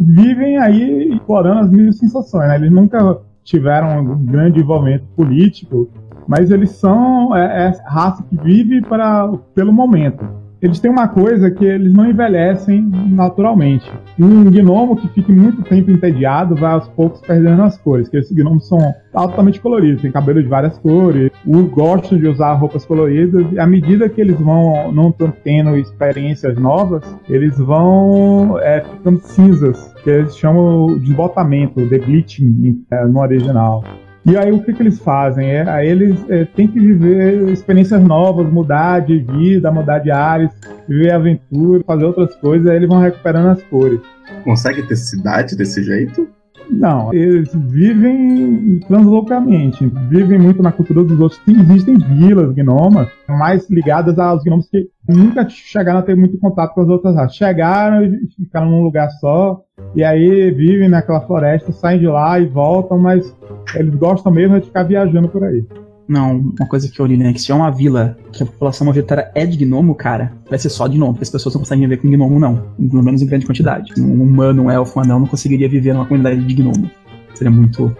vivem 0.00 0.58
aí 0.58 1.14
explorando 1.14 1.60
as 1.60 1.70
mil 1.70 1.92
sensações. 1.92 2.48
Né? 2.48 2.56
Eles 2.56 2.72
nunca 2.72 3.20
tiveram 3.44 4.00
um 4.00 4.24
grande 4.24 4.60
envolvimento 4.60 5.04
político, 5.14 5.88
mas 6.26 6.50
eles 6.50 6.70
são 6.70 7.36
é, 7.36 7.68
é 7.68 7.72
raça 7.86 8.22
que 8.24 8.36
vive 8.36 8.80
para, 8.82 9.30
pelo 9.54 9.72
momento 9.72 10.43
eles 10.64 10.80
têm 10.80 10.90
uma 10.90 11.06
coisa 11.06 11.50
que 11.50 11.62
eles 11.62 11.92
não 11.92 12.08
envelhecem 12.08 12.90
naturalmente. 13.10 13.92
Um 14.18 14.44
gnomo 14.44 14.96
que 14.96 15.08
fique 15.08 15.30
muito 15.30 15.62
tempo 15.62 15.90
entediado 15.90 16.56
vai 16.56 16.72
aos 16.72 16.88
poucos 16.88 17.20
perdendo 17.20 17.60
as 17.62 17.76
cores, 17.76 18.06
porque 18.06 18.16
esses 18.16 18.34
gnomos 18.34 18.66
são 18.66 18.78
altamente 19.12 19.60
coloridos, 19.60 20.00
têm 20.00 20.10
cabelo 20.10 20.42
de 20.42 20.48
várias 20.48 20.78
cores, 20.78 21.30
gostam 21.70 22.16
de 22.16 22.26
usar 22.26 22.54
roupas 22.54 22.86
coloridas, 22.86 23.44
e 23.52 23.58
à 23.58 23.66
medida 23.66 24.08
que 24.08 24.18
eles 24.18 24.40
vão 24.40 24.90
não 24.90 25.12
tendo 25.12 25.76
experiências 25.76 26.56
novas, 26.56 27.14
eles 27.28 27.58
vão 27.58 28.58
é, 28.60 28.80
ficando 28.80 29.20
cinzas, 29.20 29.92
que 30.02 30.08
eles 30.08 30.34
chamam 30.34 30.98
de 30.98 31.12
botamento, 31.12 31.86
de 31.86 31.98
bleaching 31.98 32.82
é, 32.90 33.04
no 33.04 33.20
original. 33.20 33.84
E 34.26 34.36
aí 34.38 34.50
o 34.50 34.62
que, 34.62 34.72
que 34.72 34.82
eles 34.82 34.98
fazem? 34.98 35.50
É, 35.50 35.68
aí 35.68 35.86
eles 35.86 36.24
é, 36.30 36.46
têm 36.46 36.66
que 36.66 36.80
viver 36.80 37.50
experiências 37.50 38.02
novas, 38.02 38.50
mudar 38.50 39.00
de 39.00 39.18
vida, 39.18 39.70
mudar 39.70 39.98
de 39.98 40.10
áreas, 40.10 40.50
viver 40.88 41.12
aventura, 41.12 41.84
fazer 41.86 42.04
outras 42.04 42.34
coisas, 42.36 42.66
aí 42.66 42.76
eles 42.76 42.88
vão 42.88 43.00
recuperando 43.00 43.48
as 43.48 43.62
cores. 43.64 44.00
Consegue 44.42 44.82
ter 44.86 44.96
cidade 44.96 45.54
desse 45.56 45.82
jeito? 45.82 46.26
Não, 46.70 47.12
eles 47.12 47.54
vivem 47.54 48.80
translocamente, 48.86 49.86
vivem 50.08 50.38
muito 50.38 50.62
na 50.62 50.72
cultura 50.72 51.04
dos 51.04 51.20
outros. 51.20 51.40
Existem 51.46 51.96
vilas 51.96 52.52
gnomas 52.52 53.08
mais 53.28 53.68
ligadas 53.70 54.18
aos 54.18 54.42
gnomos 54.42 54.68
que 54.68 54.88
nunca 55.08 55.48
chegaram 55.48 56.00
a 56.00 56.02
ter 56.02 56.16
muito 56.16 56.38
contato 56.38 56.74
com 56.74 56.80
as 56.82 56.88
outras 56.88 57.14
raças. 57.14 57.36
Chegaram 57.36 58.04
e 58.04 58.28
ficaram 58.36 58.70
num 58.70 58.82
lugar 58.82 59.10
só, 59.12 59.60
e 59.94 60.02
aí 60.02 60.50
vivem 60.50 60.88
naquela 60.88 61.20
floresta, 61.20 61.72
saem 61.72 62.00
de 62.00 62.06
lá 62.06 62.38
e 62.38 62.46
voltam, 62.46 62.98
mas 62.98 63.36
eles 63.74 63.94
gostam 63.94 64.32
mesmo 64.32 64.58
de 64.58 64.66
ficar 64.66 64.84
viajando 64.84 65.28
por 65.28 65.44
aí. 65.44 65.64
Não, 66.06 66.52
uma 66.58 66.68
coisa 66.68 66.88
que 66.88 67.00
eu 67.00 67.06
li, 67.06 67.16
né? 67.16 67.32
Que 67.32 67.40
se 67.40 67.50
é 67.50 67.54
uma 67.54 67.70
vila 67.70 68.16
que 68.32 68.42
a 68.42 68.46
população 68.46 68.86
majoritária 68.86 69.30
é 69.34 69.46
de 69.46 69.56
gnomo, 69.64 69.94
cara, 69.94 70.32
vai 70.48 70.58
ser 70.58 70.68
só 70.68 70.86
de 70.86 70.96
gnomo, 70.96 71.12
porque 71.12 71.24
as 71.24 71.30
pessoas 71.30 71.54
não 71.54 71.62
conseguem 71.62 71.88
viver 71.88 72.02
com 72.02 72.10
gnomo, 72.10 72.38
não. 72.38 72.66
Pelo 72.76 73.02
menos 73.02 73.22
em 73.22 73.26
grande 73.26 73.46
quantidade. 73.46 73.92
Um 73.98 74.22
humano, 74.22 74.64
um 74.64 74.70
elfo, 74.70 74.98
um 74.98 75.02
anão 75.02 75.20
não 75.20 75.26
conseguiria 75.26 75.68
viver 75.68 75.94
numa 75.94 76.04
comunidade 76.04 76.44
de 76.44 76.54
gnomo. 76.54 76.90
Seria 77.34 77.50
muito 77.50 77.94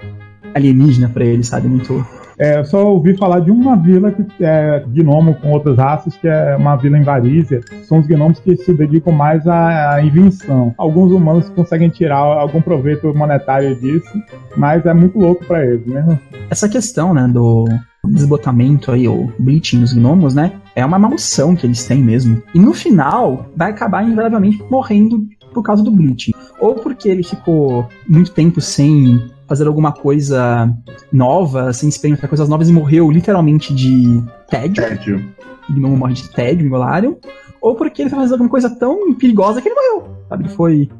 alienígena 0.55 1.09
para 1.09 1.25
ele, 1.25 1.43
sabe? 1.43 1.67
Muito 1.67 2.05
é, 2.39 2.59
eu 2.59 2.65
só 2.65 2.85
ouvi 2.87 3.17
falar 3.17 3.41
de 3.41 3.51
uma 3.51 3.77
vila 3.77 4.11
que 4.11 4.45
é 4.45 4.85
gnomo 4.89 5.35
com 5.35 5.53
outras 5.53 5.77
raças, 5.77 6.17
que 6.17 6.27
é 6.27 6.57
uma 6.57 6.77
vila 6.77 6.99
em 6.99 7.03
Varízia. 7.03 7.61
São 7.85 8.01
os 8.01 8.07
gnomos 8.07 8.41
que 8.41 8.57
se 8.57 8.75
dedicam 8.75 9.13
mais 9.13 9.47
à, 9.47 10.03
invenção. 10.03 10.75
Alguns 10.77 11.13
humanos 11.13 11.49
conseguem 11.51 11.89
tirar 11.89 12.19
algum 12.19 12.61
proveito 12.61 13.15
monetário 13.15 13.75
disso, 13.77 14.13
mas 14.57 14.85
é 14.85 14.93
muito 14.93 15.19
louco 15.19 15.45
para 15.45 15.65
eles, 15.65 15.87
né? 15.87 16.19
Essa 16.51 16.69
questão, 16.69 17.15
né, 17.15 17.29
do 17.29 17.67
desbotamento 18.09 18.91
aí, 18.91 19.07
ou 19.09 19.33
bleaching 19.39 19.81
dos 19.81 19.93
gnomos, 19.93 20.35
né, 20.35 20.53
é 20.75 20.85
uma 20.85 20.99
maldição 20.99 21.55
que 21.55 21.67
eles 21.67 21.85
têm 21.85 22.03
mesmo. 22.03 22.43
E 22.55 22.59
no 22.59 22.73
final, 22.75 23.47
vai 23.57 23.71
acabar 23.71 24.05
invariavelmente 24.05 24.63
morrendo 24.71 25.27
por 25.53 25.63
causa 25.63 25.83
do 25.83 25.91
bleaching. 25.91 26.33
Ou 26.61 26.75
porque 26.75 27.09
ele 27.09 27.23
ficou 27.23 27.89
muito 28.09 28.33
tempo 28.33 28.61
sem 28.61 29.23
fazer 29.47 29.67
alguma 29.67 29.93
coisa 29.93 30.73
nova, 31.13 31.73
sem 31.73 31.89
experimentar 31.89 32.29
coisas 32.29 32.49
novas 32.49 32.69
e 32.69 32.73
morreu 32.73 33.11
literalmente 33.11 33.75
de 33.75 34.23
tédio. 34.49 34.83
Tédio. 34.83 35.35
Não 35.69 35.97
morre 35.97 36.15
de 36.15 36.29
tédio, 36.31 36.67
Ingolarium. 36.67 37.17
Ou 37.61 37.75
porque 37.75 38.03
ele 38.03 38.11
foi 38.11 38.19
fazer 38.19 38.35
alguma 38.35 38.51
coisa 38.51 38.69
tão 38.69 39.15
perigosa 39.15 39.63
que 39.63 39.69
ele 39.69 39.75
morreu. 39.75 40.17
Sabe? 40.29 40.45
Ele 40.45 40.53
foi. 40.53 40.91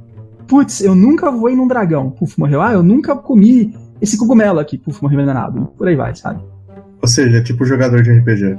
Putz, 0.47 0.81
eu 0.81 0.95
nunca 0.95 1.31
voei 1.31 1.57
num 1.57 1.67
dragão. 1.67 2.11
Puf, 2.11 2.39
morreu. 2.39 2.63
Ah, 2.63 2.73
eu 2.73 2.83
nunca 2.83 3.17
comi 3.17 3.75
esse 4.01 4.17
cogumelo 4.17 4.59
aqui. 4.59 4.79
Puf, 4.79 5.03
morreu 5.03 5.19
envenenado. 5.19 5.67
Por 5.77 5.89
aí 5.89 5.97
vai, 5.97 6.15
sabe? 6.15 6.43
Ou 7.05 7.09
seja, 7.09 7.37
é 7.37 7.43
tipo 7.43 7.67
jogador 7.67 8.03
de 8.03 8.11
RPG. 8.11 8.57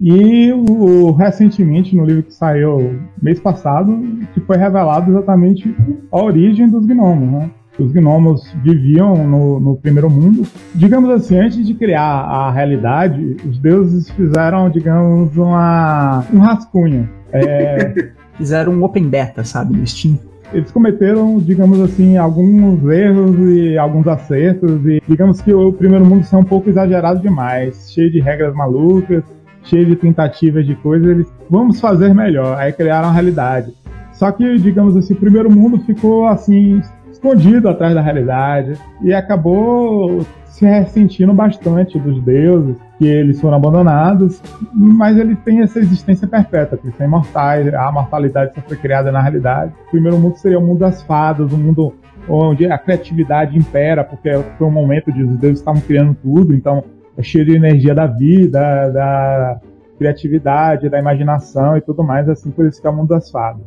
E 0.00 0.52
o, 0.52 1.10
recentemente, 1.10 1.96
no 1.96 2.04
livro 2.04 2.22
que 2.22 2.32
saiu 2.32 3.00
mês 3.20 3.40
passado, 3.40 4.00
que 4.32 4.40
foi 4.42 4.56
revelado 4.56 5.10
exatamente 5.10 5.74
a 6.12 6.22
origem 6.22 6.68
dos 6.68 6.86
gnomos, 6.86 7.32
né? 7.32 7.50
Os 7.80 7.90
gnomos 7.90 8.48
viviam 8.62 9.26
no, 9.26 9.58
no, 9.58 9.76
primeiro 9.76 10.08
mundo. 10.08 10.46
Digamos 10.72 11.10
assim, 11.10 11.36
antes 11.36 11.66
de 11.66 11.74
criar 11.74 12.00
a 12.00 12.52
realidade, 12.52 13.38
os 13.44 13.58
deuses 13.58 14.08
fizeram, 14.10 14.70
digamos, 14.70 15.36
uma, 15.36 16.24
um 16.32 16.38
rascunho. 16.38 17.10
É... 17.32 18.12
fizeram 18.38 18.72
um 18.72 18.84
open 18.84 19.08
beta, 19.08 19.44
sabe, 19.44 19.76
no 19.76 19.86
Steam. 19.86 20.18
Eles 20.50 20.70
cometeram, 20.70 21.38
digamos 21.38 21.78
assim, 21.80 22.16
alguns 22.16 22.82
erros 22.88 23.36
e 23.38 23.76
alguns 23.76 24.08
acertos, 24.08 24.86
e 24.86 25.02
digamos 25.06 25.42
que 25.42 25.52
o 25.52 25.70
primeiro 25.72 26.06
mundo 26.06 26.26
é 26.32 26.36
um 26.36 26.44
pouco 26.44 26.70
exagerado 26.70 27.20
demais, 27.20 27.92
cheio 27.92 28.10
de 28.10 28.18
regras 28.18 28.54
malucas, 28.54 29.22
cheio 29.64 29.84
de 29.84 29.96
tentativas 29.96 30.64
de 30.64 30.74
coisas, 30.76 31.06
eles 31.06 31.26
vamos 31.50 31.78
fazer 31.80 32.14
melhor. 32.14 32.56
Aí 32.56 32.72
criaram 32.72 33.08
a 33.08 33.12
realidade. 33.12 33.74
Só 34.12 34.32
que, 34.32 34.58
digamos 34.58 34.96
assim, 34.96 35.12
o 35.12 35.16
primeiro 35.16 35.50
mundo 35.50 35.78
ficou 35.80 36.26
assim 36.26 36.80
escondido 37.10 37.68
atrás 37.68 37.94
da 37.94 38.00
realidade 38.00 38.74
e 39.02 39.12
acabou 39.12 40.24
se 40.58 40.66
ressentindo 40.66 41.32
bastante 41.32 42.00
dos 42.00 42.20
deuses, 42.24 42.76
que 42.98 43.06
eles 43.06 43.40
foram 43.40 43.58
abandonados, 43.58 44.42
mas 44.74 45.16
eles 45.16 45.38
têm 45.44 45.60
essa 45.60 45.78
existência 45.78 46.26
perpétua, 46.26 46.76
que 46.76 46.90
são 46.90 47.06
imortais, 47.06 47.72
a 47.72 47.92
mortalidade 47.92 48.54
só 48.54 48.60
foi 48.62 48.76
criada 48.76 49.12
na 49.12 49.22
realidade. 49.22 49.72
O 49.86 49.90
primeiro 49.92 50.18
mundo 50.18 50.36
seria 50.36 50.58
o 50.58 50.62
mundo 50.62 50.80
das 50.80 51.00
fadas, 51.04 51.52
um 51.52 51.56
mundo 51.56 51.94
onde 52.28 52.66
a 52.66 52.76
criatividade 52.76 53.56
impera, 53.56 54.02
porque 54.02 54.36
foi 54.58 54.66
um 54.66 54.70
momento 54.70 55.12
de 55.12 55.22
os 55.22 55.36
deuses 55.36 55.60
estavam 55.60 55.80
criando 55.80 56.16
tudo, 56.20 56.52
então 56.52 56.82
é 57.16 57.22
cheio 57.22 57.44
de 57.44 57.54
energia 57.54 57.94
da 57.94 58.08
vida, 58.08 58.90
da 58.90 59.60
criatividade, 59.96 60.88
da 60.88 60.98
imaginação 60.98 61.76
e 61.76 61.80
tudo 61.80 62.02
mais, 62.02 62.28
assim 62.28 62.50
por 62.50 62.66
isso 62.66 62.80
que 62.80 62.86
é 62.86 62.90
o 62.90 62.96
mundo 62.96 63.10
das 63.10 63.30
fadas. 63.30 63.62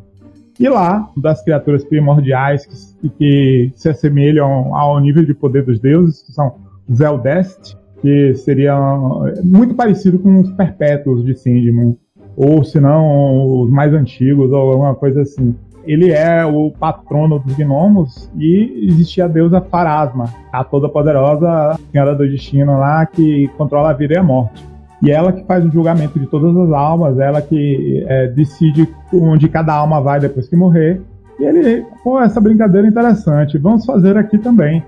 E 0.60 0.68
lá, 0.68 1.10
das 1.16 1.42
criaturas 1.42 1.82
primordiais 1.84 2.66
que, 3.00 3.08
que 3.08 3.72
se 3.74 3.88
assemelham 3.88 4.76
ao 4.76 5.00
nível 5.00 5.24
de 5.24 5.32
poder 5.32 5.64
dos 5.64 5.80
deuses, 5.80 6.22
que 6.22 6.32
são 6.32 6.61
os 6.88 7.00
Eldest, 7.00 7.76
que 8.00 8.34
seriam 8.34 9.24
muito 9.42 9.74
parecido 9.74 10.18
com 10.18 10.40
os 10.40 10.50
perpétuos 10.52 11.24
de 11.24 11.34
Sindman, 11.36 11.96
ou 12.36 12.64
se 12.64 12.80
não, 12.80 13.62
os 13.62 13.70
mais 13.70 13.92
antigos, 13.92 14.50
ou 14.50 14.72
alguma 14.72 14.94
coisa 14.94 15.22
assim 15.22 15.54
ele 15.84 16.10
é 16.12 16.44
o 16.44 16.70
patrono 16.70 17.38
dos 17.38 17.54
gnomos 17.54 18.30
e 18.36 18.86
existia 18.88 19.24
a 19.24 19.28
deusa 19.28 19.60
Farasma, 19.60 20.26
a 20.52 20.62
toda 20.62 20.88
poderosa 20.88 21.78
senhora 21.90 22.14
do 22.14 22.28
destino 22.28 22.78
lá 22.78 23.04
que 23.06 23.48
controla 23.56 23.90
a 23.90 23.92
vida 23.92 24.14
e 24.14 24.18
a 24.18 24.22
morte. 24.22 24.64
E 25.02 25.10
ela 25.10 25.32
que 25.32 25.44
faz 25.44 25.64
o 25.64 25.70
julgamento 25.70 26.18
de 26.18 26.26
todas 26.26 26.56
as 26.56 26.72
almas, 26.72 27.18
ela 27.18 27.42
que 27.42 28.04
é, 28.06 28.28
decide 28.28 28.88
onde 29.12 29.48
cada 29.48 29.74
alma 29.74 30.00
vai 30.00 30.20
depois 30.20 30.48
que 30.48 30.54
morrer. 30.54 31.00
E 31.40 31.44
ele, 31.44 31.84
pô, 32.04 32.20
essa 32.20 32.40
brincadeira 32.40 32.86
é 32.86 32.90
interessante, 32.90 33.58
vamos 33.58 33.84
fazer 33.84 34.16
aqui 34.16 34.38
também. 34.38 34.84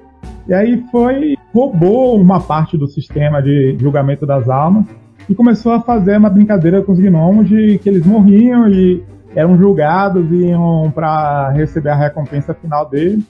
E 0.49 0.55
aí 0.55 0.85
foi, 0.91 1.37
roubou 1.53 2.21
uma 2.21 2.41
parte 2.41 2.77
do 2.77 2.87
sistema 2.87 3.43
de 3.43 3.77
julgamento 3.79 4.27
das 4.27 4.49
almas 4.49 4.87
e 5.29 5.35
começou 5.35 5.73
a 5.73 5.81
fazer 5.81 6.17
uma 6.19 6.29
brincadeira 6.29 6.83
com 6.83 6.93
os 6.93 6.99
gnomos 6.99 7.49
de 7.49 7.79
que 7.79 7.89
eles 7.89 8.05
morriam 8.05 8.69
e 8.69 9.03
eram 9.35 9.57
julgados 9.57 10.31
e 10.31 10.47
iam 10.47 10.93
para 10.95 11.51
receber 11.51 11.91
a 11.91 11.97
recompensa 11.97 12.55
final 12.55 12.89
dele. 12.89 13.23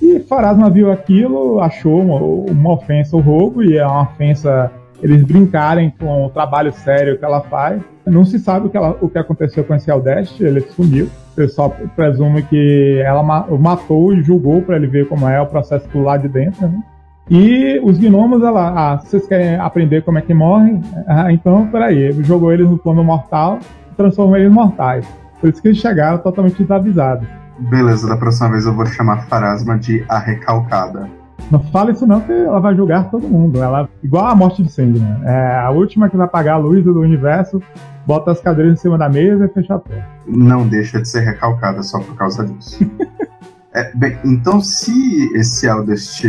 E 0.00 0.18
Farasma 0.20 0.68
viu 0.68 0.90
aquilo, 0.90 1.60
achou 1.60 2.00
uma, 2.00 2.52
uma 2.52 2.72
ofensa 2.72 3.16
o 3.16 3.20
roubo, 3.20 3.62
e 3.62 3.78
é 3.78 3.86
uma 3.86 4.02
ofensa 4.02 4.70
eles 5.02 5.24
brincarem 5.24 5.92
com 5.98 6.26
o 6.26 6.30
trabalho 6.30 6.72
sério 6.72 7.18
que 7.18 7.24
ela 7.24 7.40
faz. 7.40 7.82
Não 8.06 8.24
se 8.24 8.38
sabe 8.38 8.66
o 8.66 8.70
que, 8.70 8.76
ela, 8.76 8.96
o 9.00 9.08
que 9.08 9.18
aconteceu 9.18 9.64
com 9.64 9.74
esse 9.74 9.90
Aldeste, 9.90 10.44
ele 10.44 10.60
sumiu. 10.60 11.06
O 11.32 11.34
pessoal 11.34 11.74
presume 11.96 12.42
que 12.42 13.02
ela 13.04 13.22
matou 13.22 14.12
e 14.12 14.22
julgou 14.22 14.62
para 14.62 14.76
ele 14.76 14.86
ver 14.86 15.08
como 15.08 15.28
é 15.28 15.40
o 15.40 15.46
processo 15.46 15.88
do 15.88 16.02
lado 16.02 16.22
de 16.22 16.28
dentro. 16.28 16.68
Né? 16.68 16.82
E 17.30 17.80
os 17.82 17.98
gnomos, 17.98 18.42
ela, 18.42 18.72
ah, 18.76 18.96
vocês 18.98 19.26
querem 19.26 19.56
aprender 19.56 20.02
como 20.02 20.18
é 20.18 20.22
que 20.22 20.34
morrem? 20.34 20.80
Ah, 21.06 21.32
então, 21.32 21.66
peraí, 21.68 22.12
jogou 22.22 22.52
eles 22.52 22.68
no 22.68 22.78
plano 22.78 23.02
mortal 23.02 23.58
e 23.90 23.94
transformou 23.94 24.36
eles 24.36 24.50
em 24.50 24.54
mortais. 24.54 25.06
Por 25.40 25.50
isso 25.50 25.60
que 25.60 25.68
eles 25.68 25.78
chegaram 25.78 26.18
totalmente 26.18 26.62
desavisados. 26.62 27.26
Beleza, 27.58 28.08
da 28.08 28.16
próxima 28.16 28.50
vez 28.50 28.66
eu 28.66 28.74
vou 28.74 28.86
chamar 28.86 29.26
Farasma 29.26 29.78
de 29.78 30.04
a 30.08 30.18
recalcada. 30.18 31.21
Não 31.50 31.60
fala 31.60 31.90
isso 31.90 32.06
não, 32.06 32.20
que 32.20 32.32
ela 32.32 32.60
vai 32.60 32.74
julgar 32.74 33.10
todo 33.10 33.28
mundo. 33.28 33.62
Ela, 33.62 33.88
igual 34.02 34.26
a 34.26 34.34
morte 34.34 34.62
de 34.62 34.70
Sandman. 34.70 35.16
É 35.24 35.58
a 35.58 35.70
última 35.70 36.08
que 36.08 36.16
vai 36.16 36.26
apagar 36.26 36.54
a 36.54 36.58
luz 36.58 36.82
do 36.84 36.98
universo, 36.98 37.60
bota 38.06 38.30
as 38.30 38.40
cadeiras 38.40 38.74
em 38.74 38.76
cima 38.76 38.96
da 38.96 39.08
mesa 39.08 39.44
e 39.44 39.48
fecha 39.48 39.74
a 39.74 39.78
porta. 39.78 40.06
Não 40.26 40.66
deixa 40.66 41.00
de 41.00 41.08
ser 41.08 41.20
recalcada 41.20 41.82
só 41.82 41.98
por 42.00 42.16
causa 42.16 42.44
disso. 42.46 42.84
é, 43.74 43.94
bem, 43.94 44.18
então 44.24 44.60
se 44.60 45.30
esse 45.36 45.66
Eldest 45.66 46.24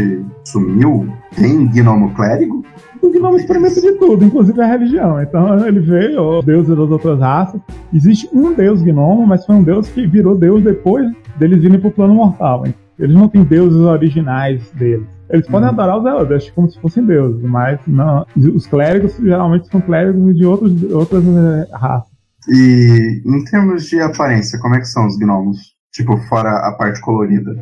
sumiu, 0.45 1.07
tem 1.35 1.67
Gnomo 1.67 2.13
Clérigo? 2.13 2.63
o 3.03 3.11
Gnome 3.11 3.37
experimenta 3.37 3.81
de 3.81 3.91
tudo, 3.93 4.23
inclusive 4.23 4.61
a 4.61 4.65
religião. 4.65 5.21
Então 5.21 5.67
ele 5.67 5.81
veio, 5.81 6.39
os 6.39 6.45
deuses 6.45 6.69
das 6.69 6.89
outras 6.89 7.19
raças. 7.19 7.59
Existe 7.93 8.29
um 8.33 8.53
deus 8.53 8.81
gnomo, 8.81 9.27
mas 9.27 9.45
foi 9.45 9.55
um 9.55 9.63
deus 9.63 9.89
que 9.89 10.07
virou 10.07 10.37
deus 10.37 10.63
depois 10.63 11.11
deles 11.37 11.61
virem 11.61 11.79
pro 11.79 11.91
plano 11.91 12.15
mortal. 12.15 12.63
Eles 13.03 13.15
não 13.15 13.27
têm 13.27 13.43
deuses 13.43 13.81
originais 13.81 14.71
deles. 14.71 15.05
Eles 15.29 15.45
podem 15.47 15.67
uhum. 15.67 15.73
adorar 15.73 15.97
os 15.99 16.05
Eldest 16.05 16.53
como 16.53 16.69
se 16.69 16.79
fossem 16.79 17.05
deuses, 17.05 17.41
mas 17.41 17.77
não. 17.85 18.25
Os 18.55 18.65
clérigos 18.65 19.17
geralmente 19.17 19.67
são 19.67 19.81
clérigos 19.81 20.33
de 20.33 20.45
outros, 20.45 20.83
outras 20.89 21.23
eh, 21.25 21.67
raças. 21.73 22.13
E 22.47 23.21
em 23.25 23.43
termos 23.43 23.83
de 23.89 23.99
aparência, 23.99 24.57
como 24.59 24.75
é 24.75 24.79
que 24.79 24.87
são 24.87 25.05
os 25.05 25.17
gnomos? 25.17 25.57
Tipo, 25.91 26.15
fora 26.29 26.49
a 26.49 26.71
parte 26.77 27.01
colorida. 27.01 27.53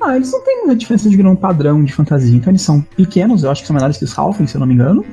Ah, 0.00 0.16
eles 0.16 0.32
não 0.32 0.42
têm 0.42 0.64
uma 0.64 0.74
diferença 0.74 1.10
de 1.10 1.16
grão 1.18 1.36
padrão 1.36 1.84
de 1.84 1.92
fantasia, 1.92 2.34
então 2.34 2.50
eles 2.50 2.62
são 2.62 2.80
pequenos, 2.80 3.44
eu 3.44 3.50
acho 3.50 3.60
que 3.60 3.66
são 3.66 3.74
menores 3.74 3.98
que 3.98 4.04
os 4.04 4.18
Halflings, 4.18 4.50
se 4.50 4.56
eu 4.56 4.60
não 4.60 4.66
me 4.66 4.72
engano. 4.72 5.04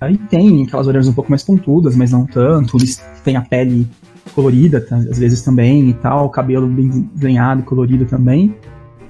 Aí 0.00 0.18
tem 0.18 0.64
aquelas 0.64 0.88
orelhas 0.88 1.06
um 1.06 1.12
pouco 1.12 1.30
mais 1.30 1.44
pontudas, 1.44 1.94
mas 1.94 2.10
não 2.10 2.26
tanto. 2.26 2.76
Eles 2.78 2.96
têm 3.22 3.36
a 3.36 3.42
pele 3.42 3.86
colorida, 4.34 4.84
às 4.90 5.18
vezes 5.18 5.42
também 5.42 5.90
e 5.90 5.94
tal, 5.94 6.26
o 6.26 6.30
cabelo 6.30 6.66
bem 6.66 7.08
desenhado 7.14 7.60
e 7.60 7.64
colorido 7.64 8.04
também. 8.06 8.56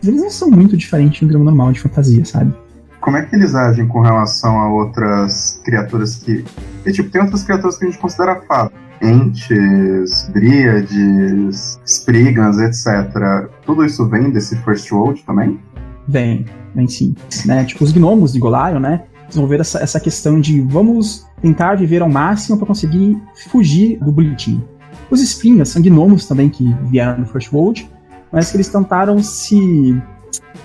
Mas 0.01 0.09
eles 0.09 0.23
não 0.23 0.31
são 0.31 0.51
muito 0.51 0.77
diferentes 0.77 1.21
do 1.21 1.29
grão 1.29 1.45
normal 1.45 1.73
de 1.73 1.81
fantasia, 1.81 2.25
sabe? 2.25 2.53
Como 3.01 3.17
é 3.17 3.25
que 3.25 3.35
eles 3.37 3.55
agem 3.55 3.87
com 3.87 4.01
relação 4.01 4.59
a 4.59 4.73
outras 4.73 5.61
criaturas 5.65 6.17
que. 6.17 6.45
E, 6.85 6.93
tipo, 6.93 7.11
tem 7.11 7.21
outras 7.23 7.45
criaturas 7.45 7.79
que 7.79 7.87
a 7.87 7.91
gente 7.91 8.01
considera 8.01 8.41
fadas 8.43 8.73
entes, 9.03 10.31
dríades, 10.33 11.81
sprigans, 11.85 12.59
etc. 12.59 13.49
Tudo 13.65 13.85
isso 13.85 14.07
vem 14.09 14.31
desse 14.31 14.57
First 14.57 14.91
World 14.93 15.23
também? 15.25 15.59
Vem, 16.07 16.45
vem 16.75 16.89
sim. 16.89 17.15
Né? 17.47 17.65
Tipo, 17.65 17.85
os 17.85 17.93
gnomos 17.93 18.33
de 18.33 18.39
Golarion, 18.39 18.81
né? 18.81 19.05
Desenvolver 19.29 19.61
essa, 19.61 19.79
essa 19.79 20.01
questão 20.01 20.41
de 20.41 20.61
vamos 20.61 21.27
tentar 21.41 21.77
viver 21.77 22.03
ao 22.03 22.11
máximo 22.11 22.59
para 22.59 22.67
conseguir 22.67 23.17
fugir 23.51 23.99
do 24.01 24.11
bulletin. 24.11 24.63
Os 25.11 25.23
espinhos 25.23 25.69
são 25.69 25.81
gnomos 25.81 26.27
também 26.27 26.49
que 26.49 26.75
vieram 26.85 27.19
no 27.19 27.27
First 27.27 27.53
World, 27.53 27.89
mas 28.33 28.51
que 28.51 28.57
eles 28.57 28.69
tentaram 28.69 29.23
se 29.23 30.01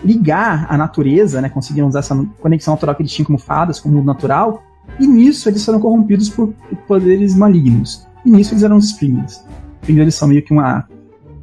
ligar 0.04 0.68
à 0.70 0.78
natureza, 0.78 1.42
né? 1.42 1.50
Conseguiram 1.50 1.88
usar 1.88 2.00
essa 2.00 2.16
conexão 2.40 2.74
natural 2.74 2.96
que 2.96 3.02
eles 3.02 3.12
tinham 3.12 3.26
como 3.26 3.38
fadas, 3.38 3.80
como 3.80 3.96
mundo 3.96 4.06
natural, 4.06 4.64
e 5.00 5.08
nisso 5.08 5.50
eles 5.50 5.64
foram 5.66 5.80
corrompidos 5.80 6.30
por 6.30 6.54
poderes 6.88 7.36
malignos. 7.36 8.08
E 8.26 8.30
nisso 8.30 8.54
eles 8.54 8.64
eram 8.64 8.78
os 8.78 8.86
Springers 8.86 9.44
eles 9.88 10.16
são 10.16 10.28
meio 10.28 10.42
que 10.42 10.52
uma, 10.52 10.88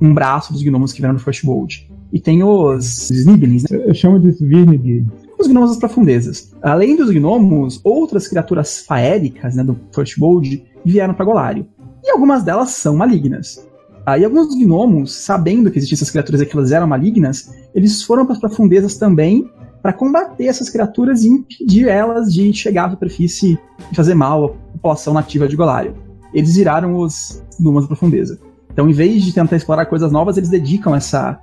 um 0.00 0.12
braço 0.12 0.52
dos 0.52 0.62
gnomos 0.62 0.92
que 0.92 1.00
vieram 1.00 1.14
no 1.14 1.20
First 1.20 1.44
World. 1.44 1.90
E 2.12 2.20
tem 2.20 2.42
os 2.42 3.10
Sniblings, 3.10 3.64
né? 3.70 3.84
Eu 3.86 3.94
chamo 3.94 4.18
de 4.18 4.30
Svirnig. 4.32 5.06
Os 5.38 5.46
gnomos 5.46 5.70
das 5.70 5.78
profundezas. 5.78 6.52
Além 6.62 6.96
dos 6.96 7.10
gnomos, 7.10 7.80
outras 7.82 8.28
criaturas 8.28 8.84
faéricas 8.86 9.56
né, 9.56 9.64
do 9.64 9.78
First 9.94 10.18
World 10.18 10.62
vieram 10.84 11.14
para 11.14 11.24
Golarion. 11.24 11.64
E 12.04 12.10
algumas 12.10 12.42
delas 12.42 12.70
são 12.70 12.96
malignas. 12.96 13.66
Aí 14.04 14.24
alguns 14.24 14.54
gnomos, 14.54 15.14
sabendo 15.14 15.70
que 15.70 15.78
existiam 15.78 15.96
essas 15.96 16.10
criaturas 16.10 16.40
e 16.40 16.46
que 16.46 16.56
elas 16.56 16.72
eram 16.72 16.86
malignas, 16.86 17.52
eles 17.74 18.02
foram 18.02 18.24
para 18.24 18.34
as 18.34 18.40
profundezas 18.40 18.96
também 18.96 19.48
para 19.80 19.92
combater 19.92 20.46
essas 20.46 20.70
criaturas 20.70 21.22
e 21.24 21.28
impedir 21.28 21.88
elas 21.88 22.32
de 22.32 22.52
chegar 22.52 22.86
à 22.86 22.90
superfície 22.90 23.58
e 23.90 23.96
fazer 23.96 24.14
mal 24.14 24.44
à 24.44 24.48
população 24.72 25.14
nativa 25.14 25.48
de 25.48 25.56
Golarion. 25.56 25.92
Eles 26.32 26.54
viraram 26.54 26.96
os 26.96 27.42
gnomos 27.58 27.84
da 27.84 27.88
profundeza. 27.88 28.38
Então, 28.72 28.88
em 28.88 28.92
vez 28.92 29.22
de 29.22 29.32
tentar 29.32 29.56
explorar 29.56 29.86
coisas 29.86 30.10
novas, 30.10 30.36
eles 30.36 30.48
dedicam 30.48 30.94
essa 30.94 31.38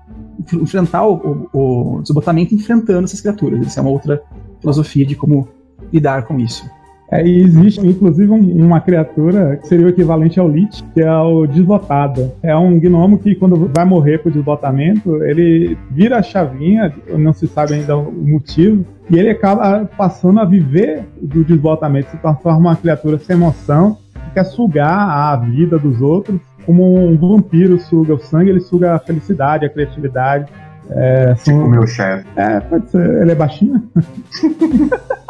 enfrentar 0.54 1.06
o, 1.06 1.48
o, 1.54 1.98
o 1.98 2.02
desbotamento 2.02 2.56
enfrentando 2.56 3.04
essas 3.04 3.22
criaturas. 3.22 3.66
Isso 3.66 3.78
é 3.78 3.82
uma 3.82 3.92
outra 3.92 4.22
filosofia 4.60 5.06
de 5.06 5.16
como 5.16 5.48
lidar 5.92 6.26
com 6.26 6.40
isso. 6.40 6.66
É, 7.12 7.28
existe, 7.28 7.86
inclusive, 7.86 8.32
um, 8.32 8.66
uma 8.66 8.80
criatura 8.80 9.58
que 9.58 9.68
seria 9.68 9.88
o 9.88 9.90
equivalente 9.90 10.40
ao 10.40 10.48
Lich, 10.48 10.84
que 10.94 11.02
é 11.02 11.12
o 11.12 11.48
Desbotado. 11.48 12.32
É 12.44 12.56
um 12.56 12.80
gnomo 12.80 13.18
que, 13.18 13.34
quando 13.36 13.72
vai 13.76 13.84
morrer 13.84 14.20
por 14.20 14.32
desbotamento, 14.32 15.24
ele 15.24 15.78
vira 15.90 16.18
a 16.18 16.22
chavinha, 16.22 16.94
não 17.18 17.34
se 17.34 17.48
sabe 17.48 17.74
ainda 17.74 17.98
o 17.98 18.12
motivo, 18.12 18.86
e 19.10 19.18
ele 19.18 19.32
acaba 19.32 19.90
passando 19.98 20.40
a 20.40 20.46
viver 20.46 21.04
do 21.20 21.44
desbotamento, 21.44 22.12
se 22.12 22.18
transforma 22.18 22.60
uma 22.60 22.76
criatura 22.76 23.18
sem 23.18 23.36
emoção, 23.36 23.98
que 24.14 24.34
quer 24.36 24.44
sugar 24.44 25.10
a 25.10 25.36
vida 25.36 25.80
dos 25.80 26.00
outros, 26.02 26.40
como 26.64 26.96
um 26.96 27.18
vampiro 27.18 27.80
suga 27.80 28.14
o 28.14 28.20
sangue, 28.20 28.52
ele 28.52 28.60
suga 28.60 28.94
a 28.94 29.00
felicidade, 29.00 29.66
a 29.66 29.70
criatividade. 29.70 30.52
É, 30.92 31.34
tipo 31.36 31.58
o 31.58 31.70
meu 31.70 31.88
chefe. 31.88 32.26
É, 32.36 32.60
pode 32.60 32.90
ser. 32.92 33.22
Ele 33.22 33.32
é 33.32 33.36
baixinho? 33.36 33.90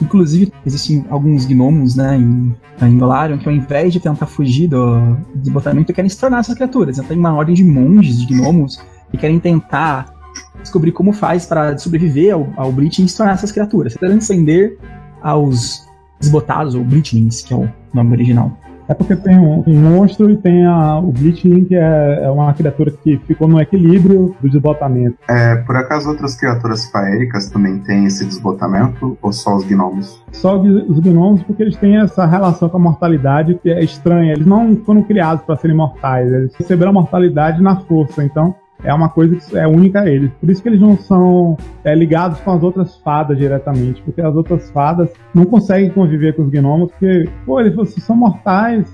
Inclusive, 0.00 0.52
existem 0.64 1.04
alguns 1.10 1.44
gnomos, 1.44 1.96
né, 1.96 2.16
em, 2.16 2.54
em 2.80 2.98
que 3.38 3.48
ao 3.48 3.54
invés 3.54 3.92
de 3.92 4.00
tentar 4.00 4.26
fugir 4.26 4.68
do 4.68 5.16
desbotamento, 5.34 5.92
querem 5.92 6.08
se 6.08 6.18
tornar 6.18 6.40
essas 6.40 6.54
criaturas. 6.54 6.96
Então 6.96 7.08
tem 7.08 7.18
uma 7.18 7.34
ordem 7.34 7.54
de 7.54 7.64
monges, 7.64 8.26
de 8.26 8.34
gnomos, 8.34 8.80
que 9.10 9.16
querem 9.16 9.38
tentar 9.38 10.12
descobrir 10.60 10.92
como 10.92 11.12
faz 11.12 11.46
para 11.46 11.76
sobreviver 11.78 12.34
ao, 12.34 12.48
ao 12.56 12.72
e 12.82 13.08
se 13.08 13.16
tornar 13.16 13.34
essas 13.34 13.52
criaturas. 13.52 13.94
Tentando 13.94 14.18
ascender 14.18 14.78
aos 15.20 15.86
desbotados, 16.18 16.74
ou 16.74 16.84
Bleachlings, 16.84 17.42
que 17.42 17.52
é 17.52 17.56
o 17.56 17.68
nome 17.92 18.12
original. 18.12 18.56
É 18.92 18.94
porque 18.94 19.16
tem 19.16 19.38
um, 19.38 19.64
um 19.66 19.74
monstro 19.74 20.30
e 20.30 20.36
tem 20.36 20.66
a, 20.66 20.98
o 20.98 21.10
Bleachling, 21.10 21.64
que 21.64 21.74
é, 21.74 22.24
é, 22.24 22.30
uma 22.30 22.52
criatura 22.52 22.90
que 22.90 23.16
ficou 23.26 23.48
no 23.48 23.58
equilíbrio 23.58 24.36
do 24.38 24.50
desbotamento. 24.50 25.16
É, 25.26 25.56
por 25.56 25.74
acaso 25.76 26.10
outras 26.10 26.36
criaturas 26.36 26.84
faéricas 26.90 27.48
também 27.48 27.78
têm 27.78 28.04
esse 28.04 28.22
desbotamento, 28.26 29.16
ou 29.22 29.32
só 29.32 29.56
os 29.56 29.64
gnomos? 29.64 30.22
Só 30.30 30.60
os 30.60 31.00
gnomos, 31.00 31.42
porque 31.42 31.62
eles 31.62 31.76
têm 31.78 31.96
essa 31.96 32.26
relação 32.26 32.68
com 32.68 32.76
a 32.76 32.80
mortalidade 32.80 33.58
que 33.62 33.70
é 33.70 33.82
estranha. 33.82 34.34
Eles 34.34 34.46
não 34.46 34.76
foram 34.76 35.02
criados 35.02 35.42
para 35.42 35.56
serem 35.56 35.74
mortais, 35.74 36.30
eles 36.30 36.54
receberam 36.54 36.90
a 36.90 36.94
mortalidade 36.94 37.62
na 37.62 37.76
força, 37.76 38.22
então 38.22 38.54
é 38.84 38.92
uma 38.92 39.08
coisa 39.08 39.36
que 39.36 39.56
é 39.56 39.66
única 39.66 40.00
a 40.00 40.08
eles. 40.08 40.30
Por 40.40 40.50
isso 40.50 40.62
que 40.62 40.68
eles 40.68 40.80
não 40.80 40.96
são 40.96 41.56
é, 41.84 41.94
ligados 41.94 42.40
com 42.40 42.50
as 42.52 42.62
outras 42.62 42.96
fadas 42.96 43.38
diretamente, 43.38 44.02
porque 44.02 44.20
as 44.20 44.34
outras 44.34 44.70
fadas 44.70 45.10
não 45.34 45.44
conseguem 45.44 45.90
conviver 45.90 46.34
com 46.34 46.42
os 46.42 46.50
gnomos, 46.50 46.90
porque, 46.90 47.28
pô, 47.46 47.60
eles 47.60 47.74
são 47.94 48.16
mortais. 48.16 48.86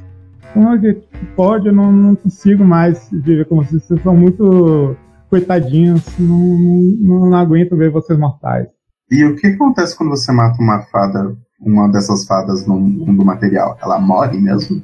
Como 0.52 0.68
é 0.68 0.78
que 0.78 0.94
pode? 1.36 1.68
Eu 1.68 1.74
não, 1.74 1.92
não 1.92 2.14
consigo 2.14 2.64
mais 2.64 3.08
viver 3.10 3.46
com 3.46 3.56
vocês. 3.56 3.82
Vocês 3.82 4.02
são 4.02 4.16
muito 4.16 4.96
coitadinhos, 5.28 6.04
não, 6.18 6.38
não, 6.38 7.30
não 7.30 7.38
aguento 7.38 7.76
ver 7.76 7.90
vocês 7.90 8.18
mortais. 8.18 8.66
E 9.10 9.24
o 9.24 9.36
que 9.36 9.46
acontece 9.46 9.96
quando 9.96 10.10
você 10.10 10.30
mata 10.32 10.60
uma 10.60 10.82
fada, 10.82 11.34
uma 11.60 11.88
dessas 11.88 12.26
fadas 12.26 12.66
no 12.66 12.78
mundo 12.78 13.24
material? 13.24 13.76
Ela 13.82 13.98
morre 13.98 14.38
mesmo? 14.38 14.82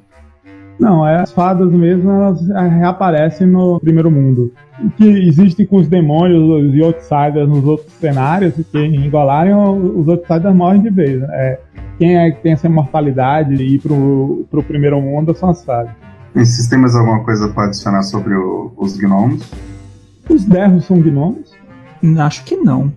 Não, 0.78 1.06
é, 1.06 1.20
as 1.20 1.32
fadas 1.32 1.70
mesmo 1.70 2.10
elas 2.10 2.46
reaparecem 2.48 3.46
no 3.46 3.78
primeiro 3.80 4.10
mundo. 4.10 4.52
O 4.82 4.90
que 4.90 5.04
existe 5.04 5.64
com 5.64 5.76
os 5.76 5.86
demônios 5.86 6.74
e 6.74 6.82
outsiders 6.82 7.48
nos 7.48 7.64
outros 7.64 7.92
cenários, 7.94 8.54
que 8.54 8.78
em 8.78 9.08
Golarion 9.08 9.78
os 9.96 10.08
outsiders 10.08 10.54
morrem 10.54 10.82
de 10.82 10.90
vez. 10.90 11.20
Né? 11.20 11.28
É, 11.30 11.60
quem 11.98 12.16
é 12.16 12.30
que 12.32 12.42
tem 12.42 12.52
essa 12.52 12.66
imortalidade 12.66 13.54
e 13.54 13.76
ir 13.76 13.78
pro, 13.78 14.46
pro 14.50 14.62
primeiro 14.62 15.00
mundo 15.00 15.34
são 15.34 15.50
as 15.50 15.64
fadas. 15.64 15.92
E 16.34 16.44
se 16.44 16.68
tem 16.68 16.78
mais 16.78 16.96
alguma 16.96 17.22
coisa 17.22 17.48
para 17.48 17.66
adicionar 17.66 18.02
sobre 18.02 18.34
o, 18.34 18.72
os 18.76 18.96
gnomos? 18.96 19.48
Os 20.28 20.44
derros 20.44 20.84
são 20.86 21.00
gnomos? 21.00 21.52
Acho 22.18 22.44
que 22.44 22.56
não. 22.56 22.92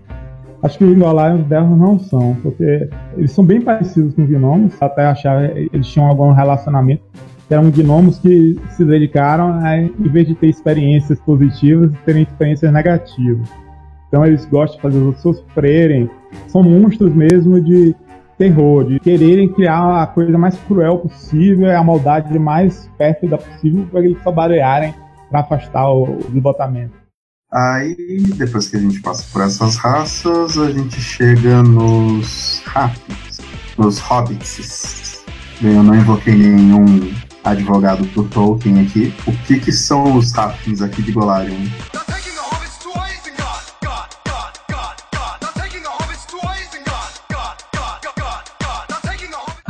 Acho 0.63 0.80
que 0.80 0.84
em 0.84 0.97
Golarion 0.97 1.41
os 1.41 1.45
derros 1.45 1.78
não 1.78 1.99
são, 1.99 2.36
porque 2.41 2.89
eles 3.15 3.32
são 3.32 3.45
bem 3.45 3.61
parecidos 3.61 4.15
com 4.15 4.23
os 4.23 4.30
gnomos, 4.30 4.73
até 4.82 5.05
achar 5.05 5.55
eles 5.55 5.86
tinham 5.86 6.07
algum 6.07 6.32
relacionamento 6.32 7.03
que 7.47 7.53
eram 7.53 7.71
gnomos 7.71 8.19
que 8.19 8.59
se 8.71 8.83
dedicaram 8.83 9.53
a, 9.63 9.77
em 9.77 10.09
vez 10.09 10.27
de 10.27 10.35
ter 10.35 10.47
experiências 10.47 11.19
positivas, 11.21 11.91
terem 12.05 12.23
experiências 12.23 12.71
negativas. 12.71 13.47
Então 14.07 14.25
eles 14.25 14.45
gostam 14.45 14.77
de 14.77 14.81
fazer 14.81 14.97
os 14.97 15.05
outros 15.05 15.23
sofrerem. 15.23 16.09
São 16.47 16.63
monstros 16.63 17.13
mesmo 17.13 17.61
de 17.61 17.95
terror, 18.37 18.85
de 18.85 18.99
quererem 18.99 19.49
criar 19.49 20.03
a 20.03 20.07
coisa 20.07 20.37
mais 20.37 20.57
cruel 20.67 20.99
possível, 20.99 21.75
a 21.75 21.83
maldade 21.83 22.37
mais 22.37 22.89
pérfida 22.97 23.37
possível 23.37 23.87
para 23.89 24.01
eles 24.01 24.21
trabalharem 24.21 24.93
para 25.29 25.39
afastar 25.41 25.89
o 25.89 26.17
desbotamento. 26.29 26.93
Aí, 27.51 27.95
depois 28.35 28.69
que 28.69 28.75
a 28.75 28.79
gente 28.79 29.01
passa 29.01 29.25
por 29.31 29.41
essas 29.41 29.77
raças, 29.77 30.57
a 30.57 30.69
gente 30.69 30.99
chega 30.99 31.63
nos 31.63 32.61
Rafts, 32.65 33.39
nos 33.77 33.99
Hobbits. 33.99 35.23
Eu 35.61 35.81
não 35.81 35.95
invoquei 35.95 36.35
nenhum 36.35 36.85
advogado 37.51 38.05
por 38.07 38.27
Tolkien 38.29 38.81
aqui. 38.81 39.13
O 39.25 39.31
que, 39.45 39.59
que 39.59 39.71
são 39.71 40.17
os 40.17 40.37
Halflings 40.37 40.81
aqui 40.81 41.01
de 41.01 41.11
Golarion? 41.11 41.55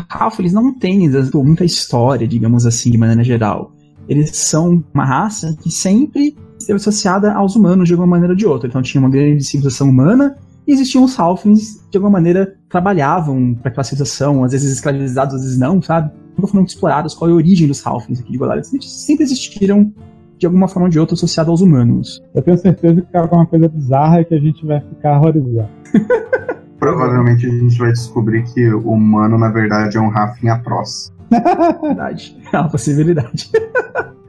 Halflings 0.09 0.53
não 0.53 0.73
têm 0.73 1.09
muita 1.33 1.63
história, 1.63 2.27
digamos 2.27 2.65
assim, 2.65 2.89
de 2.89 2.97
maneira 2.97 3.23
geral. 3.23 3.71
Eles 4.09 4.35
são 4.35 4.83
uma 4.93 5.05
raça 5.05 5.55
que 5.61 5.69
sempre 5.69 6.35
esteve 6.57 6.77
associada 6.77 7.33
aos 7.33 7.55
humanos 7.55 7.87
de 7.87 7.93
alguma 7.93 8.09
maneira 8.09 8.33
ou 8.33 8.37
de 8.37 8.45
outra. 8.45 8.67
Então 8.67 8.81
tinha 8.81 8.99
uma 8.99 9.09
grande 9.09 9.43
civilização 9.43 9.89
humana 9.89 10.35
e 10.67 10.73
existiam 10.73 11.03
os 11.03 11.17
Halflings 11.17 11.81
que 11.83 11.91
de 11.91 11.97
alguma 11.97 12.11
maneira 12.11 12.55
trabalhavam 12.69 13.55
para 13.55 13.69
aquela 13.69 13.83
civilização, 13.83 14.43
às 14.43 14.51
vezes 14.51 14.73
escravizados, 14.73 15.35
às 15.35 15.41
vezes 15.41 15.57
não, 15.57 15.81
sabe? 15.81 16.11
nunca 16.37 16.47
foram 16.47 16.63
exploradas 16.63 17.15
qual 17.15 17.29
é 17.29 17.33
a 17.33 17.35
origem 17.35 17.67
dos 17.67 17.85
Halflings 17.85 18.21
aqui 18.21 18.31
de 18.31 18.37
Golarion. 18.37 18.63
Sempre 18.63 19.23
existiram 19.23 19.91
de 20.37 20.45
alguma 20.45 20.67
forma 20.67 20.85
ou 20.85 20.89
de 20.89 20.99
outra 20.99 21.15
associado 21.15 21.49
aos 21.49 21.61
humanos. 21.61 22.21
Eu 22.35 22.41
tenho 22.43 22.57
certeza 22.57 23.01
que 23.01 23.17
é 23.17 23.19
alguma 23.19 23.45
coisa 23.45 23.67
bizarra 23.67 24.23
que 24.23 24.35
a 24.35 24.39
gente 24.39 24.65
vai 24.65 24.79
ficar 24.79 25.17
horrorizado. 25.17 25.69
Provavelmente 26.79 27.47
a 27.47 27.49
gente 27.49 27.77
vai 27.77 27.91
descobrir 27.91 28.43
que 28.43 28.71
o 28.71 28.91
humano, 28.91 29.37
na 29.37 29.49
verdade, 29.49 29.97
é 29.97 29.99
um 29.99 30.15
Halfling 30.15 30.49
atroz. 30.49 31.11
Verdade. 31.81 32.37
É 32.53 32.59
uma 32.59 32.69
possibilidade. 32.69 33.49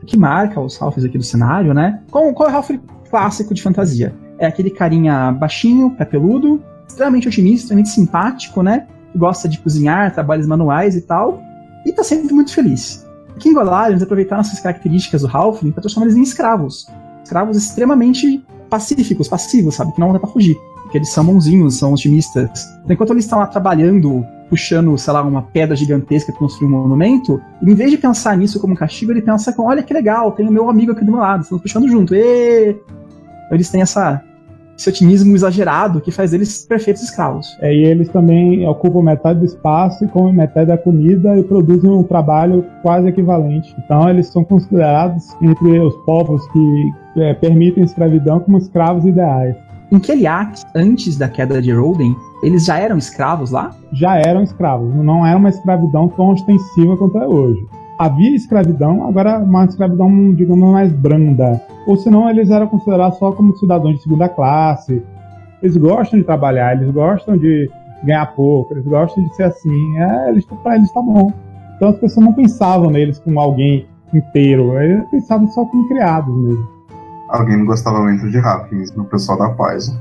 o 0.03 0.05
que 0.07 0.17
marca 0.17 0.59
os 0.59 0.81
Halflings 0.81 1.09
aqui 1.09 1.19
do 1.19 1.25
cenário, 1.25 1.75
né? 1.75 2.01
Qual, 2.11 2.33
qual 2.33 2.49
é 2.49 2.53
o 2.53 2.57
Halfling 2.57 2.81
clássico 3.11 3.53
de 3.53 3.63
fantasia? 3.63 4.15
É 4.39 4.47
aquele 4.47 4.71
carinha 4.71 5.33
baixinho, 5.33 5.91
pé 5.91 6.05
peludo, 6.05 6.63
extremamente 6.87 7.29
otimista, 7.29 7.65
extremamente 7.65 7.91
simpático, 7.91 8.63
né? 8.63 8.87
Gosta 9.15 9.49
de 9.49 9.59
cozinhar, 9.59 10.13
trabalhos 10.15 10.47
manuais 10.47 10.97
e 10.97 11.03
tal 11.03 11.43
e 11.89 11.93
tá 11.93 12.05
sempre 12.05 12.33
muito 12.33 12.53
feliz. 12.53 13.07
Aqui 13.35 13.49
em 13.49 13.55
Golarion, 13.55 13.93
eles 13.93 14.03
aproveitaram 14.03 14.41
essas 14.41 14.61
características 14.61 15.23
do 15.23 15.29
Halfling 15.29 15.71
para 15.71 15.83
transformar 15.83 16.07
eles 16.07 16.19
em 16.19 16.23
escravos. 16.23 16.87
Escravos 17.23 17.57
extremamente 17.57 18.45
pacíficos, 18.69 19.29
passivos, 19.29 19.77
sabe? 19.77 19.93
Que 19.93 20.01
não 20.01 20.11
vão 20.11 20.19
pra 20.19 20.29
fugir. 20.29 20.57
Porque 20.83 20.99
eles 20.99 21.11
são 21.11 21.25
bonzinhos, 21.25 21.77
são 21.77 21.93
otimistas. 21.93 22.65
Então, 22.85 22.95
enquanto 22.95 23.11
eles 23.11 23.25
estão 23.25 23.39
lá 23.39 23.47
trabalhando, 23.47 24.25
puxando, 24.49 24.97
sei 24.99 25.13
lá, 25.13 25.23
uma 25.23 25.43
pedra 25.43 25.77
gigantesca 25.77 26.33
para 26.33 26.39
construir 26.39 26.69
um 26.69 26.83
monumento, 26.83 27.41
em 27.63 27.75
vez 27.75 27.91
de 27.91 27.99
pensar 27.99 28.37
nisso 28.37 28.59
como 28.59 28.73
um 28.73 28.77
castigo, 28.77 29.13
ele 29.13 29.23
pensa 29.23 29.53
com, 29.53 29.63
olha 29.65 29.83
que 29.83 29.93
legal, 29.93 30.33
tem 30.33 30.49
o 30.49 30.53
meu 30.53 30.69
amigo 30.69 30.93
aqui 30.93 31.05
do 31.05 31.13
meu 31.13 31.21
lado, 31.21 31.43
estamos 31.43 31.63
puxando 31.63 31.89
junto. 31.89 32.15
E 32.15 32.71
Então, 32.71 33.53
eles 33.53 33.71
têm 33.71 33.83
essa 33.83 34.23
esse 34.79 34.89
otimismo 34.89 35.35
exagerado 35.35 36.01
que 36.01 36.13
faz 36.13 36.33
eles 36.33 36.65
perfeitos 36.65 37.03
escravos. 37.03 37.59
É, 37.61 37.75
e 37.75 37.85
eles 37.85 38.09
também 38.09 38.67
ocupam 38.67 39.03
metade 39.03 39.41
do 39.41 39.45
espaço 39.45 40.05
e 40.05 40.09
comem 40.09 40.33
metade 40.33 40.69
da 40.69 40.79
comida 40.79 41.37
e 41.37 41.43
produzem 41.43 41.91
um 41.91 42.05
trabalho 42.05 42.65
quase 42.81 43.09
equivalente. 43.09 43.75
Então 43.85 44.09
eles 44.09 44.29
são 44.29 44.45
considerados 44.45 45.37
entre 45.43 45.81
os 45.81 45.95
povos 46.05 46.47
que 46.53 46.93
é, 47.17 47.35
permitem 47.35 47.83
escravidão 47.83 48.39
como 48.39 48.57
escravos 48.57 49.05
ideais. 49.05 49.57
Em 49.91 49.99
Keliak, 49.99 50.61
antes 50.77 51.17
da 51.17 51.29
queda 51.29 51.61
de 51.61 51.73
Roden, 51.73 52.15
eles 52.43 52.67
já 52.67 52.79
eram 52.79 52.99
escravos 52.99 53.51
lá? 53.51 53.75
Já 53.93 54.17
eram 54.17 54.43
escravos, 54.43 54.95
não 54.95 55.27
era 55.27 55.37
uma 55.37 55.49
escravidão 55.49 56.09
tão 56.09 56.31
ostensiva 56.31 56.97
quanto 56.97 57.19
é 57.19 57.27
hoje. 57.27 57.67
Havia 57.99 58.37
escravidão, 58.37 59.09
agora 59.09 59.39
uma 59.39 59.65
escravidão, 59.65 60.33
digamos, 60.33 60.71
mais 60.71 60.93
branda. 60.93 61.61
Ou 61.87 61.97
senão 61.97 62.31
eles 62.31 62.49
eram 62.49 62.69
considerados 62.69 63.19
só 63.19 63.33
como 63.33 63.57
cidadãos 63.57 63.97
de 63.97 64.03
segunda 64.03 64.29
classe. 64.29 65.03
Eles 65.61 65.77
gostam 65.77 66.19
de 66.19 66.25
trabalhar, 66.25 66.77
eles 66.77 66.93
gostam 66.93 67.37
de 67.37 67.69
ganhar 68.05 68.27
pouco, 68.37 68.73
eles 68.73 68.85
gostam 68.85 69.25
de 69.25 69.35
ser 69.35 69.45
assim. 69.45 69.99
É, 69.99 70.31
eles, 70.31 70.45
pra 70.63 70.77
eles 70.77 70.93
tá 70.93 71.03
bom. 71.03 71.33
Então 71.77 71.89
as 71.89 71.99
pessoas 71.99 72.25
não 72.27 72.33
pensavam 72.33 72.91
neles 72.91 73.19
como 73.19 73.41
alguém 73.41 73.87
inteiro, 74.15 74.79
eles 74.81 75.05
pensavam 75.11 75.47
só 75.49 75.65
como 75.65 75.89
criados 75.89 76.35
mesmo. 76.35 76.69
Alguém 77.29 77.59
não 77.59 77.67
gostava 77.67 78.01
muito 78.01 78.31
de 78.31 78.39
Hapkins 78.39 78.95
no 78.95 79.05
pessoal 79.05 79.39
da 79.39 79.51
paz. 79.51 79.95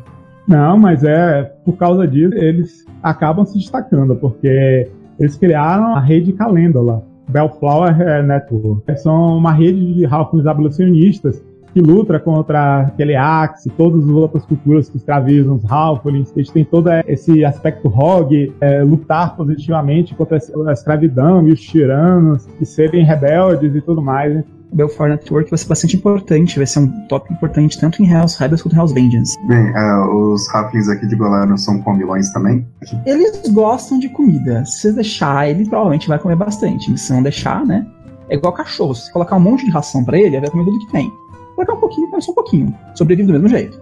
Não, 0.47 0.77
mas 0.77 1.03
é 1.03 1.43
por 1.65 1.73
causa 1.73 2.07
disso 2.07 2.33
eles 2.35 2.85
acabam 3.03 3.45
se 3.45 3.57
destacando, 3.57 4.15
porque 4.15 4.89
eles 5.19 5.35
criaram 5.35 5.95
a 5.95 5.99
rede 5.99 6.31
Calendula, 6.33 7.03
Bellflower 7.27 8.01
é, 8.01 8.21
Network. 8.21 8.83
São 8.99 9.37
uma 9.37 9.51
rede 9.51 9.93
de 9.93 10.05
halflings 10.05 10.47
abolicionistas 10.47 11.43
que 11.73 11.81
luta 11.81 12.19
contra 12.19 12.81
aquele 12.81 13.15
Axe, 13.15 13.69
todas 13.69 14.03
as 14.03 14.09
outras 14.09 14.45
culturas 14.45 14.89
que 14.89 14.97
escravizam 14.97 15.55
os 15.55 15.71
halflings. 15.71 16.31
Eles 16.35 16.49
têm 16.49 16.65
todo 16.65 16.89
esse 17.05 17.45
aspecto 17.45 17.87
rogue, 17.87 18.51
é, 18.59 18.81
lutar 18.81 19.35
positivamente 19.35 20.15
contra 20.15 20.39
a 20.67 20.71
escravidão 20.71 21.47
e 21.47 21.51
os 21.51 21.61
tiranos, 21.61 22.47
e 22.59 22.65
serem 22.65 23.03
rebeldes 23.03 23.75
e 23.75 23.81
tudo 23.81 24.01
mais. 24.01 24.43
Belfort 24.73 25.09
Network 25.09 25.49
vai 25.49 25.57
ser 25.57 25.67
bastante 25.67 25.95
importante, 25.95 26.57
vai 26.57 26.65
ser 26.65 26.79
um 26.79 27.07
tópico 27.07 27.33
importante 27.33 27.79
tanto 27.79 28.01
em 28.01 28.11
Hell's 28.11 28.35
Rebels 28.35 28.61
quanto 28.61 28.75
em 28.75 28.79
Hell's 28.79 28.91
Vengeance. 28.91 29.37
Bem, 29.47 29.71
uh, 29.71 30.33
os 30.33 30.53
Halflings 30.53 30.89
aqui 30.89 31.07
de 31.07 31.15
Golarion 31.15 31.57
são 31.57 31.81
comilões 31.81 32.31
também? 32.31 32.67
Eles 33.05 33.41
gostam 33.51 33.99
de 33.99 34.09
comida. 34.09 34.65
Se 34.65 34.79
você 34.79 34.93
deixar, 34.93 35.49
ele 35.49 35.67
provavelmente 35.67 36.07
vai 36.07 36.19
comer 36.19 36.35
bastante. 36.35 36.97
Se 36.97 37.13
não 37.13 37.23
deixar, 37.23 37.65
né? 37.65 37.85
É 38.29 38.35
igual 38.35 38.53
cachorro. 38.53 38.93
Se 38.93 39.05
você 39.05 39.11
colocar 39.11 39.37
um 39.37 39.39
monte 39.39 39.65
de 39.65 39.71
ração 39.71 40.03
para 40.03 40.17
ele, 40.17 40.35
ele 40.35 40.41
vai 40.41 40.49
comer 40.49 40.65
tudo 40.65 40.79
que 40.79 40.91
tem. 40.91 41.11
Colocar 41.55 41.73
um 41.73 41.79
pouquinho, 41.79 42.09
come 42.09 42.21
só 42.21 42.31
um 42.31 42.35
pouquinho. 42.35 42.75
Sobrevive 42.93 43.27
do 43.27 43.33
mesmo 43.33 43.47
jeito. 43.47 43.79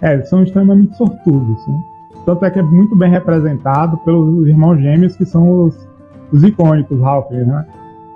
É, 0.00 0.14
eles 0.14 0.28
são 0.28 0.42
extremamente 0.42 0.96
sortudos, 0.96 1.66
né? 1.68 1.78
Tanto 2.24 2.44
é 2.44 2.50
que 2.50 2.58
é 2.58 2.62
muito 2.62 2.96
bem 2.96 3.10
representado 3.10 3.96
pelos 3.98 4.48
irmãos 4.48 4.80
gêmeos 4.80 5.16
que 5.16 5.24
são 5.26 5.64
os, 5.64 5.88
os 6.32 6.42
icônicos 6.42 7.02
Halflings, 7.02 7.46
né? 7.46 7.66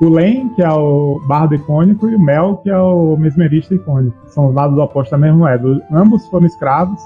O 0.00 0.08
Len, 0.08 0.48
que 0.50 0.62
é 0.62 0.70
o 0.70 1.20
bardo 1.26 1.54
icônico, 1.54 2.08
e 2.08 2.14
o 2.14 2.20
Mel, 2.20 2.58
que 2.62 2.70
é 2.70 2.78
o 2.78 3.16
mesmerista 3.16 3.74
icônico. 3.74 4.16
São 4.26 4.48
os 4.48 4.54
lados 4.54 4.78
opostos 4.78 5.10
da 5.10 5.18
mesma 5.18 5.38
moeda. 5.38 5.86
Ambos 5.90 6.26
foram 6.26 6.46
escravos 6.46 7.00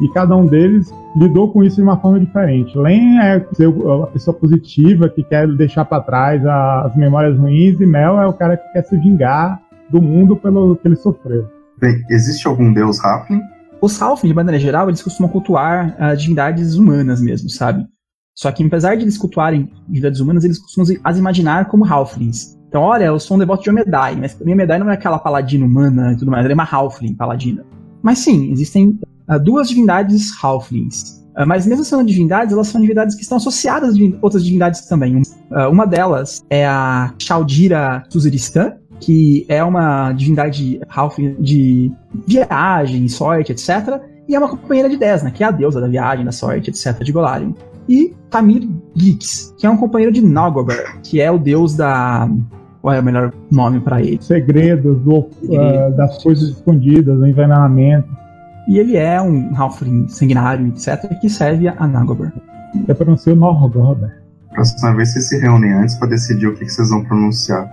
e 0.00 0.08
cada 0.10 0.36
um 0.36 0.46
deles 0.46 0.92
lidou 1.16 1.50
com 1.50 1.64
isso 1.64 1.76
de 1.76 1.82
uma 1.82 1.98
forma 1.98 2.20
diferente. 2.20 2.76
Len 2.76 3.18
é 3.18 3.36
a 3.36 4.06
pessoa 4.06 4.36
positiva 4.36 5.08
que 5.08 5.22
quer 5.24 5.48
deixar 5.56 5.84
para 5.84 6.02
trás 6.02 6.44
as 6.46 6.94
memórias 6.96 7.38
ruins 7.38 7.80
e 7.80 7.86
Mel 7.86 8.20
é 8.20 8.26
o 8.26 8.32
cara 8.32 8.56
que 8.56 8.72
quer 8.72 8.82
se 8.82 8.96
vingar 8.96 9.60
do 9.90 10.00
mundo 10.02 10.36
pelo 10.36 10.76
que 10.76 10.86
ele 10.86 10.96
sofreu. 10.96 11.48
Bem, 11.78 12.02
existe 12.10 12.46
algum 12.46 12.72
deus 12.72 13.02
Halfling? 13.04 13.40
Os 13.80 14.00
Halfling, 14.00 14.30
de 14.30 14.34
maneira 14.34 14.58
geral, 14.58 14.88
eles 14.88 15.02
costumam 15.02 15.30
cultuar 15.30 15.96
uh, 16.00 16.16
divindades 16.16 16.74
humanas 16.74 17.20
mesmo, 17.20 17.48
sabe? 17.50 17.86
Só 18.36 18.52
que 18.52 18.62
apesar 18.62 18.96
de 18.96 19.02
eles 19.02 19.16
cultuarem 19.16 19.72
divindades 19.88 20.20
humanas, 20.20 20.44
eles 20.44 20.58
costumam 20.58 20.94
as 21.02 21.18
imaginar 21.18 21.68
como 21.68 21.86
halflings. 21.86 22.54
Então, 22.68 22.82
olha, 22.82 23.04
eu 23.04 23.18
sou 23.18 23.36
um 23.36 23.40
devoto 23.40 23.62
de 23.62 23.70
Omedai, 23.70 24.14
mas 24.14 24.38
mim 24.40 24.52
Omedai 24.52 24.78
não 24.78 24.90
é 24.90 24.94
aquela 24.94 25.18
paladina 25.18 25.64
humana 25.64 26.12
e 26.12 26.16
tudo 26.18 26.30
mais, 26.30 26.44
ela 26.44 26.52
é 26.52 26.54
uma 26.54 26.68
halfling 26.70 27.14
paladina. 27.14 27.64
Mas 28.02 28.18
sim, 28.18 28.52
existem 28.52 29.00
uh, 29.30 29.40
duas 29.42 29.70
divindades 29.70 30.30
halflings. 30.42 31.24
Uh, 31.34 31.46
mas 31.46 31.66
mesmo 31.66 31.82
sendo 31.82 32.04
divindades, 32.04 32.52
elas 32.52 32.68
são 32.68 32.78
divindades 32.78 33.14
que 33.14 33.22
estão 33.22 33.38
associadas 33.38 33.94
a 33.94 34.18
outras 34.20 34.44
divindades 34.44 34.86
também. 34.86 35.16
Uh, 35.16 35.70
uma 35.70 35.86
delas 35.86 36.44
é 36.50 36.66
a 36.66 37.14
Chaldira 37.18 38.04
Suziristã, 38.10 38.74
que 39.00 39.46
é 39.48 39.64
uma 39.64 40.12
divindade 40.12 40.78
halfling 40.90 41.36
de 41.40 41.90
viagem, 42.26 43.08
sorte, 43.08 43.52
etc. 43.52 43.98
E 44.28 44.34
é 44.34 44.38
uma 44.38 44.48
companheira 44.48 44.90
de 44.90 44.98
Desna, 44.98 45.30
que 45.30 45.42
é 45.42 45.46
a 45.46 45.50
deusa 45.50 45.80
da 45.80 45.88
viagem, 45.88 46.24
da 46.24 46.32
sorte, 46.32 46.68
etc. 46.68 47.02
de 47.02 47.12
Golarion 47.12 47.54
e 47.88 48.14
Tamir 48.30 48.68
Gix, 48.94 49.54
que 49.58 49.66
é 49.66 49.70
um 49.70 49.76
companheiro 49.76 50.12
de 50.12 50.20
Nagobert, 50.20 51.00
que 51.02 51.20
é 51.20 51.30
o 51.30 51.38
deus 51.38 51.76
da. 51.76 52.28
Qual 52.82 52.94
é 52.94 53.00
o 53.00 53.02
melhor 53.02 53.32
nome 53.50 53.80
para 53.80 54.00
ele? 54.00 54.22
Segredos, 54.22 55.00
do, 55.00 55.18
uh, 55.18 55.96
das 55.96 56.22
coisas 56.22 56.50
escondidas, 56.50 57.18
do 57.18 57.26
envenenamento. 57.26 58.08
E 58.68 58.78
ele 58.78 58.96
é 58.96 59.20
um 59.20 59.52
Halfling 59.56 60.08
sanguinário, 60.08 60.68
etc., 60.68 61.18
que 61.20 61.28
serve 61.28 61.68
a 61.68 61.86
Nagobert. 61.86 62.32
É 62.86 62.94
pronunciar 62.94 63.36
Norgobert. 63.36 64.12
Próxima 64.52 64.94
vez 64.94 65.12
vocês 65.12 65.28
se 65.28 65.38
reúnem 65.38 65.72
antes 65.72 65.96
para 65.96 66.08
decidir 66.08 66.46
o 66.46 66.54
que, 66.54 66.64
que, 66.64 66.70
vocês 66.70 66.90
vão 66.90 67.04
pronunciar. 67.04 67.70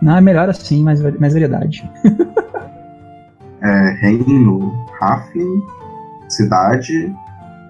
Não, 0.00 0.16
é 0.16 0.20
melhor 0.20 0.48
assim, 0.48 0.82
mais, 0.82 1.00
mais 1.18 1.32
variedade. 1.32 1.88
é, 3.62 3.90
reino, 4.00 4.72
Halfling, 5.00 5.62
cidade, 6.28 7.14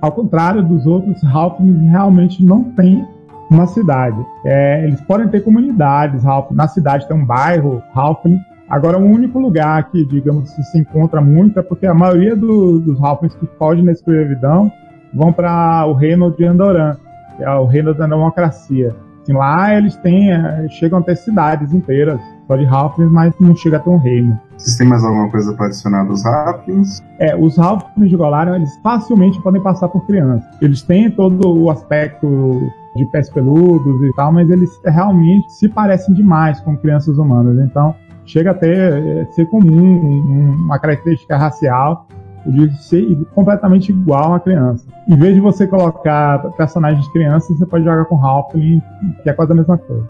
ao 0.05 0.13
contrário 0.13 0.63
dos 0.63 0.87
outros, 0.87 1.25
Halflings 1.25 1.91
realmente 1.91 2.45
não 2.45 2.65
tem 2.73 3.07
uma 3.51 3.67
cidade. 3.67 4.19
É, 4.45 4.85
eles 4.85 5.01
podem 5.01 5.29
ter 5.29 5.43
comunidades, 5.43 6.27
Halfling. 6.27 6.57
Na 6.57 6.69
cidade 6.69 7.09
tem 7.09 7.17
um 7.17 7.25
bairro, 7.25 7.83
Halfling. 7.95 8.39
Agora, 8.69 8.99
o 8.99 9.03
único 9.03 9.39
lugar 9.39 9.91
que, 9.91 10.05
digamos, 10.05 10.51
se 10.51 10.79
encontra 10.79 11.23
muito 11.23 11.59
é 11.59 11.63
porque 11.63 11.87
a 11.87 11.95
maioria 11.95 12.37
do, 12.37 12.81
dos 12.81 13.03
Halflings 13.03 13.35
que 13.35 13.47
fogem 13.59 13.83
da 13.83 13.93
escravidão 13.93 14.71
vão 15.15 15.33
para 15.33 15.87
o 15.87 15.95
reino 15.95 16.31
de 16.31 16.45
Andoran, 16.45 16.97
que 17.39 17.43
é 17.43 17.51
o 17.55 17.65
reino 17.65 17.95
da 17.95 18.07
democracia. 18.07 18.95
Assim, 19.23 19.33
lá 19.33 19.75
eles 19.75 19.97
têm, 19.97 20.33
é, 20.33 20.69
chegam 20.69 20.99
a 20.99 21.03
ter 21.03 21.17
cidades 21.17 21.73
inteiras, 21.73 22.21
de 22.49 22.66
Halflings, 22.66 23.12
mas 23.12 23.34
não 23.40 23.57
chega 23.57 23.82
a 23.84 23.90
um 23.90 23.97
reino. 23.97 24.38
Vocês 24.57 24.76
têm 24.76 24.86
mais 24.86 25.05
alguma 25.05 25.30
coisa 25.30 25.53
para 25.55 25.66
adicionar 25.66 26.05
dos 26.05 26.24
Halflings? 26.24 27.03
É, 27.18 27.34
os 27.34 27.59
Halflings 27.59 28.11
de 28.11 28.16
Golarion, 28.16 28.57
eles 28.57 28.76
facilmente 28.82 29.40
podem 29.42 29.62
passar 29.62 29.88
por 29.88 30.07
crianças. 30.07 30.45
Eles 30.61 30.82
têm 30.82 31.11
todo 31.11 31.62
o 31.62 31.70
aspecto 31.70 32.70
de 32.97 33.05
pés 33.07 33.28
peludos 33.30 34.03
e 34.03 34.12
tal, 34.14 34.32
mas 34.32 34.49
eles 34.51 34.70
realmente 34.84 35.51
se 35.53 35.68
parecem 35.68 36.14
demais 36.14 36.61
com 36.61 36.76
crianças 36.76 37.18
humanas. 37.18 37.59
Então, 37.59 37.95
chega 38.24 38.53
a 38.53 38.55
ter, 38.55 38.76
é, 38.76 39.26
ser 39.32 39.47
comum 39.47 40.55
uma 40.64 40.78
característica 40.78 41.36
racial 41.36 42.07
de 42.47 42.70
ser 42.82 43.24
completamente 43.34 43.90
igual 43.90 44.24
a 44.24 44.28
uma 44.28 44.40
criança. 44.40 44.86
Em 45.09 45.16
vez 45.16 45.34
de 45.34 45.40
você 45.40 45.66
colocar 45.66 46.38
personagens 46.53 47.07
crianças, 47.09 47.59
você 47.59 47.66
pode 47.66 47.84
jogar 47.84 48.05
com 48.05 48.22
Halfling, 48.22 48.82
que 49.22 49.30
é 49.30 49.32
quase 49.32 49.53
a 49.53 49.55
mesma 49.55 49.78
coisa. 49.78 50.07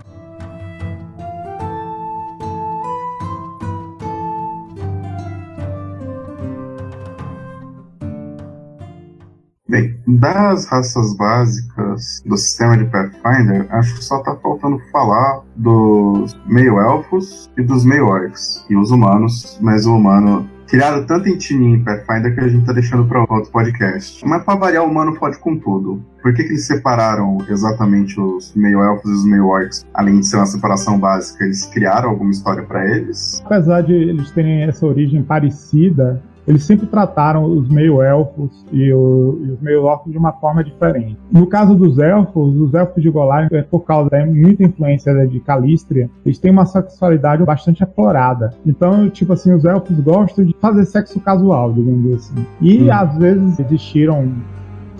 Bem, 9.74 9.92
das 10.06 10.66
raças 10.66 11.16
básicas 11.16 12.22
do 12.24 12.36
sistema 12.36 12.78
de 12.78 12.84
Pathfinder, 12.84 13.66
acho 13.70 13.96
que 13.96 14.04
só 14.04 14.22
tá 14.22 14.36
faltando 14.36 14.78
falar 14.92 15.42
dos 15.56 16.38
meio-elfos 16.46 17.50
e 17.58 17.62
dos 17.64 17.84
meio-orcs. 17.84 18.64
E 18.70 18.76
os 18.76 18.92
humanos, 18.92 19.58
mas 19.60 19.84
o 19.84 19.96
humano 19.96 20.48
criaram 20.68 21.04
tanto 21.04 21.28
em 21.28 21.36
time 21.36 21.74
em 21.74 21.82
Pathfinder 21.82 22.32
que 22.36 22.40
a 22.40 22.46
gente 22.46 22.64
tá 22.64 22.72
deixando 22.72 23.04
para 23.08 23.26
outro 23.28 23.50
podcast. 23.50 24.24
Mas 24.24 24.44
para 24.44 24.54
variar, 24.54 24.84
o 24.84 24.88
humano 24.88 25.18
pode 25.18 25.38
com 25.38 25.58
tudo. 25.58 26.00
Por 26.22 26.32
que, 26.32 26.44
que 26.44 26.50
eles 26.50 26.68
separaram 26.68 27.38
exatamente 27.50 28.20
os 28.20 28.54
meio-elfos 28.54 29.10
e 29.10 29.14
os 29.14 29.26
meio-orcs? 29.26 29.84
Além 29.92 30.20
de 30.20 30.26
ser 30.28 30.36
uma 30.36 30.46
separação 30.46 31.00
básica, 31.00 31.42
eles 31.42 31.66
criaram 31.66 32.10
alguma 32.10 32.30
história 32.30 32.62
para 32.62 32.88
eles? 32.88 33.42
Apesar 33.44 33.80
de 33.80 33.92
eles 33.92 34.30
terem 34.30 34.62
essa 34.62 34.86
origem 34.86 35.20
parecida, 35.20 36.22
eles 36.46 36.64
sempre 36.64 36.86
trataram 36.86 37.44
os 37.44 37.68
meio-elfos 37.68 38.66
e, 38.72 38.92
o, 38.92 39.40
e, 39.44 39.50
os 39.50 39.60
meio-orcs 39.60 40.10
de 40.10 40.18
uma 40.18 40.32
forma 40.32 40.62
diferente. 40.62 41.16
No 41.32 41.46
caso 41.46 41.74
dos 41.74 41.98
elfos, 41.98 42.54
os 42.56 42.74
elfos 42.74 43.02
de 43.02 43.10
Golarion, 43.10 43.48
é 43.52 43.62
por 43.62 43.80
causa 43.80 44.10
da 44.10 44.24
muita 44.26 44.62
influência 44.62 45.12
né, 45.12 45.26
de 45.26 45.40
Calístria, 45.40 46.10
eles 46.24 46.38
têm 46.38 46.50
uma 46.50 46.66
sexualidade 46.66 47.42
bastante 47.44 47.82
aflorada. 47.82 48.54
Então, 48.66 49.08
tipo 49.08 49.32
assim, 49.32 49.52
os 49.52 49.64
elfos 49.64 49.98
gostam 50.00 50.44
de 50.44 50.54
fazer 50.60 50.84
sexo 50.84 51.18
casual, 51.20 51.72
digamos 51.72 52.14
assim. 52.14 52.46
E 52.60 52.84
hum. 52.84 52.92
às 52.92 53.16
vezes 53.16 53.58
existiram 53.60 54.32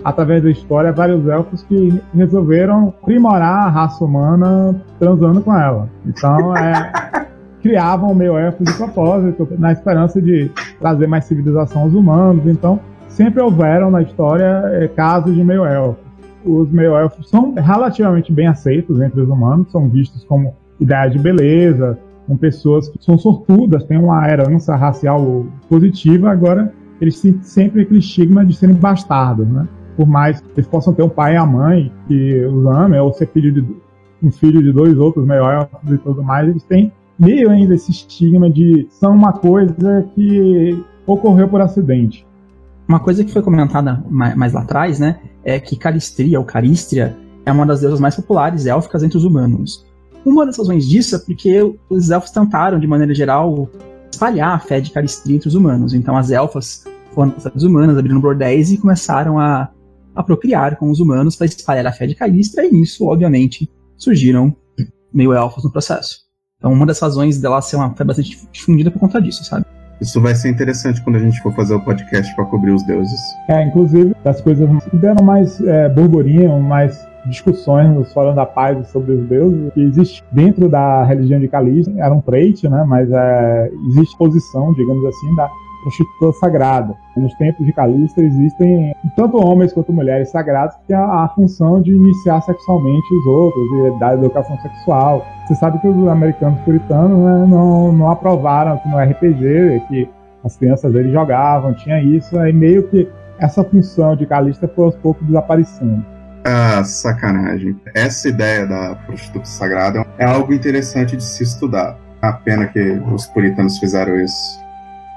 através 0.03 0.43
da 0.43 0.51
história, 0.51 0.91
vários 0.91 1.27
elfos 1.27 1.63
que 1.63 1.99
resolveram 2.13 2.89
aprimorar 2.89 3.65
a 3.65 3.69
raça 3.69 4.05
humana 4.05 4.79
transando 4.99 5.41
com 5.41 5.55
ela. 5.57 5.89
Então, 6.05 6.55
é. 6.55 7.25
criavam 7.65 8.11
o 8.11 8.15
meio 8.15 8.37
elfo 8.37 8.63
de 8.63 8.71
propósito, 8.73 9.47
na 9.57 9.71
esperança 9.71 10.21
de 10.21 10.51
trazer 10.79 11.07
mais 11.07 11.25
civilização 11.25 11.81
aos 11.81 11.95
humanos. 11.95 12.45
Então, 12.45 12.79
sempre 13.07 13.41
houveram 13.41 13.89
na 13.89 14.03
história 14.03 14.61
é, 14.65 14.87
casos 14.87 15.33
de 15.33 15.43
meio-elfos. 15.43 16.05
Os 16.45 16.69
meio-elfos 16.69 17.27
são 17.27 17.55
relativamente 17.55 18.31
bem 18.31 18.45
aceitos 18.45 19.01
entre 19.01 19.19
os 19.19 19.27
humanos, 19.27 19.71
são 19.71 19.89
vistos 19.89 20.23
como 20.25 20.53
ideia 20.79 21.09
de 21.09 21.17
beleza, 21.17 21.97
com 22.27 22.37
pessoas 22.37 22.87
que 22.87 23.03
são 23.03 23.17
sortudas, 23.17 23.83
têm 23.85 23.97
uma 23.97 24.29
herança 24.29 24.75
racial 24.75 25.47
positiva, 25.67 26.29
agora 26.29 26.71
eles 27.01 27.19
têm 27.19 27.39
sempre 27.41 27.81
aquele 27.81 27.97
estigma 27.97 28.45
de 28.45 28.55
serem 28.55 28.75
bastardos, 28.75 29.47
né? 29.47 29.67
Por 29.97 30.05
mais 30.05 30.39
que 30.39 30.47
eles 30.55 30.67
possam 30.67 30.93
ter 30.93 31.01
um 31.01 31.09
pai 31.09 31.33
e 31.33 31.37
a 31.37 31.45
mãe 31.47 31.91
que 32.07 32.45
os 32.45 32.67
amem, 32.67 32.99
ou 32.99 33.11
ser 33.11 33.27
filho 33.29 33.51
de, 33.51 33.65
um 34.21 34.29
filho 34.29 34.61
de 34.61 34.71
dois 34.71 34.95
outros 34.99 35.25
meio-elfos 35.25 35.91
e 35.91 35.97
tudo 35.97 36.21
mais, 36.21 36.47
eles 36.47 36.61
têm 36.61 36.91
meio 37.17 37.49
ainda 37.49 37.75
esse 37.75 37.91
estigma 37.91 38.49
de 38.49 38.87
são 38.89 39.13
uma 39.13 39.33
coisa 39.33 40.07
que 40.13 40.83
ocorreu 41.05 41.47
por 41.47 41.61
acidente. 41.61 42.25
Uma 42.87 42.99
coisa 42.99 43.23
que 43.23 43.31
foi 43.31 43.41
comentada 43.41 44.03
mais, 44.09 44.53
lá 44.53 44.61
atrás, 44.61 44.99
né, 44.99 45.19
é 45.43 45.59
que 45.59 45.75
Calistria 45.75 46.39
ou 46.39 46.45
Caristria 46.45 47.15
é 47.45 47.51
uma 47.51 47.65
das 47.65 47.81
deusas 47.81 47.99
mais 47.99 48.15
populares 48.15 48.65
élficas 48.65 49.03
entre 49.03 49.17
os 49.17 49.23
humanos. 49.23 49.85
Uma 50.25 50.45
das 50.45 50.57
razões 50.57 50.87
disso 50.87 51.15
é 51.15 51.19
porque 51.19 51.75
os 51.89 52.09
elfos 52.09 52.31
tentaram, 52.31 52.79
de 52.79 52.87
maneira 52.87 53.13
geral, 53.13 53.69
espalhar 54.11 54.55
a 54.55 54.59
fé 54.59 54.79
de 54.81 54.91
Calistria 54.91 55.35
entre 55.35 55.47
os 55.47 55.55
humanos. 55.55 55.93
Então 55.93 56.17
as 56.17 56.31
elfas 56.31 56.83
foram 57.11 57.33
as 57.37 57.63
humanas, 57.63 57.97
abriram 57.97 58.19
bordéis 58.19 58.71
e 58.71 58.77
começaram 58.77 59.39
a, 59.39 59.69
a 60.15 60.23
procriar 60.23 60.77
com 60.77 60.89
os 60.89 60.99
humanos 60.99 61.35
para 61.35 61.45
espalhar 61.45 61.85
a 61.85 61.91
fé 61.91 62.05
de 62.07 62.15
Calistria, 62.15 62.67
e 62.67 62.71
nisso, 62.71 63.05
obviamente, 63.05 63.69
surgiram 63.97 64.55
meio 65.13 65.33
elfos 65.33 65.63
no 65.63 65.71
processo. 65.71 66.24
Então 66.65 66.73
uma 66.73 66.87
das 66.87 66.99
razões 66.99 67.39
dela 67.39 67.61
ser 67.61 67.75
uma 67.75 67.91
fé 67.91 68.03
bastante 68.03 68.39
difundida 68.51 68.89
por 68.89 68.97
conta 68.97 69.21
disso, 69.21 69.45
sabe? 69.45 69.63
Isso 70.01 70.19
vai 70.19 70.33
ser 70.33 70.49
interessante 70.49 70.99
quando 70.99 71.17
a 71.17 71.19
gente 71.19 71.39
for 71.39 71.53
fazer 71.53 71.75
o 71.75 71.79
podcast 71.79 72.35
para 72.35 72.43
cobrir 72.45 72.71
os 72.71 72.81
deuses. 72.81 73.19
É, 73.47 73.63
inclusive, 73.63 74.15
das 74.23 74.41
coisas 74.41 74.67
que 74.85 74.97
deram 74.97 75.23
mais 75.23 75.61
é, 75.61 75.87
burburinho, 75.89 76.59
mais 76.59 77.07
discussões 77.27 77.93
nos 77.93 78.11
fóruns 78.11 78.35
da 78.35 78.47
paz 78.47 78.87
sobre 78.87 79.13
os 79.13 79.27
deuses, 79.27 79.71
que 79.75 79.81
existe 79.81 80.23
dentro 80.31 80.67
da 80.67 81.03
religião 81.03 81.39
de 81.39 81.47
Calista, 81.47 81.93
era 81.97 82.11
um 82.11 82.19
trait, 82.19 82.67
né, 82.67 82.83
mas 82.87 83.11
é, 83.11 83.71
existe 83.89 84.17
posição, 84.17 84.73
digamos 84.73 85.05
assim, 85.05 85.35
da 85.35 85.47
prostituta 85.85 86.37
sagrada. 86.39 86.95
Nos 87.15 87.33
tempos 87.35 87.65
de 87.65 87.71
Calista 87.71 88.21
existem 88.21 88.93
tanto 89.15 89.37
homens 89.37 89.71
quanto 89.71 89.93
mulheres 89.93 90.29
sagradas 90.29 90.75
que 90.75 90.87
têm 90.87 90.95
a, 90.95 91.29
função 91.35 91.81
de 91.81 91.91
iniciar 91.91 92.41
sexualmente 92.41 93.13
os 93.13 93.25
outros 93.27 93.63
e 93.71 93.99
dar 93.99 94.15
educação 94.15 94.57
sexual. 94.59 95.25
Você 95.45 95.55
sabe 95.55 95.79
que 95.79 95.87
os 95.87 96.07
americanos 96.07 96.59
puritanos 96.61 97.17
né, 97.17 97.45
não, 97.47 97.91
não 97.91 98.09
aprovaram 98.09 98.79
no 98.85 98.97
RPG, 98.97 99.83
que 99.87 100.09
as 100.43 100.57
crianças 100.57 100.91
deles 100.91 101.11
jogavam, 101.11 101.73
tinha 101.73 102.01
isso, 102.01 102.37
aí 102.39 102.51
meio 102.51 102.87
que 102.87 103.07
essa 103.39 103.63
função 103.63 104.15
de 104.15 104.25
Calista 104.25 104.67
foi 104.67 104.85
aos 104.85 104.95
poucos 104.95 105.25
desaparecendo. 105.27 106.03
Ah, 106.43 106.83
sacanagem. 106.83 107.75
Essa 107.93 108.29
ideia 108.29 108.67
da 108.67 108.95
prostituta 108.95 109.45
sagrada 109.45 110.05
é 110.17 110.25
algo 110.25 110.53
interessante 110.53 111.17
de 111.17 111.23
se 111.23 111.43
estudar. 111.43 111.97
A 112.21 112.33
pena 112.33 112.67
que 112.67 112.79
os 113.11 113.25
puritanos 113.27 113.77
fizeram 113.79 114.15
isso. 114.19 114.64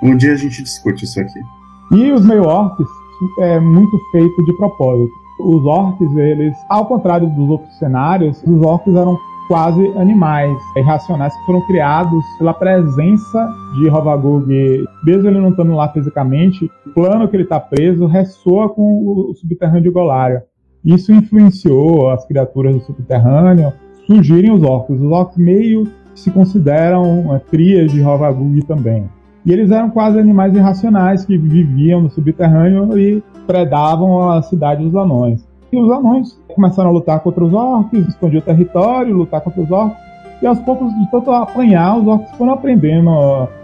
Um 0.03 0.17
dia 0.17 0.33
a 0.33 0.37
gente 0.37 0.63
discute 0.63 1.05
isso 1.05 1.21
aqui. 1.21 1.41
E 1.93 2.13
os 2.13 2.25
meio-orcs 2.25 2.87
é 3.41 3.59
muito 3.59 3.99
feito 4.13 4.45
de 4.45 4.53
propósito. 4.55 5.13
Os 5.41 5.65
orcs, 5.65 6.17
eles, 6.17 6.57
ao 6.69 6.87
contrário 6.87 7.29
dos 7.31 7.49
outros 7.49 7.79
cenários, 7.79 8.43
os 8.47 8.63
orcs 8.63 8.95
eram 8.95 9.19
quase 9.49 9.85
animais 9.97 10.57
irracionais 10.77 11.35
que 11.35 11.47
foram 11.47 11.63
criados 11.63 12.23
pela 12.39 12.53
presença 12.53 13.49
de 13.79 13.89
Rovagug. 13.89 14.47
Mesmo 15.05 15.29
ele 15.29 15.41
não 15.41 15.51
estando 15.51 15.75
lá 15.75 15.89
fisicamente, 15.89 16.71
o 16.87 16.91
plano 16.91 17.27
que 17.27 17.35
ele 17.35 17.45
está 17.45 17.59
preso 17.59 18.07
ressoa 18.07 18.69
com 18.69 19.31
o 19.31 19.35
subterrâneo 19.35 19.83
de 19.83 19.91
Golária. 19.91 20.45
Isso 20.85 21.13
influenciou 21.13 22.11
as 22.11 22.27
criaturas 22.27 22.75
do 22.75 22.81
subterrâneo, 22.83 23.73
surgirem 24.07 24.53
os 24.53 24.63
orcs. 24.63 25.01
Os 25.01 25.11
orcs 25.11 25.37
meio 25.37 25.89
se 26.15 26.31
consideram 26.31 27.35
é, 27.35 27.41
crias 27.41 27.91
de 27.91 28.01
Rovagug 28.01 28.63
também. 28.65 29.09
E 29.49 29.51
eles 29.51 29.71
eram 29.71 29.89
quase 29.89 30.19
animais 30.19 30.55
irracionais 30.55 31.25
que 31.25 31.39
viviam 31.39 32.03
no 32.03 32.11
subterrâneo 32.11 32.99
e 32.99 33.23
predavam 33.47 34.29
a 34.29 34.43
cidade 34.43 34.85
dos 34.85 34.95
anões. 34.95 35.43
E 35.73 35.79
os 35.79 35.91
anões 35.91 36.39
começaram 36.49 36.91
a 36.91 36.93
lutar 36.93 37.21
contra 37.21 37.43
os 37.43 37.55
orcs, 37.55 38.07
expandir 38.07 38.41
o 38.41 38.45
território, 38.45 39.17
lutar 39.17 39.41
contra 39.41 39.63
os 39.63 39.71
orcs. 39.71 40.08
E 40.41 40.47
aos 40.47 40.59
poucos, 40.61 40.95
de 40.95 41.11
tanto 41.11 41.31
apanhar, 41.31 41.99
os 41.99 42.07
orcs 42.07 42.31
foram 42.37 42.53
aprendendo 42.53 43.11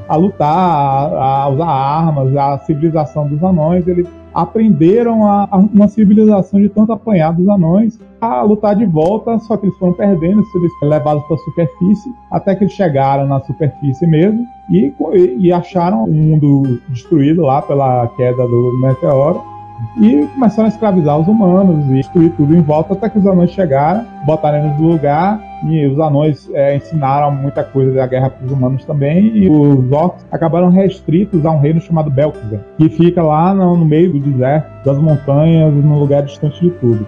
a 0.08 0.16
lutar, 0.16 1.12
a, 1.14 1.48
usar 1.48 1.66
armas, 1.66 2.36
a 2.36 2.58
civilização 2.58 3.28
dos 3.28 3.42
anões. 3.42 3.86
Eles 3.86 4.08
aprenderam 4.34 5.24
a, 5.24 5.48
a, 5.50 5.56
uma 5.56 5.86
civilização 5.86 6.60
de 6.60 6.68
tanto 6.68 6.92
apanhar 6.92 7.32
dos 7.32 7.48
anões 7.48 7.98
a 8.20 8.42
lutar 8.42 8.74
de 8.74 8.86
volta, 8.86 9.38
só 9.40 9.56
que 9.56 9.66
eles 9.66 9.78
foram 9.78 9.92
perdendo, 9.92 10.42
eles 10.54 10.72
levados 10.82 11.22
para 11.24 11.36
a 11.36 11.38
superfície, 11.38 12.12
até 12.30 12.54
que 12.54 12.64
eles 12.64 12.74
chegaram 12.74 13.26
na 13.26 13.40
superfície 13.40 14.06
mesmo 14.06 14.44
e, 14.70 14.92
e 15.38 15.52
acharam 15.52 16.04
o 16.04 16.12
mundo 16.12 16.80
destruído 16.88 17.42
lá 17.42 17.62
pela 17.62 18.08
queda 18.16 18.46
do 18.46 18.78
meteoro 18.80 19.42
e 20.00 20.26
começaram 20.34 20.66
a 20.66 20.68
escravizar 20.68 21.18
os 21.18 21.28
humanos 21.28 21.84
e 21.90 21.94
destruir 21.94 22.32
tudo 22.32 22.56
em 22.56 22.62
volta 22.62 22.94
até 22.94 23.08
que 23.08 23.18
os 23.18 23.26
anões 23.26 23.50
chegaram, 23.50 24.04
botaram 24.24 24.58
eles 24.64 24.80
no 24.80 24.92
lugar 24.92 25.40
e 25.64 25.86
os 25.86 25.98
anões 25.98 26.48
é, 26.52 26.76
ensinaram 26.76 27.30
muita 27.30 27.64
coisa 27.64 27.92
da 27.92 28.06
guerra 28.06 28.30
para 28.30 28.44
os 28.44 28.52
humanos 28.52 28.84
também 28.84 29.36
e 29.36 29.48
os 29.48 29.90
orcs 29.90 30.26
acabaram 30.30 30.68
restritos 30.68 31.44
a 31.46 31.50
um 31.50 31.58
reino 31.58 31.80
chamado 31.80 32.10
Belkzen, 32.10 32.60
que 32.76 32.88
fica 32.88 33.22
lá 33.22 33.54
no, 33.54 33.76
no 33.76 33.84
meio 33.84 34.12
do 34.12 34.20
deserto, 34.20 34.84
das 34.84 34.98
montanhas, 34.98 35.72
num 35.72 35.98
lugar 35.98 36.22
distante 36.22 36.60
de 36.60 36.70
tudo. 36.70 37.06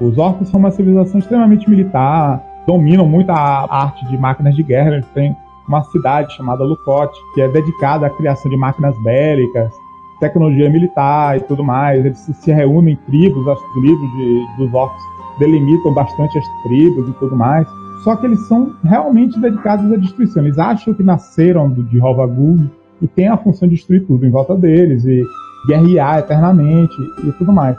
Os 0.00 0.18
orcs 0.18 0.48
são 0.48 0.60
uma 0.60 0.70
civilização 0.70 1.18
extremamente 1.18 1.68
militar, 1.68 2.42
dominam 2.66 3.06
muito 3.06 3.30
a 3.30 3.66
arte 3.68 4.06
de 4.06 4.18
máquinas 4.18 4.54
de 4.54 4.62
guerra, 4.62 5.00
têm 5.14 5.34
uma 5.66 5.82
cidade 5.84 6.32
chamada 6.36 6.62
Lucote, 6.62 7.18
que 7.34 7.40
é 7.40 7.48
dedicada 7.48 8.06
à 8.06 8.10
criação 8.10 8.50
de 8.50 8.56
máquinas 8.56 8.96
bélicas, 9.02 9.72
tecnologia 10.20 10.70
militar 10.70 11.36
e 11.36 11.40
tudo 11.40 11.64
mais. 11.64 12.04
Eles 12.04 12.18
se, 12.18 12.34
se 12.34 12.52
reúnem 12.52 12.94
em 12.94 12.96
tribos, 13.10 13.48
as 13.48 13.58
tribos 13.72 14.10
de, 14.12 14.46
dos 14.58 14.74
orcs 14.74 15.02
delimitam 15.38 15.92
bastante 15.92 16.38
as 16.38 16.44
tribos 16.62 17.08
e 17.08 17.12
tudo 17.14 17.36
mais. 17.36 17.66
Só 18.04 18.16
que 18.16 18.26
eles 18.26 18.40
são 18.46 18.74
realmente 18.84 19.38
dedicados 19.38 19.90
à 19.92 19.96
destruição. 19.96 20.44
Eles 20.44 20.58
acham 20.58 20.94
que 20.94 21.02
nasceram 21.02 21.70
de 21.70 21.98
Rovagug 21.98 22.70
e 23.00 23.06
têm 23.06 23.28
a 23.28 23.36
função 23.36 23.68
de 23.68 23.74
destruir 23.74 24.06
tudo 24.06 24.24
em 24.24 24.30
volta 24.30 24.54
deles 24.54 25.04
e 25.04 25.22
guerrear 25.66 26.18
eternamente 26.18 26.94
e 27.24 27.32
tudo 27.32 27.52
mais. 27.52 27.76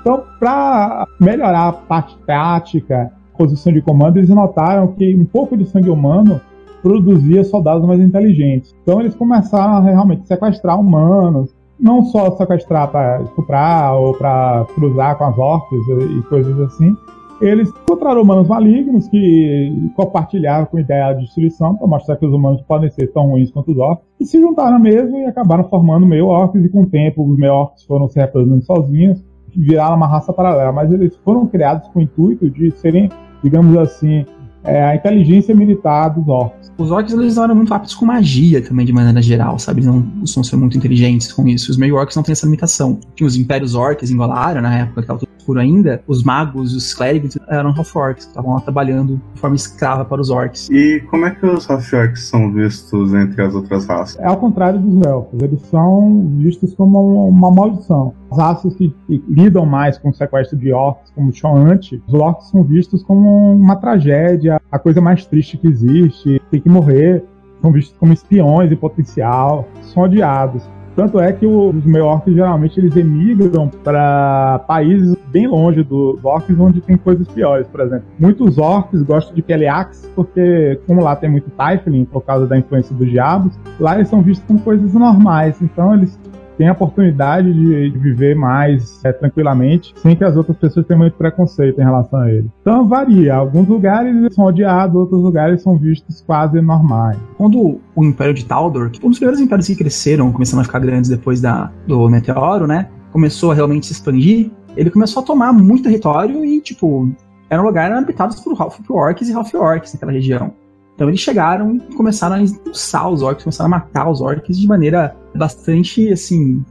Então, 0.00 0.24
para 0.38 1.06
melhorar 1.20 1.68
a 1.68 1.72
parte 1.72 2.16
tática, 2.26 3.12
posição 3.36 3.72
de 3.72 3.80
comando, 3.80 4.16
eles 4.16 4.30
notaram 4.30 4.88
que 4.88 5.14
um 5.16 5.24
pouco 5.24 5.56
de 5.56 5.66
sangue 5.66 5.90
humano 5.90 6.40
produzia 6.82 7.44
soldados 7.44 7.86
mais 7.86 8.00
inteligentes. 8.00 8.74
Então, 8.82 9.00
eles 9.00 9.14
começaram 9.14 9.74
a 9.74 9.80
realmente 9.80 10.26
sequestrar 10.26 10.80
humanos, 10.80 11.54
não 11.78 12.04
só 12.04 12.30
sequestrar 12.32 12.88
para 12.88 13.22
estuprar 13.22 13.94
ou 13.94 14.14
para 14.14 14.66
cruzar 14.74 15.16
com 15.16 15.24
as 15.24 15.38
orcs 15.38 15.78
e 16.18 16.22
coisas 16.28 16.58
assim. 16.60 16.96
Eles 17.40 17.70
encontraram 17.70 18.20
humanos 18.20 18.48
malignos 18.48 19.08
que 19.08 19.90
compartilhavam 19.96 20.66
com 20.66 20.76
a 20.76 20.80
ideia 20.80 21.14
de 21.14 21.24
destruição 21.24 21.74
para 21.74 21.86
mostrar 21.86 22.16
que 22.16 22.26
os 22.26 22.32
humanos 22.34 22.60
podem 22.62 22.90
ser 22.90 23.06
tão 23.12 23.30
ruins 23.30 23.50
quanto 23.50 23.72
os 23.72 23.78
orcs. 23.78 24.04
E 24.20 24.26
se 24.26 24.38
juntaram 24.38 24.78
mesmo 24.78 25.16
e 25.16 25.24
acabaram 25.24 25.64
formando 25.64 26.06
meio 26.06 26.26
orcs. 26.26 26.62
E 26.62 26.68
com 26.68 26.82
o 26.82 26.86
tempo, 26.86 27.26
os 27.26 27.38
meio 27.38 27.54
orcs 27.54 27.84
foram 27.84 28.08
se 28.08 28.20
reproduzindo 28.20 28.62
sozinhos, 28.62 29.24
viraram 29.56 29.96
uma 29.96 30.06
raça 30.06 30.34
paralela. 30.34 30.70
Mas 30.70 30.92
eles 30.92 31.16
foram 31.24 31.46
criados 31.46 31.88
com 31.88 32.00
o 32.00 32.02
intuito 32.02 32.50
de 32.50 32.70
serem, 32.72 33.08
digamos 33.42 33.74
assim, 33.78 34.26
é, 34.62 34.84
a 34.84 34.94
inteligência 34.94 35.54
militar 35.54 36.10
dos 36.10 36.28
orcs. 36.28 36.70
Os 36.76 36.90
orcs 36.90 37.14
eles 37.14 37.38
eram 37.38 37.54
muito 37.54 37.72
aptos 37.72 37.94
com 37.94 38.04
magia 38.04 38.62
também, 38.62 38.84
de 38.84 38.92
maneira 38.92 39.22
geral, 39.22 39.58
sabe? 39.58 39.80
Eles 39.80 39.86
não 39.86 40.02
costumam 40.20 40.44
ser 40.44 40.56
muito 40.56 40.76
inteligentes 40.76 41.32
com 41.32 41.48
isso. 41.48 41.70
Os 41.70 41.78
meio 41.78 41.96
orcs 41.96 42.16
não 42.16 42.22
têm 42.22 42.32
essa 42.32 42.44
limitação. 42.44 43.00
Tinha 43.14 43.26
os 43.26 43.36
impérios 43.36 43.74
orcs 43.74 44.10
em 44.10 44.16
Golara, 44.16 44.60
na 44.60 44.80
época 44.80 45.02
que 45.02 45.29
escuro 45.50 45.60
ainda. 45.60 46.02
Os 46.06 46.22
magos, 46.22 46.74
os 46.74 46.94
clérigos 46.94 47.36
eram 47.48 47.70
half-orcs, 47.70 48.26
estavam 48.26 48.54
lá 48.54 48.60
trabalhando 48.60 49.20
de 49.34 49.40
forma 49.40 49.56
escrava 49.56 50.04
para 50.04 50.20
os 50.20 50.30
orcs. 50.30 50.68
E 50.70 51.00
como 51.10 51.26
é 51.26 51.30
que 51.30 51.44
os 51.44 51.68
half-orcs 51.68 52.28
são 52.28 52.52
vistos 52.52 53.12
entre 53.14 53.42
as 53.42 53.54
outras 53.54 53.86
raças? 53.86 54.18
É 54.20 54.26
ao 54.26 54.36
contrário 54.36 54.78
dos 54.78 55.06
elfos. 55.06 55.42
Eles 55.42 55.60
são 55.62 56.28
vistos 56.38 56.74
como 56.74 57.28
uma 57.28 57.50
maldição. 57.50 58.14
As 58.30 58.38
raças 58.38 58.74
que, 58.76 58.94
lidam 59.28 59.66
mais 59.66 59.98
com 59.98 60.10
o 60.10 60.14
sequestro 60.14 60.56
de 60.56 60.72
orcs, 60.72 61.10
como 61.10 61.30
o 61.30 61.32
Shoante, 61.32 62.02
os 62.06 62.14
orcs 62.14 62.48
são 62.50 62.62
vistos 62.62 63.02
como 63.02 63.52
uma 63.54 63.76
tragédia, 63.76 64.60
a 64.70 64.78
coisa 64.78 65.00
mais 65.00 65.26
triste 65.26 65.58
que 65.58 65.66
existe, 65.66 66.40
tem 66.50 66.60
que 66.60 66.68
morrer, 66.68 67.24
são 67.60 67.72
vistos 67.72 67.96
como 67.98 68.12
espiões 68.12 68.70
em 68.70 68.76
potencial, 68.76 69.68
são 69.82 70.04
odiados. 70.04 70.62
Tanto 71.00 71.18
é 71.18 71.32
que 71.32 71.46
os 71.46 71.82
meio-orcs 71.82 72.34
geralmente 72.34 72.78
eles 72.78 72.94
emigram 72.94 73.70
para 73.82 74.58
países 74.68 75.16
bem 75.28 75.46
longe 75.46 75.82
dos 75.82 76.22
orcs, 76.22 76.60
onde 76.60 76.82
tem 76.82 76.94
coisas 76.94 77.26
piores, 77.28 77.66
por 77.68 77.80
exemplo. 77.80 78.04
Muitos 78.18 78.58
orcs 78.58 79.02
gostam 79.04 79.34
de 79.34 79.40
Peleax 79.40 80.10
porque, 80.14 80.78
como 80.86 81.02
lá 81.02 81.16
tem 81.16 81.30
muito 81.30 81.48
Typhling 81.52 82.04
por 82.04 82.20
causa 82.20 82.46
da 82.46 82.58
influência 82.58 82.94
dos 82.94 83.08
diabos, 83.08 83.58
lá 83.80 83.94
eles 83.94 84.08
são 84.08 84.20
vistos 84.20 84.46
como 84.46 84.60
coisas 84.60 84.92
normais. 84.92 85.62
Então 85.62 85.94
eles 85.94 86.20
tem 86.60 86.68
a 86.68 86.72
oportunidade 86.72 87.50
de 87.54 87.88
viver 87.98 88.36
mais 88.36 89.02
é, 89.02 89.10
tranquilamente, 89.14 89.94
sem 89.96 90.14
que 90.14 90.22
as 90.22 90.36
outras 90.36 90.58
pessoas 90.58 90.84
tenham 90.86 90.98
muito 90.98 91.16
preconceito 91.16 91.80
em 91.80 91.84
relação 91.84 92.20
a 92.20 92.30
ele. 92.30 92.50
Então 92.60 92.86
varia. 92.86 93.34
Alguns 93.34 93.66
lugares 93.66 94.34
são 94.34 94.44
odiados, 94.44 94.94
outros 94.94 95.22
lugares 95.22 95.62
são 95.62 95.78
vistos 95.78 96.20
quase 96.20 96.60
normais. 96.60 97.16
Quando 97.38 97.80
o 97.96 98.04
Império 98.04 98.34
de 98.34 98.44
Taldor, 98.44 98.90
um 99.02 99.08
dos 99.08 99.18
primeiros 99.18 99.40
impérios 99.40 99.68
que 99.68 99.74
cresceram, 99.74 100.30
começando 100.30 100.60
a 100.60 100.64
ficar 100.64 100.80
grandes 100.80 101.08
depois 101.08 101.40
da, 101.40 101.72
do 101.86 102.06
meteoro, 102.10 102.66
né? 102.66 102.90
Começou 103.10 103.52
a 103.52 103.54
realmente 103.54 103.86
se 103.86 103.94
expandir, 103.94 104.50
ele 104.76 104.90
começou 104.90 105.22
a 105.22 105.24
tomar 105.24 105.54
muito 105.54 105.84
território 105.84 106.44
e, 106.44 106.60
tipo, 106.60 107.10
eram 107.48 107.64
lugares 107.64 107.96
habitados 107.96 108.38
por 108.38 108.54
Half-Orcs 108.60 109.30
e 109.30 109.32
Half-Orcs 109.32 109.94
naquela 109.94 110.12
região. 110.12 110.52
Então 111.00 111.08
eles 111.08 111.20
chegaram 111.20 111.76
e 111.76 111.94
começaram 111.94 112.36
a 112.36 112.42
expulsar 112.42 113.08
os 113.08 113.22
orcs, 113.22 113.42
começaram 113.42 113.68
a 113.68 113.70
matar 113.70 114.10
os 114.10 114.20
orcs 114.20 114.58
de 114.58 114.68
maneira 114.68 115.16
bastante, 115.34 116.12
assim, 116.12 116.62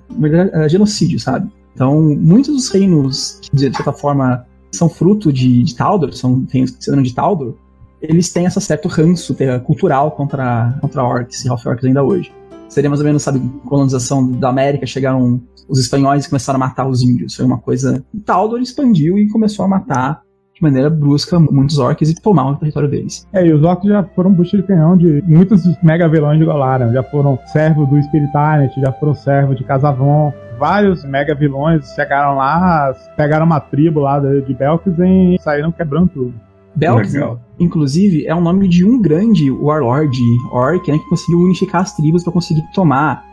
eh, 0.54 0.70
genocídio, 0.70 1.20
sabe? 1.20 1.52
Então, 1.74 2.00
muitos 2.00 2.54
dos 2.54 2.70
reinos 2.70 3.40
que, 3.42 3.56
de 3.56 3.76
certa 3.76 3.92
forma, 3.92 4.46
são 4.72 4.88
fruto 4.88 5.34
de, 5.34 5.64
de 5.64 5.76
Taldor, 5.76 6.14
são 6.14 6.46
reinos 6.52 6.70
que 6.70 6.84
se 6.84 6.96
de 7.02 7.16
Taldor, 7.16 7.56
eles 8.00 8.32
têm 8.32 8.46
esse 8.46 8.62
certo 8.62 8.88
ranço 8.88 9.36
cultural 9.66 10.12
contra, 10.12 10.78
contra 10.80 11.04
orcs 11.04 11.44
e 11.44 11.50
half-orcs 11.50 11.84
ainda 11.84 12.04
hoje. 12.04 12.32
Seria 12.68 12.88
mais 12.88 13.00
ou 13.00 13.08
menos, 13.08 13.24
sabe, 13.24 13.42
colonização 13.66 14.32
da 14.34 14.50
América, 14.50 14.86
chegaram 14.86 15.42
os 15.68 15.80
espanhóis 15.80 16.26
e 16.26 16.30
começaram 16.30 16.58
a 16.58 16.68
matar 16.68 16.88
os 16.88 17.02
índios. 17.02 17.34
Foi 17.34 17.46
uma 17.46 17.58
coisa... 17.58 18.06
Taldor 18.24 18.60
expandiu 18.60 19.18
e 19.18 19.28
começou 19.28 19.66
a 19.66 19.68
matar 19.68 20.22
de 20.60 20.64
maneira 20.64 20.90
brusca 20.90 21.40
muitos 21.40 21.80
orcs 21.80 22.10
e 22.10 22.16
tomar 22.16 22.52
o 22.52 22.56
território 22.58 22.90
deles. 22.90 23.26
É, 23.32 23.46
e 23.46 23.54
os 23.54 23.64
orcs 23.64 23.90
já 23.90 24.04
foram 24.04 24.32
bucha 24.32 24.58
de 24.58 24.64
canhão 24.64 24.98
de 24.98 25.24
muitos 25.26 25.64
mega 25.82 26.08
vilões 26.08 26.38
de 26.38 26.46
Golarion. 26.46 26.92
Já 26.92 27.02
foram 27.04 27.40
servo 27.46 27.86
do 27.86 27.98
Spiritarnet, 28.04 28.80
já 28.80 28.92
foram 28.92 29.16
servo 29.16 29.56
de 29.56 29.64
Casavon. 29.64 30.34
Vários 30.60 31.06
mega 31.06 31.34
vilões 31.34 31.94
chegaram 31.96 32.36
lá, 32.36 32.94
pegaram 33.16 33.46
uma 33.46 33.62
tribo 33.62 34.02
lá 34.02 34.20
de 34.20 34.54
Belkzen 34.54 35.36
e 35.36 35.40
saíram 35.42 35.72
quebrando 35.72 36.10
tudo. 36.10 36.34
Belkzen, 36.76 37.38
inclusive, 37.60 38.28
é 38.28 38.36
o 38.36 38.42
nome 38.42 38.68
de 38.68 38.86
um 38.86 39.02
grande 39.02 39.50
warlord 39.50 40.18
orc, 40.52 40.92
né, 40.92 40.98
que 40.98 41.10
conseguiu 41.10 41.40
unificar 41.40 41.82
as 41.82 41.96
tribos 41.96 42.24
para 42.24 42.34
conseguir 42.34 42.64
tomar 42.74 43.24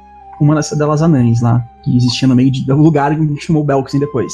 uma 0.40 0.54
das 0.54 1.02
anãs 1.02 1.40
lá, 1.42 1.64
que 1.82 1.96
existia 1.96 2.28
no 2.28 2.36
meio 2.36 2.50
de, 2.50 2.64
do 2.64 2.76
lugar 2.76 3.14
que 3.14 3.20
a 3.20 3.24
gente 3.24 3.44
chamou 3.44 3.64
Belkzen 3.64 3.98
depois. 3.98 4.32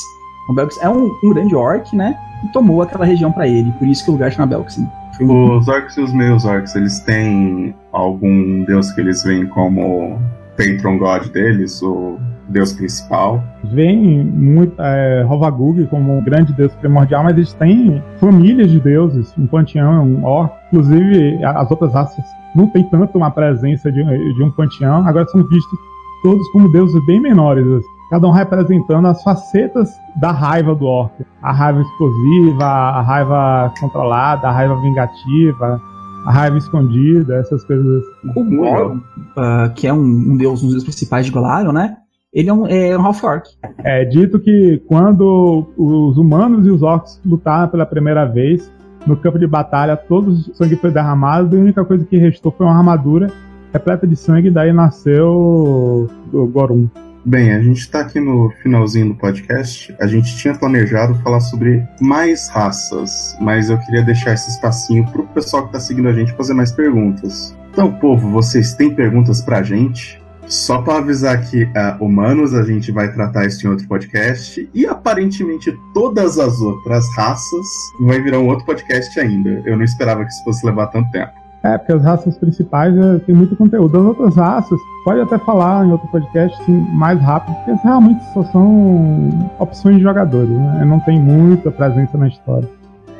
O 0.48 0.54
Belkzen 0.54 0.82
é 0.82 0.88
um, 0.88 1.10
um 1.22 1.30
grande 1.32 1.54
orc, 1.54 1.94
né? 1.94 2.16
e 2.42 2.48
tomou 2.48 2.82
aquela 2.82 3.04
região 3.04 3.30
para 3.30 3.46
ele. 3.46 3.72
Por 3.72 3.86
isso 3.86 4.04
que 4.04 4.10
o 4.10 4.14
lugar 4.14 4.32
chama 4.32 4.46
Belkzen. 4.46 4.88
Os 5.20 5.68
orcs 5.68 5.96
e 5.96 6.00
os 6.00 6.12
meios 6.12 6.44
orcs, 6.44 6.74
eles 6.74 7.00
têm 7.00 7.74
algum 7.92 8.64
deus 8.64 8.90
que 8.92 9.00
eles 9.00 9.22
veem 9.22 9.46
como 9.46 10.18
patron 10.56 10.98
god 10.98 11.28
deles, 11.28 11.82
o 11.82 12.18
deus 12.48 12.72
principal? 12.72 13.42
Vem 13.64 14.24
muito 14.24 14.74
é, 14.80 15.24
Hovagug 15.24 15.86
como 15.86 16.18
um 16.18 16.24
grande 16.24 16.52
deus 16.54 16.72
primordial, 16.74 17.24
mas 17.24 17.36
eles 17.36 17.52
têm 17.54 18.02
famílias 18.18 18.70
de 18.70 18.80
deuses, 18.80 19.32
um 19.38 19.46
panteão, 19.46 20.04
um 20.04 20.24
orc. 20.24 20.52
Inclusive, 20.72 21.44
as 21.44 21.70
outras 21.70 21.92
raças 21.92 22.24
não 22.56 22.66
tem 22.68 22.82
tanto 22.84 23.16
uma 23.16 23.30
presença 23.30 23.92
de, 23.92 24.02
de 24.02 24.42
um 24.42 24.50
panteão, 24.50 25.06
agora 25.06 25.26
são 25.26 25.46
vistos 25.46 25.78
todos 26.22 26.46
como 26.50 26.70
deuses 26.72 27.04
bem 27.06 27.20
menores. 27.20 27.66
Assim 27.66 28.01
cada 28.12 28.28
um 28.28 28.30
representando 28.30 29.08
as 29.08 29.22
facetas 29.22 29.98
da 30.16 30.30
raiva 30.30 30.74
do 30.74 30.84
orc. 30.84 31.14
A 31.40 31.50
raiva 31.50 31.80
explosiva, 31.80 32.62
a 32.62 33.00
raiva 33.00 33.72
controlada, 33.80 34.48
a 34.48 34.52
raiva 34.52 34.78
vingativa, 34.82 35.80
a 36.26 36.30
raiva 36.30 36.58
escondida, 36.58 37.36
essas 37.36 37.64
coisas 37.64 37.86
assim. 37.86 38.38
O 38.38 38.44
Gorgon, 38.44 38.96
uh, 38.98 39.72
que 39.74 39.86
é 39.86 39.94
um, 39.94 40.04
um, 40.04 40.36
deus, 40.36 40.62
um 40.62 40.68
dos 40.68 40.84
principais 40.84 41.24
de 41.24 41.32
Golarion, 41.32 41.72
né? 41.72 41.96
Ele 42.34 42.50
é 42.50 42.52
um, 42.52 42.66
é 42.66 42.98
um 42.98 43.00
half-orc. 43.00 43.48
É 43.78 44.04
dito 44.04 44.38
que 44.38 44.82
quando 44.86 45.72
os 45.74 46.18
humanos 46.18 46.66
e 46.66 46.70
os 46.70 46.82
orcs 46.82 47.18
lutaram 47.24 47.70
pela 47.70 47.86
primeira 47.86 48.26
vez, 48.26 48.70
no 49.06 49.16
campo 49.16 49.38
de 49.38 49.46
batalha, 49.46 49.96
todo 49.96 50.32
o 50.32 50.54
sangue 50.54 50.76
foi 50.76 50.90
derramado 50.90 51.56
e 51.56 51.58
a 51.58 51.62
única 51.62 51.82
coisa 51.82 52.04
que 52.04 52.18
restou 52.18 52.52
foi 52.52 52.66
uma 52.66 52.76
armadura 52.76 53.32
repleta 53.72 54.06
de 54.06 54.16
sangue, 54.16 54.50
daí 54.50 54.70
nasceu 54.70 56.10
o 56.30 56.46
Gorum. 56.48 56.90
Bem, 57.24 57.52
a 57.52 57.62
gente 57.62 57.78
está 57.78 58.00
aqui 58.00 58.18
no 58.18 58.50
finalzinho 58.62 59.10
do 59.10 59.14
podcast. 59.14 59.94
A 60.00 60.08
gente 60.08 60.36
tinha 60.36 60.54
planejado 60.54 61.14
falar 61.22 61.38
sobre 61.38 61.86
mais 62.00 62.48
raças, 62.48 63.36
mas 63.40 63.70
eu 63.70 63.78
queria 63.78 64.02
deixar 64.02 64.34
esse 64.34 64.50
espacinho 64.50 65.06
para 65.08 65.20
o 65.20 65.28
pessoal 65.28 65.62
que 65.62 65.68
está 65.68 65.78
seguindo 65.78 66.08
a 66.08 66.12
gente 66.12 66.32
fazer 66.32 66.52
mais 66.52 66.72
perguntas. 66.72 67.56
Então, 67.70 67.92
povo, 67.92 68.28
vocês 68.28 68.74
têm 68.74 68.92
perguntas 68.92 69.40
para 69.40 69.58
a 69.58 69.62
gente? 69.62 70.20
Só 70.48 70.82
para 70.82 70.98
avisar 70.98 71.40
que 71.48 71.62
uh, 71.62 72.04
humanos 72.04 72.54
a 72.54 72.64
gente 72.64 72.90
vai 72.90 73.12
tratar 73.12 73.46
isso 73.46 73.64
em 73.64 73.70
outro 73.70 73.86
podcast 73.86 74.68
e 74.74 74.84
aparentemente 74.84 75.72
todas 75.94 76.40
as 76.40 76.60
outras 76.60 77.06
raças 77.16 77.66
vai 78.00 78.20
virar 78.20 78.40
um 78.40 78.48
outro 78.48 78.66
podcast 78.66 79.18
ainda. 79.20 79.62
Eu 79.64 79.76
não 79.76 79.84
esperava 79.84 80.24
que 80.24 80.32
isso 80.32 80.42
fosse 80.42 80.66
levar 80.66 80.88
tanto 80.88 81.08
tempo. 81.12 81.41
É, 81.62 81.78
porque 81.78 81.92
as 81.92 82.02
raças 82.02 82.36
principais 82.36 82.96
é, 82.96 83.18
tem 83.20 83.34
muito 83.34 83.54
conteúdo. 83.54 83.96
As 83.96 84.04
outras 84.04 84.36
raças, 84.36 84.78
pode 85.04 85.20
até 85.20 85.38
falar 85.38 85.86
em 85.86 85.92
outro 85.92 86.08
podcast 86.08 86.60
assim, 86.60 86.86
mais 86.92 87.20
rápido, 87.20 87.54
porque 87.56 87.80
realmente 87.84 88.22
só 88.32 88.42
são 88.44 89.28
opções 89.58 89.96
de 89.96 90.02
jogadores, 90.02 90.50
né? 90.50 90.84
Não 90.84 90.98
tem 91.00 91.20
muita 91.20 91.70
presença 91.70 92.18
na 92.18 92.28
história. 92.28 92.68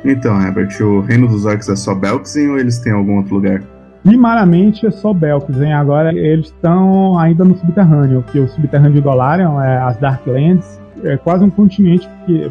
Então, 0.03 0.41
Herbert, 0.41 0.75
o 0.81 0.99
Reino 0.99 1.27
dos 1.27 1.45
Orcs 1.45 1.69
é 1.69 1.75
só 1.75 1.95
Belkzen 1.95 2.49
ou 2.49 2.59
eles 2.59 2.79
têm 2.79 2.91
algum 2.91 3.17
outro 3.17 3.35
lugar? 3.35 3.63
Primariamente 4.03 4.85
é 4.85 4.91
só 4.91 5.13
Belkzen, 5.13 5.71
agora 5.71 6.13
eles 6.13 6.47
estão 6.47 7.17
ainda 7.17 7.45
no 7.45 7.55
subterrâneo, 7.57 8.21
que 8.29 8.37
o 8.37 8.49
subterrâneo 8.49 8.95
de 8.95 8.99
Golarion 8.99 9.61
é 9.61 9.77
as 9.77 9.95
Darklands, 9.97 10.81
é 11.05 11.15
quase 11.15 11.45
um 11.45 11.49
continente 11.49 12.09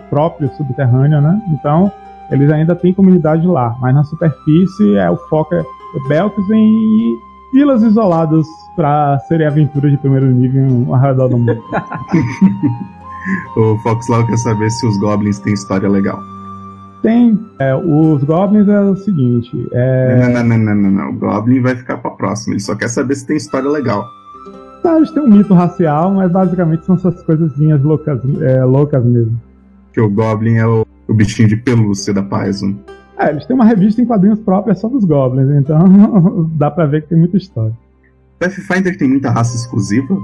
próprio 0.08 0.50
subterrâneo, 0.56 1.20
né? 1.20 1.38
Então, 1.52 1.92
eles 2.30 2.50
ainda 2.50 2.74
têm 2.74 2.94
comunidade 2.94 3.46
lá, 3.46 3.76
mas 3.78 3.94
na 3.94 4.02
superfície 4.04 4.96
é 4.96 5.10
o 5.10 5.16
foco 5.28 5.54
é 5.54 5.62
Belkzen 6.08 6.58
e 6.58 7.18
ilhas 7.54 7.82
isoladas 7.82 8.46
para 8.76 9.18
serem 9.28 9.46
aventuras 9.46 9.90
de 9.90 9.98
primeiro 9.98 10.26
nível 10.26 10.94
ao 10.94 11.00
redor 11.00 11.28
do 11.28 11.38
mundo. 11.38 11.62
o 13.56 13.78
Foxlaw 13.78 14.26
quer 14.26 14.38
saber 14.38 14.70
se 14.70 14.86
os 14.86 14.98
Goblins 14.98 15.38
têm 15.38 15.52
história 15.52 15.88
legal. 15.88 16.18
Tem. 17.02 17.38
É, 17.58 17.74
os 17.74 18.22
Goblins 18.22 18.68
é 18.68 18.80
o 18.80 18.96
seguinte. 18.96 19.50
É... 19.72 20.28
Não, 20.28 20.44
não, 20.44 20.58
não, 20.58 20.74
não, 20.74 20.90
não, 20.90 21.10
O 21.10 21.12
Goblin 21.14 21.60
vai 21.60 21.74
ficar 21.74 21.98
pra 21.98 22.12
próxima. 22.12 22.54
Ele 22.54 22.60
só 22.60 22.74
quer 22.74 22.88
saber 22.88 23.16
se 23.16 23.26
tem 23.26 23.36
história 23.36 23.68
legal. 23.68 24.06
Tá, 24.82 24.96
eles 24.96 25.10
têm 25.10 25.22
um 25.22 25.28
mito 25.28 25.52
racial, 25.52 26.12
mas 26.12 26.30
basicamente 26.30 26.84
são 26.86 26.94
essas 26.94 27.22
coisinhas 27.22 27.82
loucas, 27.82 28.20
é, 28.40 28.64
loucas 28.64 29.04
mesmo. 29.04 29.40
Que 29.92 30.00
o 30.00 30.08
Goblin 30.08 30.56
é 30.56 30.66
o, 30.66 30.86
o 31.08 31.14
bichinho 31.14 31.48
de 31.48 31.56
pelúcia 31.56 32.14
da 32.14 32.22
Paizo. 32.22 32.74
É, 33.18 33.30
eles 33.30 33.46
têm 33.46 33.54
uma 33.54 33.64
revista 33.64 34.00
em 34.00 34.06
quadrinhos 34.06 34.40
própria 34.40 34.74
só 34.74 34.88
dos 34.88 35.04
Goblins, 35.04 35.50
então 35.50 36.48
dá 36.56 36.70
pra 36.70 36.86
ver 36.86 37.02
que 37.02 37.08
tem 37.08 37.18
muita 37.18 37.36
história. 37.36 37.76
Pathfinder 38.38 38.96
tem 38.96 39.08
muita 39.08 39.30
raça 39.30 39.54
exclusiva? 39.54 40.16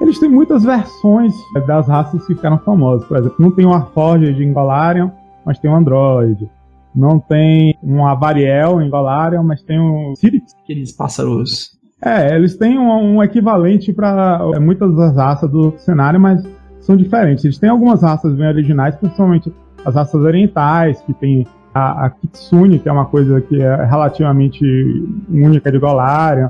Eles 0.00 0.18
têm 0.18 0.28
muitas 0.28 0.64
versões 0.64 1.32
das 1.66 1.88
raças 1.88 2.24
que 2.26 2.34
ficaram 2.34 2.58
famosas. 2.58 3.06
Por 3.06 3.16
exemplo, 3.16 3.36
não 3.38 3.50
tem 3.50 3.64
o 3.64 3.70
Warforged 3.70 4.42
em 4.42 4.52
Golarion, 4.52 5.10
mas 5.44 5.58
tem 5.58 5.70
o 5.70 5.74
Android. 5.74 6.48
Não 6.94 7.18
tem 7.18 7.76
um 7.82 8.06
Avariel 8.06 8.80
em 8.80 8.88
Golarion, 8.88 9.42
mas 9.42 9.62
tem 9.62 9.80
o 9.80 10.14
Sirix. 10.14 10.54
Aqueles 10.62 10.92
pássaros. 10.92 11.76
É, 12.00 12.34
eles 12.34 12.56
têm 12.56 12.78
um, 12.78 13.16
um 13.16 13.22
equivalente 13.22 13.92
para 13.92 14.40
é, 14.54 14.58
muitas 14.58 14.94
das 14.94 15.16
raças 15.16 15.50
do 15.50 15.74
cenário, 15.78 16.20
mas 16.20 16.44
são 16.80 16.96
diferentes. 16.96 17.44
Eles 17.44 17.58
têm 17.58 17.70
algumas 17.70 18.02
raças 18.02 18.34
bem 18.34 18.46
originais, 18.46 18.94
principalmente 18.96 19.52
as 19.84 19.94
raças 19.94 20.20
orientais, 20.20 21.00
que 21.02 21.14
tem 21.14 21.46
a, 21.74 22.06
a 22.06 22.10
Kitsune, 22.10 22.78
que 22.78 22.88
é 22.88 22.92
uma 22.92 23.04
coisa 23.04 23.40
que 23.40 23.60
é 23.60 23.84
relativamente 23.84 24.64
única 25.28 25.70
de 25.72 25.78
Golarion. 25.78 26.48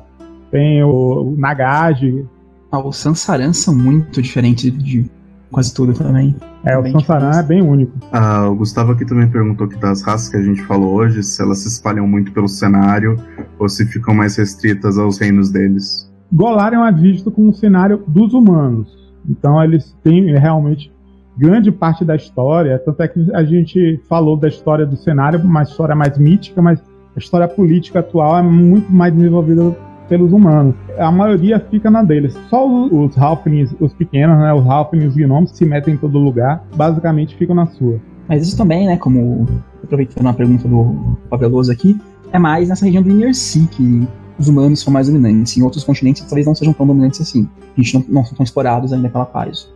Tem 0.51 0.85
o, 0.85 1.33
o 1.33 1.37
Nagaji. 1.37 2.27
Ah, 2.71 2.79
os 2.79 2.97
Sansaran 2.99 3.53
são 3.53 3.75
muito 3.75 4.21
diferentes 4.21 4.71
de 4.71 5.11
quase 5.51 5.73
tudo 5.73 5.95
também. 5.95 6.37
É, 6.65 6.77
o 6.77 6.87
Sansaran 6.91 7.31
é 7.39 7.43
bem 7.43 7.63
único. 7.63 7.93
Ah, 8.13 8.49
o 8.49 8.57
Gustavo 8.57 8.93
aqui 8.93 9.07
também 9.07 9.29
perguntou 9.29 9.67
que 9.67 9.77
das 9.77 10.03
raças 10.03 10.29
que 10.29 10.37
a 10.37 10.43
gente 10.43 10.63
falou 10.65 10.95
hoje, 10.95 11.23
se 11.23 11.41
elas 11.41 11.61
se 11.61 11.69
espalham 11.69 12.07
muito 12.07 12.31
pelo 12.33 12.49
cenário 12.49 13.17
ou 13.59 13.69
se 13.69 13.87
ficam 13.87 14.15
mais 14.15 14.37
restritas 14.37 14.99
aos 14.99 15.19
reinos 15.19 15.51
deles. 15.51 16.13
Golarion 16.33 16.85
é 16.85 16.93
visto 16.93 17.31
como 17.31 17.49
um 17.49 17.53
cenário 17.53 18.03
dos 18.07 18.35
humanos. 18.35 19.05
Então 19.29 19.63
eles 19.63 19.97
têm 20.03 20.37
realmente 20.37 20.93
grande 21.37 21.71
parte 21.73 22.05
da 22.05 22.15
história, 22.17 22.79
tanto 22.79 23.03
é 23.03 23.09
que 23.09 23.35
a 23.35 23.45
gente 23.45 24.01
falou 24.09 24.37
da 24.37 24.49
história 24.49 24.87
do 24.87 24.97
cenário, 24.97 25.41
uma 25.41 25.63
história 25.63 25.95
mais 25.95 26.17
mítica, 26.19 26.63
mas 26.63 26.81
a 27.15 27.19
história 27.19 27.49
política 27.49 28.01
atual 28.01 28.39
é 28.39 28.43
muito 28.43 28.91
mais 28.93 29.15
desenvolvida 29.15 29.77
pelos 30.09 30.33
humanos. 30.33 30.75
A 30.99 31.11
maioria 31.11 31.59
fica 31.59 31.91
na 31.91 32.03
deles. 32.03 32.37
Só 32.49 32.67
os, 32.67 33.17
Halflings, 33.17 33.75
os 33.81 33.93
pequenos, 33.95 34.39
né, 34.39 34.53
os 34.53 34.67
Halflings 34.67 35.05
e 35.05 35.09
os 35.09 35.17
gnomos 35.17 35.51
se 35.53 35.65
metem 35.65 35.95
em 35.95 35.97
todo 35.97 36.19
lugar, 36.19 36.65
basicamente 36.77 37.37
ficam 37.37 37.55
na 37.55 37.67
sua. 37.67 38.01
Mas 38.29 38.47
isso 38.47 38.57
também, 38.57 38.87
né, 38.87 38.97
como 38.97 39.47
aproveitando 39.83 40.27
a 40.29 40.33
pergunta 40.33 40.67
do 40.69 41.17
Paveloso 41.29 41.71
aqui, 41.71 41.99
é 42.33 42.39
mais 42.39 42.69
nessa 42.69 42.85
região 42.85 43.03
do 43.03 43.11
Inner 43.11 43.35
Sea 43.35 43.67
que 43.67 44.07
os 44.39 44.49
humanos 44.49 44.81
são 44.81 44.93
mais 44.93 45.07
dominantes. 45.07 45.57
Em 45.57 45.63
outros 45.63 45.85
continentes 45.85 46.23
talvez 46.23 46.47
não 46.47 46.55
sejam 46.55 46.73
tão 46.73 46.87
dominantes 46.87 47.21
assim. 47.21 47.49
A 47.77 47.81
gente 47.81 47.95
não, 47.95 48.05
não 48.09 48.25
são 48.25 48.37
tão 48.37 48.45
explorados 48.45 48.93
ainda 48.93 49.09
pela 49.09 49.25
Paizo. 49.25 49.73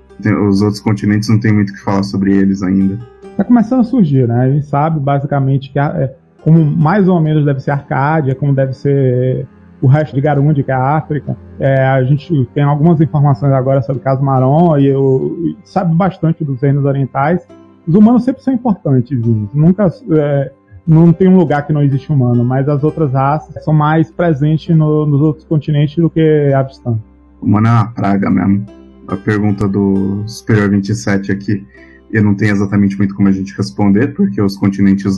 Os 0.48 0.62
outros 0.62 0.80
continentes 0.80 1.28
não 1.28 1.38
tem 1.38 1.52
muito 1.52 1.70
o 1.70 1.74
que 1.74 1.82
falar 1.82 2.02
sobre 2.02 2.36
eles 2.36 2.62
ainda. 2.62 2.98
Tá 3.36 3.44
começando 3.44 3.80
a 3.80 3.84
surgir, 3.84 4.26
né? 4.26 4.40
A 4.40 4.50
gente 4.50 4.66
sabe 4.66 4.98
basicamente 4.98 5.70
que 5.70 5.78
é, 5.78 6.14
como 6.42 6.64
mais 6.64 7.08
ou 7.08 7.20
menos 7.20 7.44
deve 7.44 7.60
ser 7.60 7.70
Arcádia, 7.70 8.34
como 8.34 8.54
deve 8.54 8.72
ser 8.72 9.46
o 9.80 9.86
resto 9.86 10.14
de 10.14 10.20
Garundi, 10.20 10.64
que 10.64 10.70
é 10.70 10.74
a 10.74 10.96
África. 10.96 11.36
É, 11.58 11.86
a 11.86 12.02
gente 12.02 12.48
tem 12.54 12.64
algumas 12.64 13.00
informações 13.00 13.52
agora 13.52 13.80
sobre 13.82 14.02
Casmaron 14.02 14.76
e 14.78 14.86
eu, 14.86 15.54
sabe 15.64 15.94
bastante 15.94 16.44
dos 16.44 16.60
reinos 16.60 16.84
orientais. 16.84 17.46
Os 17.86 17.94
humanos 17.94 18.24
sempre 18.24 18.42
são 18.42 18.52
importantes, 18.52 19.18
nunca 19.54 19.88
é, 20.10 20.52
não 20.86 21.12
tem 21.12 21.28
um 21.28 21.36
lugar 21.36 21.66
que 21.66 21.72
não 21.72 21.82
existe 21.82 22.12
humano, 22.12 22.44
mas 22.44 22.68
as 22.68 22.82
outras 22.82 23.12
raças 23.12 23.62
são 23.64 23.72
mais 23.72 24.10
presentes 24.10 24.76
no, 24.76 25.06
nos 25.06 25.20
outros 25.20 25.44
continentes 25.44 25.96
do 25.96 26.10
que 26.10 26.52
Abstan. 26.54 26.98
O 27.40 27.46
humano 27.46 27.68
é 27.68 27.70
uma 27.70 27.92
praga 27.92 28.28
mesmo. 28.30 28.77
A 29.08 29.16
pergunta 29.16 29.66
do 29.66 30.22
Superior 30.26 30.68
27 30.68 31.32
aqui 31.32 31.66
eu 32.10 32.22
não 32.22 32.34
tenho 32.34 32.52
exatamente 32.52 32.96
muito 32.96 33.14
como 33.14 33.28
a 33.28 33.32
gente 33.32 33.56
responder, 33.56 34.14
porque 34.14 34.40
os 34.40 34.56
continentes 34.56 35.16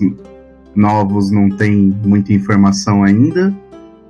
novos 0.74 1.30
não 1.30 1.49
têm 1.49 1.95
muita 2.05 2.32
informação 2.32 3.03
ainda, 3.03 3.55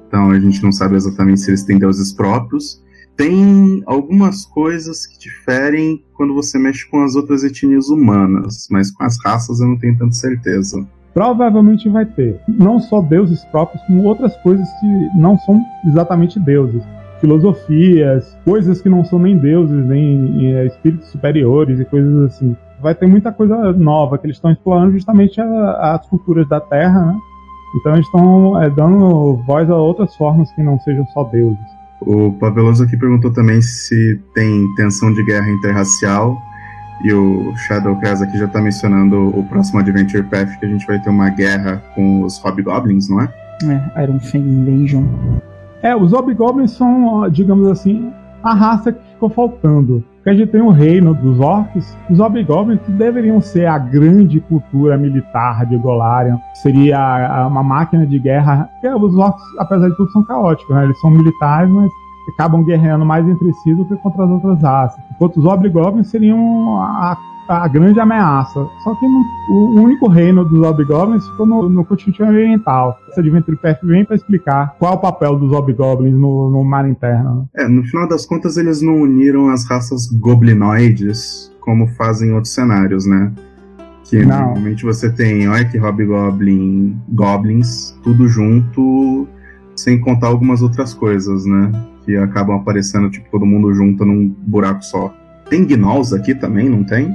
então 0.06 0.30
a 0.30 0.38
gente 0.38 0.62
não 0.62 0.70
sabe 0.70 0.96
exatamente 0.96 1.40
se 1.40 1.50
eles 1.50 1.62
têm 1.62 1.78
deuses 1.78 2.12
próprios. 2.12 2.82
Tem 3.16 3.82
algumas 3.86 4.46
coisas 4.46 5.06
que 5.06 5.18
diferem 5.18 6.02
quando 6.14 6.34
você 6.34 6.58
mexe 6.58 6.88
com 6.88 7.02
as 7.02 7.16
outras 7.16 7.42
etnias 7.42 7.88
humanas, 7.88 8.66
mas 8.70 8.90
com 8.90 9.04
as 9.04 9.18
raças 9.22 9.60
eu 9.60 9.68
não 9.68 9.78
tenho 9.78 9.96
tanta 9.96 10.12
certeza. 10.12 10.86
Provavelmente 11.12 11.88
vai 11.88 12.06
ter. 12.06 12.40
Não 12.48 12.78
só 12.80 13.02
deuses 13.02 13.44
próprios, 13.46 13.82
como 13.84 14.04
outras 14.04 14.34
coisas 14.42 14.66
que 14.80 15.18
não 15.18 15.38
são 15.38 15.62
exatamente 15.86 16.38
deuses 16.38 16.82
filosofias, 17.20 18.36
coisas 18.44 18.80
que 18.80 18.88
não 18.88 19.04
são 19.04 19.18
nem 19.18 19.36
deuses, 19.36 19.86
nem 19.86 20.54
é, 20.54 20.66
espíritos 20.66 21.08
superiores 21.08 21.78
e 21.78 21.84
coisas 21.84 22.32
assim 22.32 22.56
vai 22.80 22.94
ter 22.94 23.06
muita 23.06 23.30
coisa 23.30 23.72
nova 23.72 24.18
que 24.18 24.26
eles 24.26 24.36
estão 24.36 24.50
explorando 24.50 24.92
justamente 24.92 25.40
a, 25.40 25.94
as 25.94 26.06
culturas 26.06 26.48
da 26.48 26.60
Terra, 26.60 27.06
né? 27.06 27.18
Então 27.76 27.92
eles 27.92 28.06
estão 28.06 28.60
é, 28.60 28.68
dando 28.70 29.36
voz 29.46 29.70
a 29.70 29.76
outras 29.76 30.14
formas 30.16 30.50
que 30.52 30.62
não 30.62 30.78
sejam 30.80 31.06
só 31.08 31.24
deuses. 31.24 31.58
O 32.00 32.32
Paveloso 32.32 32.82
aqui 32.82 32.96
perguntou 32.96 33.32
também 33.32 33.60
se 33.60 34.20
tem 34.34 34.66
tensão 34.74 35.12
de 35.12 35.22
guerra 35.24 35.48
interracial. 35.48 36.36
E 37.04 37.12
o 37.12 37.54
Shadowcast 37.56 38.24
aqui 38.24 38.38
já 38.38 38.44
está 38.44 38.60
mencionando 38.60 39.28
o 39.28 39.42
próximo 39.44 39.78
Adventure 39.78 40.22
Path, 40.24 40.58
que 40.58 40.66
a 40.66 40.68
gente 40.68 40.86
vai 40.86 40.98
ter 41.00 41.08
uma 41.08 41.30
guerra 41.30 41.82
com 41.94 42.22
os 42.24 42.38
Hobgoblins, 42.38 43.08
não 43.08 43.22
é? 43.22 43.32
É, 43.64 44.02
Iron 44.02 44.20
Fang 44.20 44.46
Invasion. 44.46 45.04
É, 45.82 45.96
os 45.96 46.12
Hobgoblins 46.12 46.72
são, 46.72 47.28
digamos 47.30 47.66
assim, 47.68 48.12
a 48.42 48.54
raça 48.54 48.92
que 48.92 49.02
ficou 49.12 49.28
faltando. 49.28 50.04
Porque 50.16 50.30
a 50.30 50.34
gente 50.34 50.50
tem 50.50 50.60
o 50.60 50.68
reino 50.68 51.14
dos 51.14 51.40
orcs, 51.40 51.96
os 52.10 52.18
hobgoblins 52.18 52.80
deveriam 52.88 53.40
ser 53.40 53.64
a 53.64 53.78
grande 53.78 54.38
cultura 54.38 54.98
militar 54.98 55.64
de 55.64 55.78
Golarion, 55.78 56.36
seria 56.54 57.46
uma 57.48 57.62
máquina 57.62 58.06
de 58.06 58.18
guerra. 58.18 58.68
Porque 58.72 58.88
os 58.94 59.16
orcs, 59.16 59.42
apesar 59.58 59.88
de 59.88 59.96
tudo, 59.96 60.10
são 60.12 60.22
caóticos, 60.24 60.74
né? 60.76 60.84
Eles 60.84 61.00
são 61.00 61.10
militares, 61.10 61.70
mas 61.70 61.90
acabam 62.34 62.62
guerreando 62.62 63.04
mais 63.04 63.26
entre 63.26 63.50
si 63.54 63.74
do 63.74 63.86
que 63.86 63.96
contra 63.96 64.24
as 64.24 64.30
outras 64.30 64.62
raças. 64.62 65.02
Enquanto 65.10 65.38
os 65.38 65.44
hobgoblins 65.44 66.08
seriam 66.08 66.78
a 66.82 67.16
a 67.50 67.66
grande 67.66 67.98
ameaça. 67.98 68.66
Só 68.84 68.94
que 68.94 69.06
no, 69.06 69.24
o 69.48 69.82
único 69.82 70.08
reino 70.08 70.44
dos 70.44 70.60
Hobgoblins 70.60 71.26
ficou 71.30 71.46
no, 71.46 71.68
no 71.68 71.84
continente 71.84 72.22
oriental. 72.22 72.98
Essa 73.08 73.20
Adventure 73.20 73.56
Path 73.56 73.78
vem 73.82 74.04
para 74.04 74.14
explicar 74.14 74.76
qual 74.78 74.92
é 74.92 74.96
o 74.96 74.98
papel 74.98 75.36
dos 75.36 75.50
Hobgoblins 75.50 76.14
no, 76.14 76.48
no 76.50 76.64
mar 76.64 76.88
interno. 76.88 77.48
É, 77.56 77.66
no 77.66 77.82
final 77.84 78.08
das 78.08 78.24
contas 78.24 78.56
eles 78.56 78.80
não 78.80 79.00
uniram 79.00 79.48
as 79.50 79.68
raças 79.68 80.06
goblinoides 80.06 81.50
como 81.60 81.88
fazem 81.88 82.30
em 82.30 82.32
outros 82.32 82.54
cenários, 82.54 83.04
né? 83.04 83.32
Que 84.04 84.24
não. 84.24 84.38
normalmente 84.38 84.84
você 84.84 85.10
tem 85.10 85.48
Orc, 85.48 85.76
Hobgoblin, 85.76 86.96
Goblins, 87.08 87.96
tudo 88.02 88.28
junto, 88.28 89.28
sem 89.76 90.00
contar 90.00 90.28
algumas 90.28 90.62
outras 90.62 90.94
coisas, 90.94 91.44
né? 91.44 91.70
Que 92.04 92.16
acabam 92.16 92.56
aparecendo, 92.56 93.10
tipo, 93.10 93.28
todo 93.30 93.44
mundo 93.44 93.72
junto 93.74 94.04
num 94.04 94.28
buraco 94.28 94.84
só. 94.84 95.14
Tem 95.48 95.64
Gnolls 95.64 96.14
aqui 96.14 96.34
também, 96.34 96.68
não 96.68 96.84
tem? 96.84 97.12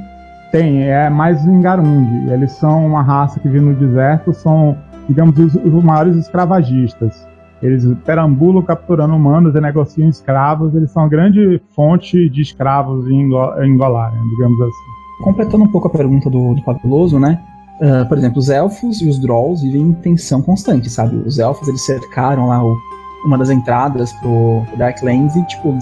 Tem, 0.56 0.84
é 0.84 1.10
mais 1.10 1.46
em 1.46 1.60
Garundi. 1.60 2.32
Eles 2.32 2.54
são 2.54 2.86
uma 2.86 3.02
raça 3.02 3.42
que 3.42 3.50
vive 3.50 3.66
no 3.66 3.76
deserto, 3.76 4.34
são, 4.34 4.78
digamos, 5.06 5.38
os, 5.38 5.54
os 5.54 5.84
maiores 5.84 6.16
escravagistas. 6.16 7.28
Eles 7.62 7.86
perambulam 8.06 8.64
capturando 8.64 9.14
humanos 9.14 9.54
e 9.54 9.60
negociam 9.60 10.08
escravos. 10.08 10.74
Eles 10.74 10.92
são 10.92 11.04
uma 11.04 11.10
grande 11.10 11.62
fonte 11.76 12.30
de 12.30 12.42
escravos 12.42 13.06
em, 13.10 13.24
em 13.24 13.74
digamos 13.74 14.62
assim. 14.62 15.24
Completando 15.26 15.66
um 15.66 15.72
pouco 15.74 15.90
a 15.90 15.92
pergunta 15.92 16.30
do, 16.30 16.54
do 16.54 16.62
Fabuloso, 16.62 17.20
né? 17.20 17.38
Uh, 17.82 18.08
por 18.08 18.18
exemplo, 18.18 18.40
os 18.40 18.50
elfos 18.50 19.02
e 19.02 19.10
os 19.10 19.20
Drolls 19.20 19.62
vivem 19.62 19.82
em 19.82 19.94
tensão 19.94 20.42
constante, 20.42 20.90
sabe? 20.90 21.18
Os 21.18 21.38
elfos, 21.38 21.68
eles 21.68 21.86
cercaram 21.86 22.48
lá 22.48 22.64
o, 22.64 22.78
uma 23.26 23.38
das 23.38 23.50
entradas 23.50 24.14
pro 24.14 24.64
Darklands 24.78 25.36
e, 25.36 25.46
tipo, 25.48 25.78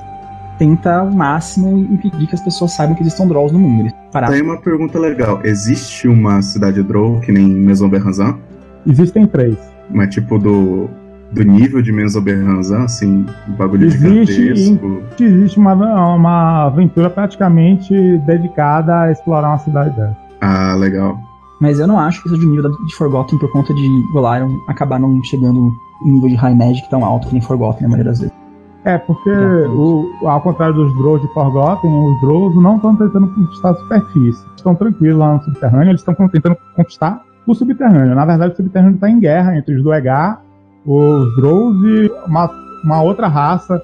tenta 0.58 0.98
ao 0.98 1.12
máximo 1.12 1.78
impedir 1.78 2.28
que 2.28 2.36
as 2.36 2.42
pessoas 2.42 2.72
saibam 2.72 2.96
que 2.96 3.02
existam 3.02 3.28
Drolls 3.28 3.54
no 3.54 3.60
mundo. 3.60 3.92
Parar. 4.12 4.30
Tem 4.30 4.42
uma 4.42 4.58
pergunta 4.58 5.00
legal. 5.00 5.42
Existe 5.44 6.08
uma 6.08 6.42
cidade 6.42 6.82
Droll 6.84 7.20
que 7.20 7.32
nem 7.32 7.48
Mesoberranzan? 7.48 8.38
Existem 8.86 9.26
três. 9.26 9.58
Mas 9.90 10.14
tipo 10.14 10.38
do, 10.38 10.90
do 11.32 11.44
nível 11.44 11.82
de 11.82 11.92
Mesoberranzan, 11.92 12.84
assim, 12.84 13.26
um 13.48 13.54
bagulho 13.54 13.88
existe, 13.88 14.54
gigantesco. 14.54 15.04
Existe 15.20 15.58
uma, 15.58 15.74
uma 16.16 16.66
aventura 16.66 17.10
praticamente 17.10 17.94
dedicada 18.20 19.02
a 19.02 19.12
explorar 19.12 19.50
uma 19.50 19.60
cidade 19.60 19.96
dessa. 19.96 20.18
Ah, 20.42 20.76
legal. 20.76 21.18
Mas 21.60 21.80
eu 21.80 21.88
não 21.88 21.98
acho 21.98 22.22
que 22.22 22.30
seja 22.30 22.42
de 22.42 22.48
nível 22.48 22.70
de 22.70 22.96
Forgotten 22.96 23.40
por 23.40 23.50
conta 23.52 23.74
de 23.74 24.04
Golarion 24.12 24.50
acabar 24.68 25.00
não 25.00 25.24
chegando 25.24 25.72
em 26.06 26.12
nível 26.12 26.30
de 26.30 26.36
High 26.36 26.56
Magic 26.56 26.90
tão 26.90 27.06
alto 27.06 27.28
que 27.28 27.34
nem 27.34 27.42
Forgotten 27.42 27.84
na 27.84 27.90
maioria 27.90 28.12
das 28.12 28.20
vezes. 28.20 28.43
É, 28.86 28.98
porque 28.98 29.30
o, 29.30 30.28
ao 30.28 30.42
contrário 30.42 30.76
dos 30.76 30.94
Drows 30.98 31.22
de 31.22 31.28
Forgotten, 31.34 31.90
os 31.90 32.22
Drows 32.22 32.56
não 32.56 32.76
estão 32.76 32.96
tentando 32.96 33.28
conquistar 33.30 33.70
a 33.72 33.76
superfície. 33.76 34.46
Estão 34.56 34.76
tranquilos 34.76 35.18
lá 35.18 35.34
no 35.34 35.44
subterrâneo, 35.44 35.92
eles 35.92 36.02
estão 36.02 36.28
tentando 36.28 36.58
conquistar 36.76 37.22
o 37.48 37.56
subterrâneo. 37.56 38.14
Na 38.14 38.26
verdade, 38.26 38.54
o 38.54 38.58
subterrâneo 38.58 38.96
está 38.96 39.10
em 39.10 39.20
guerra 39.20 39.58
entre 39.58 39.76
os 39.76 39.84
Duegar, 39.84 40.42
os 40.86 41.36
Drows 41.38 41.76
e 41.86 42.12
uma, 42.28 42.50
uma 42.84 43.02
outra 43.02 43.28
raça, 43.28 43.82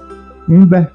Under, 0.49 0.91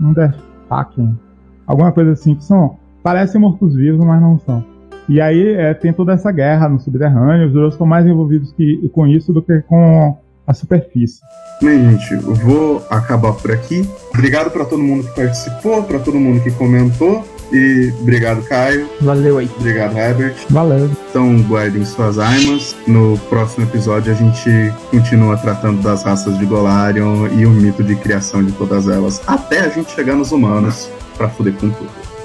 Undertaken. 0.00 1.18
Alguma 1.66 1.92
coisa 1.92 2.12
assim, 2.12 2.34
que 2.34 2.44
são. 2.44 2.78
Parecem 3.02 3.40
mortos-vivos, 3.40 4.04
mas 4.04 4.20
não 4.20 4.38
são. 4.38 4.64
E 5.08 5.20
aí 5.20 5.52
é, 5.54 5.72
tem 5.74 5.92
toda 5.92 6.12
essa 6.12 6.32
guerra 6.32 6.68
no 6.68 6.80
subterrâneo, 6.80 7.46
os 7.46 7.52
Drows 7.52 7.74
estão 7.74 7.86
mais 7.86 8.06
envolvidos 8.06 8.50
que, 8.52 8.88
com 8.92 9.06
isso 9.06 9.32
do 9.32 9.42
que 9.42 9.60
com 9.62 10.16
a 10.46 10.54
superfície. 10.54 11.20
Bem, 11.60 11.90
gente, 11.90 12.12
eu 12.12 12.34
vou 12.34 12.86
acabar 12.90 13.32
por 13.32 13.50
aqui. 13.50 13.88
Obrigado 14.12 14.50
para 14.50 14.64
todo 14.64 14.82
mundo 14.82 15.08
que 15.08 15.14
participou, 15.14 15.82
para 15.82 15.98
todo 15.98 16.18
mundo 16.18 16.42
que 16.42 16.50
comentou. 16.50 17.24
E 17.52 17.92
obrigado, 18.00 18.42
Caio. 18.42 18.88
Valeu 19.00 19.38
aí. 19.38 19.48
Obrigado, 19.58 19.96
Herbert. 19.96 20.34
Valeu. 20.50 20.90
Então, 21.08 21.40
guardem 21.42 21.84
suas 21.84 22.18
armas. 22.18 22.74
No 22.86 23.16
próximo 23.30 23.64
episódio, 23.64 24.12
a 24.12 24.16
gente 24.16 24.50
continua 24.90 25.36
tratando 25.36 25.80
das 25.80 26.02
raças 26.02 26.38
de 26.38 26.44
Golarion 26.44 27.28
e 27.28 27.46
o 27.46 27.50
mito 27.50 27.82
de 27.84 27.94
criação 27.96 28.44
de 28.44 28.52
todas 28.52 28.88
elas. 28.88 29.22
Até 29.26 29.60
a 29.60 29.68
gente 29.68 29.92
chegar 29.92 30.16
nos 30.16 30.32
humanos 30.32 30.90
para 31.16 31.28
fuder 31.28 31.54
com 31.54 31.70
tudo. 31.70 32.15